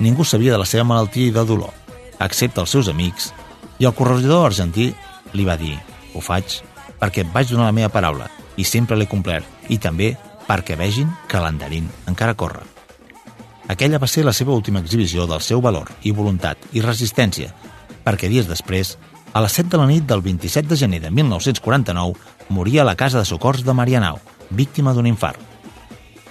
Ningú 0.00 0.24
sabia 0.24 0.56
de 0.56 0.58
la 0.58 0.66
seva 0.66 0.84
malaltia 0.84 1.28
i 1.28 1.34
de 1.34 1.44
dolor, 1.46 1.70
excepte 2.18 2.60
els 2.60 2.72
seus 2.72 2.88
amics, 2.90 3.30
i 3.78 3.86
el 3.86 3.94
corredor 3.94 4.48
argentí 4.48 4.90
li 5.32 5.44
va 5.44 5.56
dir 5.56 5.76
«Ho 6.14 6.20
faig 6.20 6.60
perquè 7.00 7.24
et 7.24 7.32
vaig 7.32 7.50
donar 7.50 7.68
la 7.68 7.76
meva 7.76 7.92
paraula 7.92 8.30
i 8.56 8.64
sempre 8.64 8.96
l'he 8.96 9.08
complert 9.10 9.68
i 9.68 9.78
també 9.78 10.14
perquè 10.46 10.78
vegin 10.78 11.10
que 11.28 11.42
l'andarín 11.42 11.90
encara 12.06 12.34
corre». 12.34 12.64
Aquella 13.68 13.98
va 13.98 14.06
ser 14.06 14.24
la 14.24 14.32
seva 14.32 14.54
última 14.54 14.78
exhibició 14.78 15.26
del 15.26 15.42
seu 15.42 15.60
valor 15.60 15.90
i 16.06 16.12
voluntat 16.14 16.58
i 16.72 16.82
resistència, 16.84 17.50
perquè 18.06 18.30
dies 18.30 18.46
després, 18.46 18.94
a 19.34 19.42
les 19.42 19.56
7 19.58 19.72
de 19.74 19.80
la 19.80 19.88
nit 19.90 20.06
del 20.06 20.22
27 20.22 20.68
de 20.70 20.78
gener 20.78 21.00
de 21.02 21.10
1949, 21.10 22.14
moria 22.48 22.82
a 22.82 22.86
la 22.86 22.94
casa 22.94 23.18
de 23.18 23.26
socors 23.26 23.64
de 23.66 23.74
Marianao, 23.74 24.20
víctima 24.50 24.94
d'un 24.94 25.06
infart. 25.10 25.40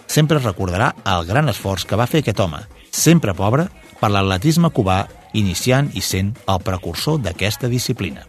Sempre 0.08 0.40
recordarà 0.40 0.94
el 1.04 1.28
gran 1.28 1.52
esforç 1.52 1.84
que 1.86 2.00
va 2.00 2.08
fer 2.08 2.24
aquest 2.24 2.40
home, 2.40 2.64
sempre 2.90 3.36
pobre, 3.36 3.68
per 4.00 4.12
l'atletisme 4.14 4.72
cubà, 4.72 5.04
iniciant 5.34 5.92
i 5.94 6.02
sent 6.02 6.32
el 6.48 6.64
precursor 6.64 7.20
d'aquesta 7.20 7.68
disciplina. 7.68 8.24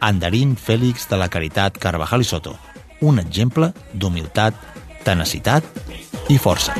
Andarín 0.00 0.56
Fèlix 0.56 1.06
de 1.10 1.18
la 1.20 1.28
Caritat 1.28 1.76
Carvajal 1.78 2.24
i 2.24 2.28
Soto, 2.28 2.54
un 3.04 3.20
exemple 3.20 3.70
d'humilitat, 3.92 4.56
tenacitat 5.04 5.64
i 6.32 6.38
força. 6.40 6.76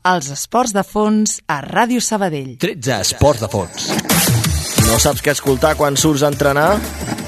Els 0.00 0.30
esports 0.32 0.72
de 0.72 0.80
fons 0.80 1.34
a 1.44 1.58
Ràdio 1.60 2.00
Sabadell. 2.00 2.54
13 2.62 2.94
esports 3.04 3.42
de 3.44 3.50
fons. 3.52 3.90
No 4.86 4.96
saps 4.96 5.20
què 5.20 5.34
escoltar 5.34 5.74
quan 5.76 5.98
surts 6.00 6.24
a 6.24 6.30
entrenar? 6.32 6.70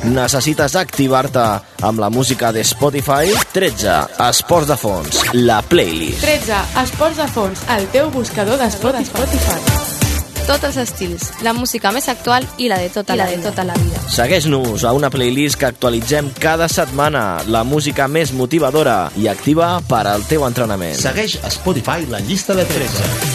Necessites 0.08 0.78
activar-te 0.80 1.44
amb 1.84 2.00
la 2.00 2.08
música 2.08 2.48
de 2.50 2.64
Spotify? 2.64 3.36
13. 3.52 4.00
Esports 4.30 4.72
de 4.72 4.80
fons, 4.80 5.20
la 5.36 5.60
playlist. 5.60 6.24
13. 6.24 6.64
Esports 6.86 7.20
de 7.20 7.30
fons, 7.36 7.68
el 7.76 7.88
teu 7.92 8.10
buscador 8.10 8.56
de 8.56 8.72
Spotify. 8.72 9.81
Tots 10.46 10.66
els 10.66 10.78
estils, 10.82 11.28
la 11.46 11.52
música 11.54 11.92
més 11.94 12.08
actual 12.10 12.46
i 12.58 12.66
la 12.70 12.80
de 12.82 12.88
tota, 12.92 13.14
la, 13.16 13.28
la, 13.28 13.36
de 13.36 13.44
tota 13.46 13.64
la 13.66 13.76
vida. 13.78 14.02
Segueix-nos 14.10 14.84
a 14.84 14.92
una 14.96 15.10
playlist 15.12 15.60
que 15.60 15.68
actualitzem 15.70 16.32
cada 16.42 16.68
setmana, 16.72 17.42
la 17.46 17.62
música 17.62 18.08
més 18.10 18.34
motivadora 18.34 18.96
i 19.16 19.30
activa 19.30 19.76
per 19.88 20.04
al 20.10 20.26
teu 20.28 20.46
entrenament. 20.48 20.98
Segueix 20.98 21.38
a 21.46 21.52
Spotify 21.54 22.10
la 22.10 22.20
llista 22.26 22.58
de 22.58 22.66
13. 22.74 23.31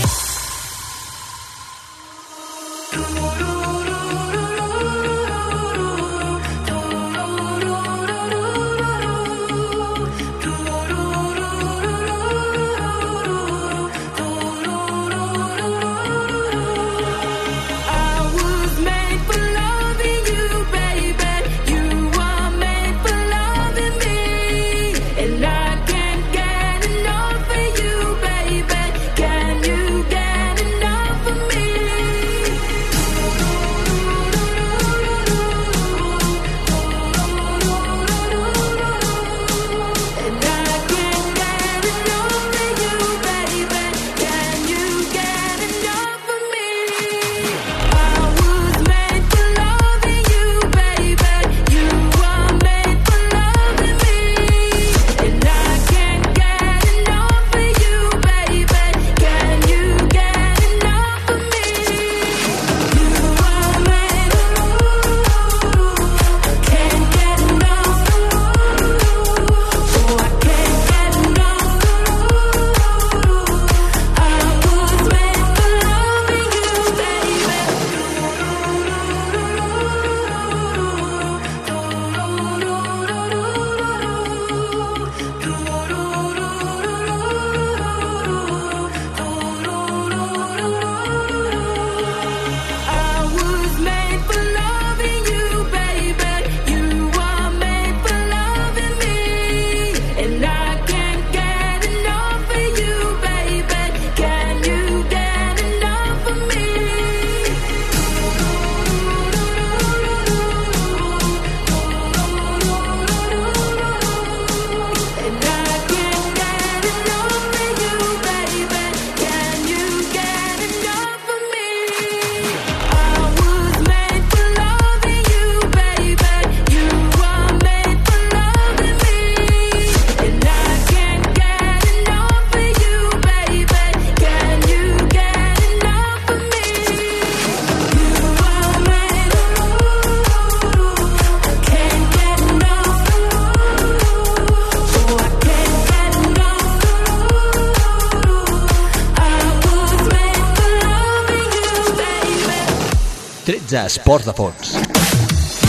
Esports 153.85 154.25
de 154.25 154.33
fons. 154.33 154.77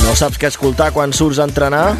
No 0.05 0.15
saps 0.17 0.39
què 0.41 0.49
escoltar 0.49 0.89
quan 0.95 1.13
surts 1.13 1.41
a 1.43 1.45
entrenar? 1.45 1.91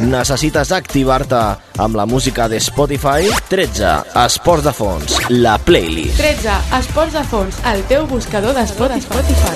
Necessites 0.00 0.70
activar-te 0.72 1.40
amb 1.82 1.98
la 1.98 2.06
música 2.08 2.46
de 2.48 2.56
Spotify? 2.62 3.28
13. 3.50 3.90
Esports 4.22 4.64
de 4.64 4.72
fons, 4.72 5.18
la 5.28 5.58
playlist. 5.60 6.16
13. 6.22 6.56
Esports 6.78 7.18
de 7.18 7.24
fons, 7.28 7.60
el 7.74 7.84
teu 7.90 8.06
buscador 8.08 8.56
de 8.56 8.64
Spotify. 8.64 9.52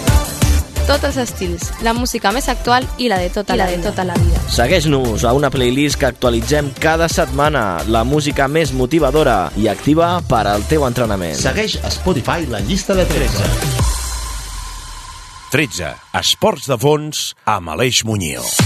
Tots 0.85 1.07
els 1.09 1.17
estils, 1.23 1.71
la 1.81 1.95
música 1.97 2.29
més 2.37 2.51
actual 2.53 2.85
i 3.01 3.09
la 3.09 3.17
de 3.23 3.31
tota, 3.33 3.57
I 3.57 3.63
la, 3.63 3.71
la, 3.71 3.79
de 3.79 3.87
tota 3.89 4.05
la 4.05 4.19
vida. 4.21 4.43
Segueix-nos 4.53 5.25
a 5.25 5.33
una 5.33 5.49
playlist 5.49 5.97
que 6.03 6.11
actualitzem 6.11 6.75
cada 6.77 7.09
setmana, 7.09 7.65
la 7.89 8.05
música 8.05 8.51
més 8.53 8.75
motivadora 8.77 9.47
i 9.57 9.71
activa 9.73 10.19
per 10.29 10.45
al 10.45 10.69
teu 10.69 10.85
entrenament. 10.85 11.41
Segueix 11.41 11.81
a 11.81 11.95
Spotify 11.95 12.45
la 12.53 12.61
llista 12.61 12.93
de 13.01 13.09
13. 13.09 13.49
13. 13.49 13.84
Esports 16.19 16.65
de 16.67 16.75
fons 16.83 17.19
amb 17.47 17.71
Aleix 17.71 18.01
Muñoz. 18.03 18.57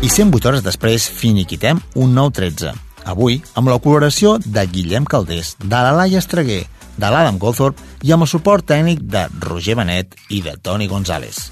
I 0.00 0.08
108 0.08 0.48
hores 0.48 0.64
després 0.64 1.10
finiquitem 1.12 1.82
un 2.00 2.16
nou 2.16 2.32
13. 2.32 2.72
Avui, 3.04 3.36
amb 3.52 3.68
la 3.68 3.76
col·laboració 3.76 4.38
de 4.46 4.64
Guillem 4.72 5.04
Caldés, 5.04 5.58
de 5.60 5.76
la 5.76 5.92
Laia 5.92 6.24
Estreguer, 6.24 6.62
de 6.96 7.04
l'Adam 7.04 7.36
Goldthorpe 7.36 8.08
i 8.08 8.16
amb 8.16 8.24
el 8.24 8.32
suport 8.32 8.64
tècnic 8.64 9.04
de 9.04 9.28
Roger 9.44 9.76
Benet 9.76 10.16
i 10.32 10.40
de 10.40 10.56
Toni 10.56 10.88
González. 10.88 11.50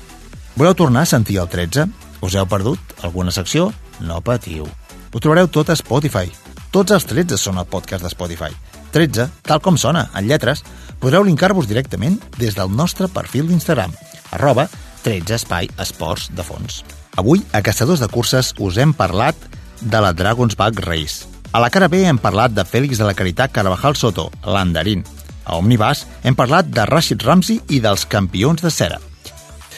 Voleu 0.57 0.73
tornar 0.73 1.05
a 1.05 1.13
sentir 1.13 1.43
el 1.45 1.53
13? 1.53 1.91
Us 2.25 2.41
heu 2.41 2.49
perdut 2.49 3.03
alguna 3.05 3.37
secció? 3.37 3.69
No 4.01 4.25
patiu. 4.25 4.65
Ho 5.13 5.21
trobareu 5.21 5.53
tot 5.53 5.69
a 5.69 5.77
Spotify. 5.77 6.33
Tots 6.73 6.97
els 6.97 7.05
13 7.13 7.37
són 7.37 7.61
al 7.61 7.69
podcast 7.69 8.09
de 8.09 8.17
Spotify 8.17 8.57
13, 8.95 9.27
tal 9.43 9.59
com 9.59 9.75
sona, 9.75 10.07
en 10.15 10.29
lletres, 10.31 10.63
podreu 11.03 11.25
linkar-vos 11.27 11.67
directament 11.67 12.21
des 12.39 12.55
del 12.55 12.71
nostre 12.71 13.09
perfil 13.11 13.49
d'Instagram, 13.51 13.91
arroba 14.31 14.69
13 15.03 15.35
espai 15.35 15.67
esports 15.83 16.29
de 16.31 16.45
fons. 16.47 16.85
Avui, 17.19 17.43
a 17.51 17.63
Caçadors 17.67 17.99
de 17.99 18.09
Curses, 18.11 18.53
us 18.63 18.79
hem 18.79 18.95
parlat 18.95 19.35
de 19.81 20.01
la 20.01 20.13
Dragon's 20.15 20.55
Back 20.55 20.79
Race. 20.87 21.27
A 21.51 21.61
la 21.63 21.71
cara 21.75 21.91
B 21.91 22.05
hem 22.07 22.19
parlat 22.23 22.55
de 22.55 22.63
Fèlix 22.67 23.03
de 23.03 23.07
la 23.07 23.15
Caritat 23.19 23.51
Carvajal 23.55 23.99
Soto, 23.99 24.31
l'Andarín. 24.47 25.03
A 25.45 25.59
Omnibus 25.59 26.07
hem 26.23 26.39
parlat 26.39 26.71
de 26.71 26.87
Rashid 26.87 27.23
Ramsey 27.27 27.61
i 27.75 27.83
dels 27.83 28.07
campions 28.07 28.63
de 28.63 28.71
cera. 28.71 29.03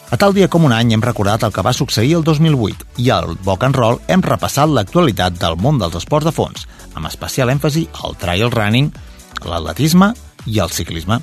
A 0.06 0.16
tal 0.16 0.30
dia 0.36 0.46
com 0.46 0.62
un 0.62 0.70
any 0.70 0.92
hem 0.94 1.02
recordat 1.02 1.42
el 1.42 1.50
que 1.50 1.62
va 1.66 1.72
succeir 1.74 2.12
el 2.14 2.22
2008 2.22 3.02
i 3.02 3.08
al 3.10 3.32
Boc 3.42 3.64
and 3.66 3.74
Roll 3.74 3.98
hem 4.06 4.22
repassat 4.22 4.70
l'actualitat 4.70 5.34
del 5.40 5.56
món 5.58 5.80
dels 5.82 5.96
esports 5.98 6.28
de 6.28 6.32
fons, 6.34 6.62
amb 6.94 7.08
especial 7.10 7.50
èmfasi 7.50 7.88
al 8.06 8.14
trail 8.20 8.52
running, 8.54 8.92
l'atletisme 9.42 10.12
i 10.46 10.60
el 10.62 10.70
ciclisme. 10.70 11.18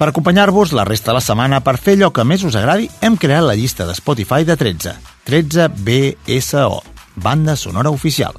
Per 0.00 0.08
acompanyar-vos 0.08 0.72
la 0.72 0.86
resta 0.88 1.10
de 1.10 1.18
la 1.18 1.24
setmana 1.24 1.60
per 1.60 1.76
fer 1.76 1.98
allò 1.98 2.08
que 2.08 2.24
més 2.24 2.40
us 2.48 2.56
agradi, 2.56 2.88
hem 3.04 3.20
creat 3.20 3.44
la 3.44 3.58
llista 3.58 3.84
de 3.84 3.98
Spotify 3.98 4.48
de 4.48 4.56
13, 4.56 4.96
13 5.28 5.68
BSO, 5.84 6.80
banda 7.20 7.52
sonora 7.52 7.92
oficial, 7.92 8.32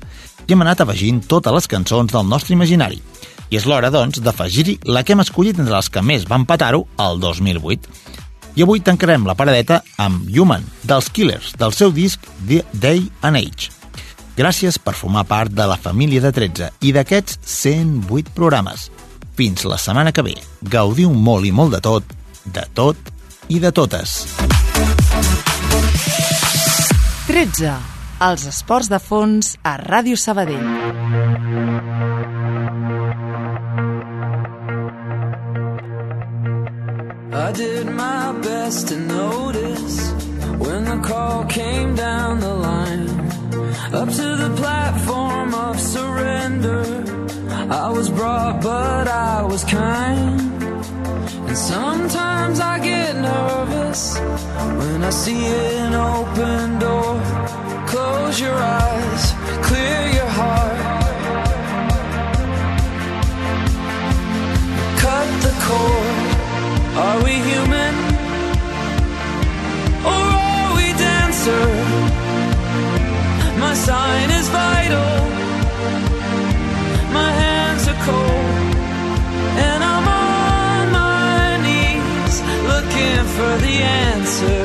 i 0.47 0.55
hem 0.55 0.65
anat 0.65 0.81
afegint 0.81 1.21
totes 1.29 1.53
les 1.53 1.69
cançons 1.69 2.09
del 2.09 2.25
nostre 2.25 2.57
imaginari. 2.57 2.97
I 3.51 3.59
és 3.61 3.69
l'hora, 3.69 3.93
doncs, 3.93 4.23
d'afegir-hi 4.25 4.79
la 4.89 5.05
que 5.05 5.13
hem 5.13 5.21
escollit 5.21 5.59
entre 5.59 5.75
les 5.75 5.91
que 5.91 6.01
més 6.01 6.25
van 6.25 6.49
patar-ho 6.49 6.87
el 6.97 7.21
2008. 7.21 8.00
I 8.55 8.63
avui 8.65 8.81
tancarem 8.83 9.23
la 9.27 9.35
paradeta 9.39 9.79
amb 10.01 10.27
Human, 10.27 10.65
dels 10.83 11.07
Killers, 11.13 11.53
del 11.55 11.71
seu 11.71 11.93
disc 11.95 12.25
The 12.47 12.63
Day 12.73 13.05
and 13.23 13.39
Age. 13.39 13.71
Gràcies 14.35 14.79
per 14.79 14.95
formar 14.95 15.23
part 15.27 15.53
de 15.55 15.67
la 15.67 15.77
família 15.79 16.23
de 16.23 16.31
13 16.35 16.71
i 16.87 16.91
d'aquests 16.95 17.39
108 17.47 18.35
programes. 18.35 18.89
Fins 19.39 19.63
la 19.67 19.79
setmana 19.79 20.11
que 20.11 20.23
ve. 20.25 20.35
Gaudiu 20.61 21.13
molt 21.15 21.47
i 21.47 21.53
molt 21.55 21.75
de 21.77 21.81
tot, 21.83 22.15
de 22.45 22.65
tot 22.75 22.97
i 23.47 23.59
de 23.63 23.71
totes. 23.71 24.19
13. 27.27 27.75
Els 28.21 28.47
esports 28.51 28.91
de 28.91 28.99
fons 28.99 29.55
a 29.63 29.77
Ràdio 29.79 30.19
Sabadell. 30.19 30.67
I 37.33 37.53
did 37.53 37.87
my 37.87 38.37
best 38.41 38.89
to 38.89 38.97
notice 38.97 40.11
when 40.59 40.83
the 40.83 41.01
call 41.01 41.45
came 41.45 41.95
down 41.95 42.41
the 42.41 42.53
line 42.53 43.07
up 43.93 44.09
to 44.09 44.35
the 44.35 44.53
platform 44.57 45.55
of 45.55 45.79
surrender. 45.79 46.83
I 47.71 47.89
was 47.89 48.09
brought, 48.09 48.61
but 48.61 49.07
I 49.07 49.43
was 49.43 49.63
kind. 49.63 50.41
And 51.47 51.57
sometimes 51.57 52.59
I 52.59 52.79
get 52.79 53.15
nervous 53.15 54.17
when 54.17 55.01
I 55.01 55.09
see 55.09 55.45
an 55.45 55.93
open 55.93 56.79
door. 56.79 57.15
Close 57.87 58.41
your 58.41 58.55
eyes, 58.55 59.33
clear 59.67 60.01
your 60.19 60.31
heart. 60.39 60.79
Cut 64.99 65.41
the 65.43 65.55
cord. 65.65 66.20
Are 66.93 67.23
we 67.23 67.31
human? 67.31 67.93
Or 70.03 70.23
are 70.43 70.75
we 70.75 70.91
dancer? 70.91 71.65
My 73.59 73.73
sign 73.73 74.29
is 74.31 74.47
vital. 74.49 75.13
My 77.13 77.31
hands 77.31 77.87
are 77.87 77.99
cold. 78.03 78.75
And 79.65 79.81
I'm 79.83 80.07
on 80.07 80.91
my 80.91 81.57
knees 81.63 82.35
looking 82.71 83.23
for 83.35 83.53
the 83.65 83.75
answer. 84.03 84.63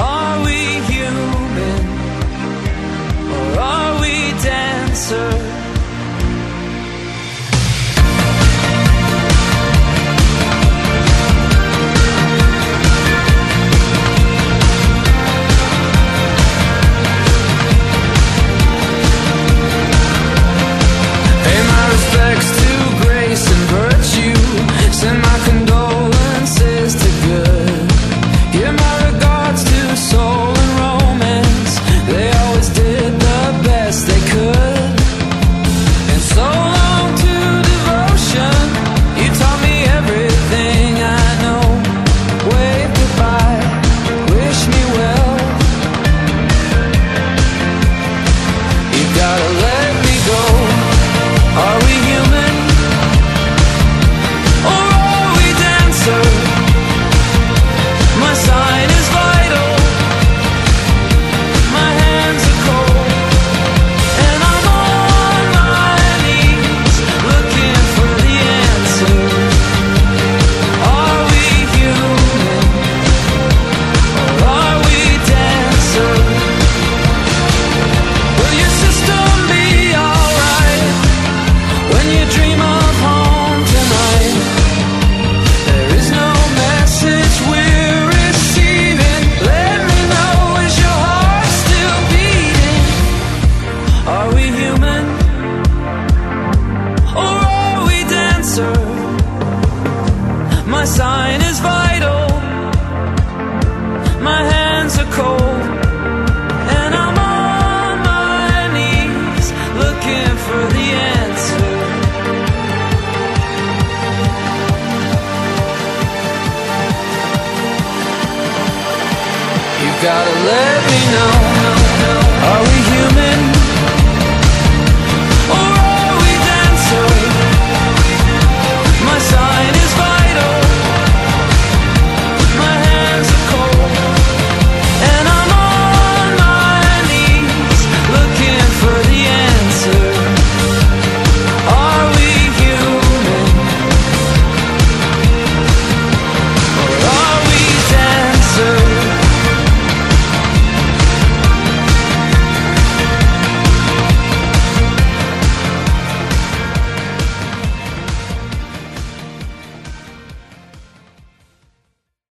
Are 0.00 0.44
we 0.44 0.60
human? 0.90 1.82
Or 3.36 3.60
are 3.60 4.00
we 4.00 4.32
dancer? 4.42 5.55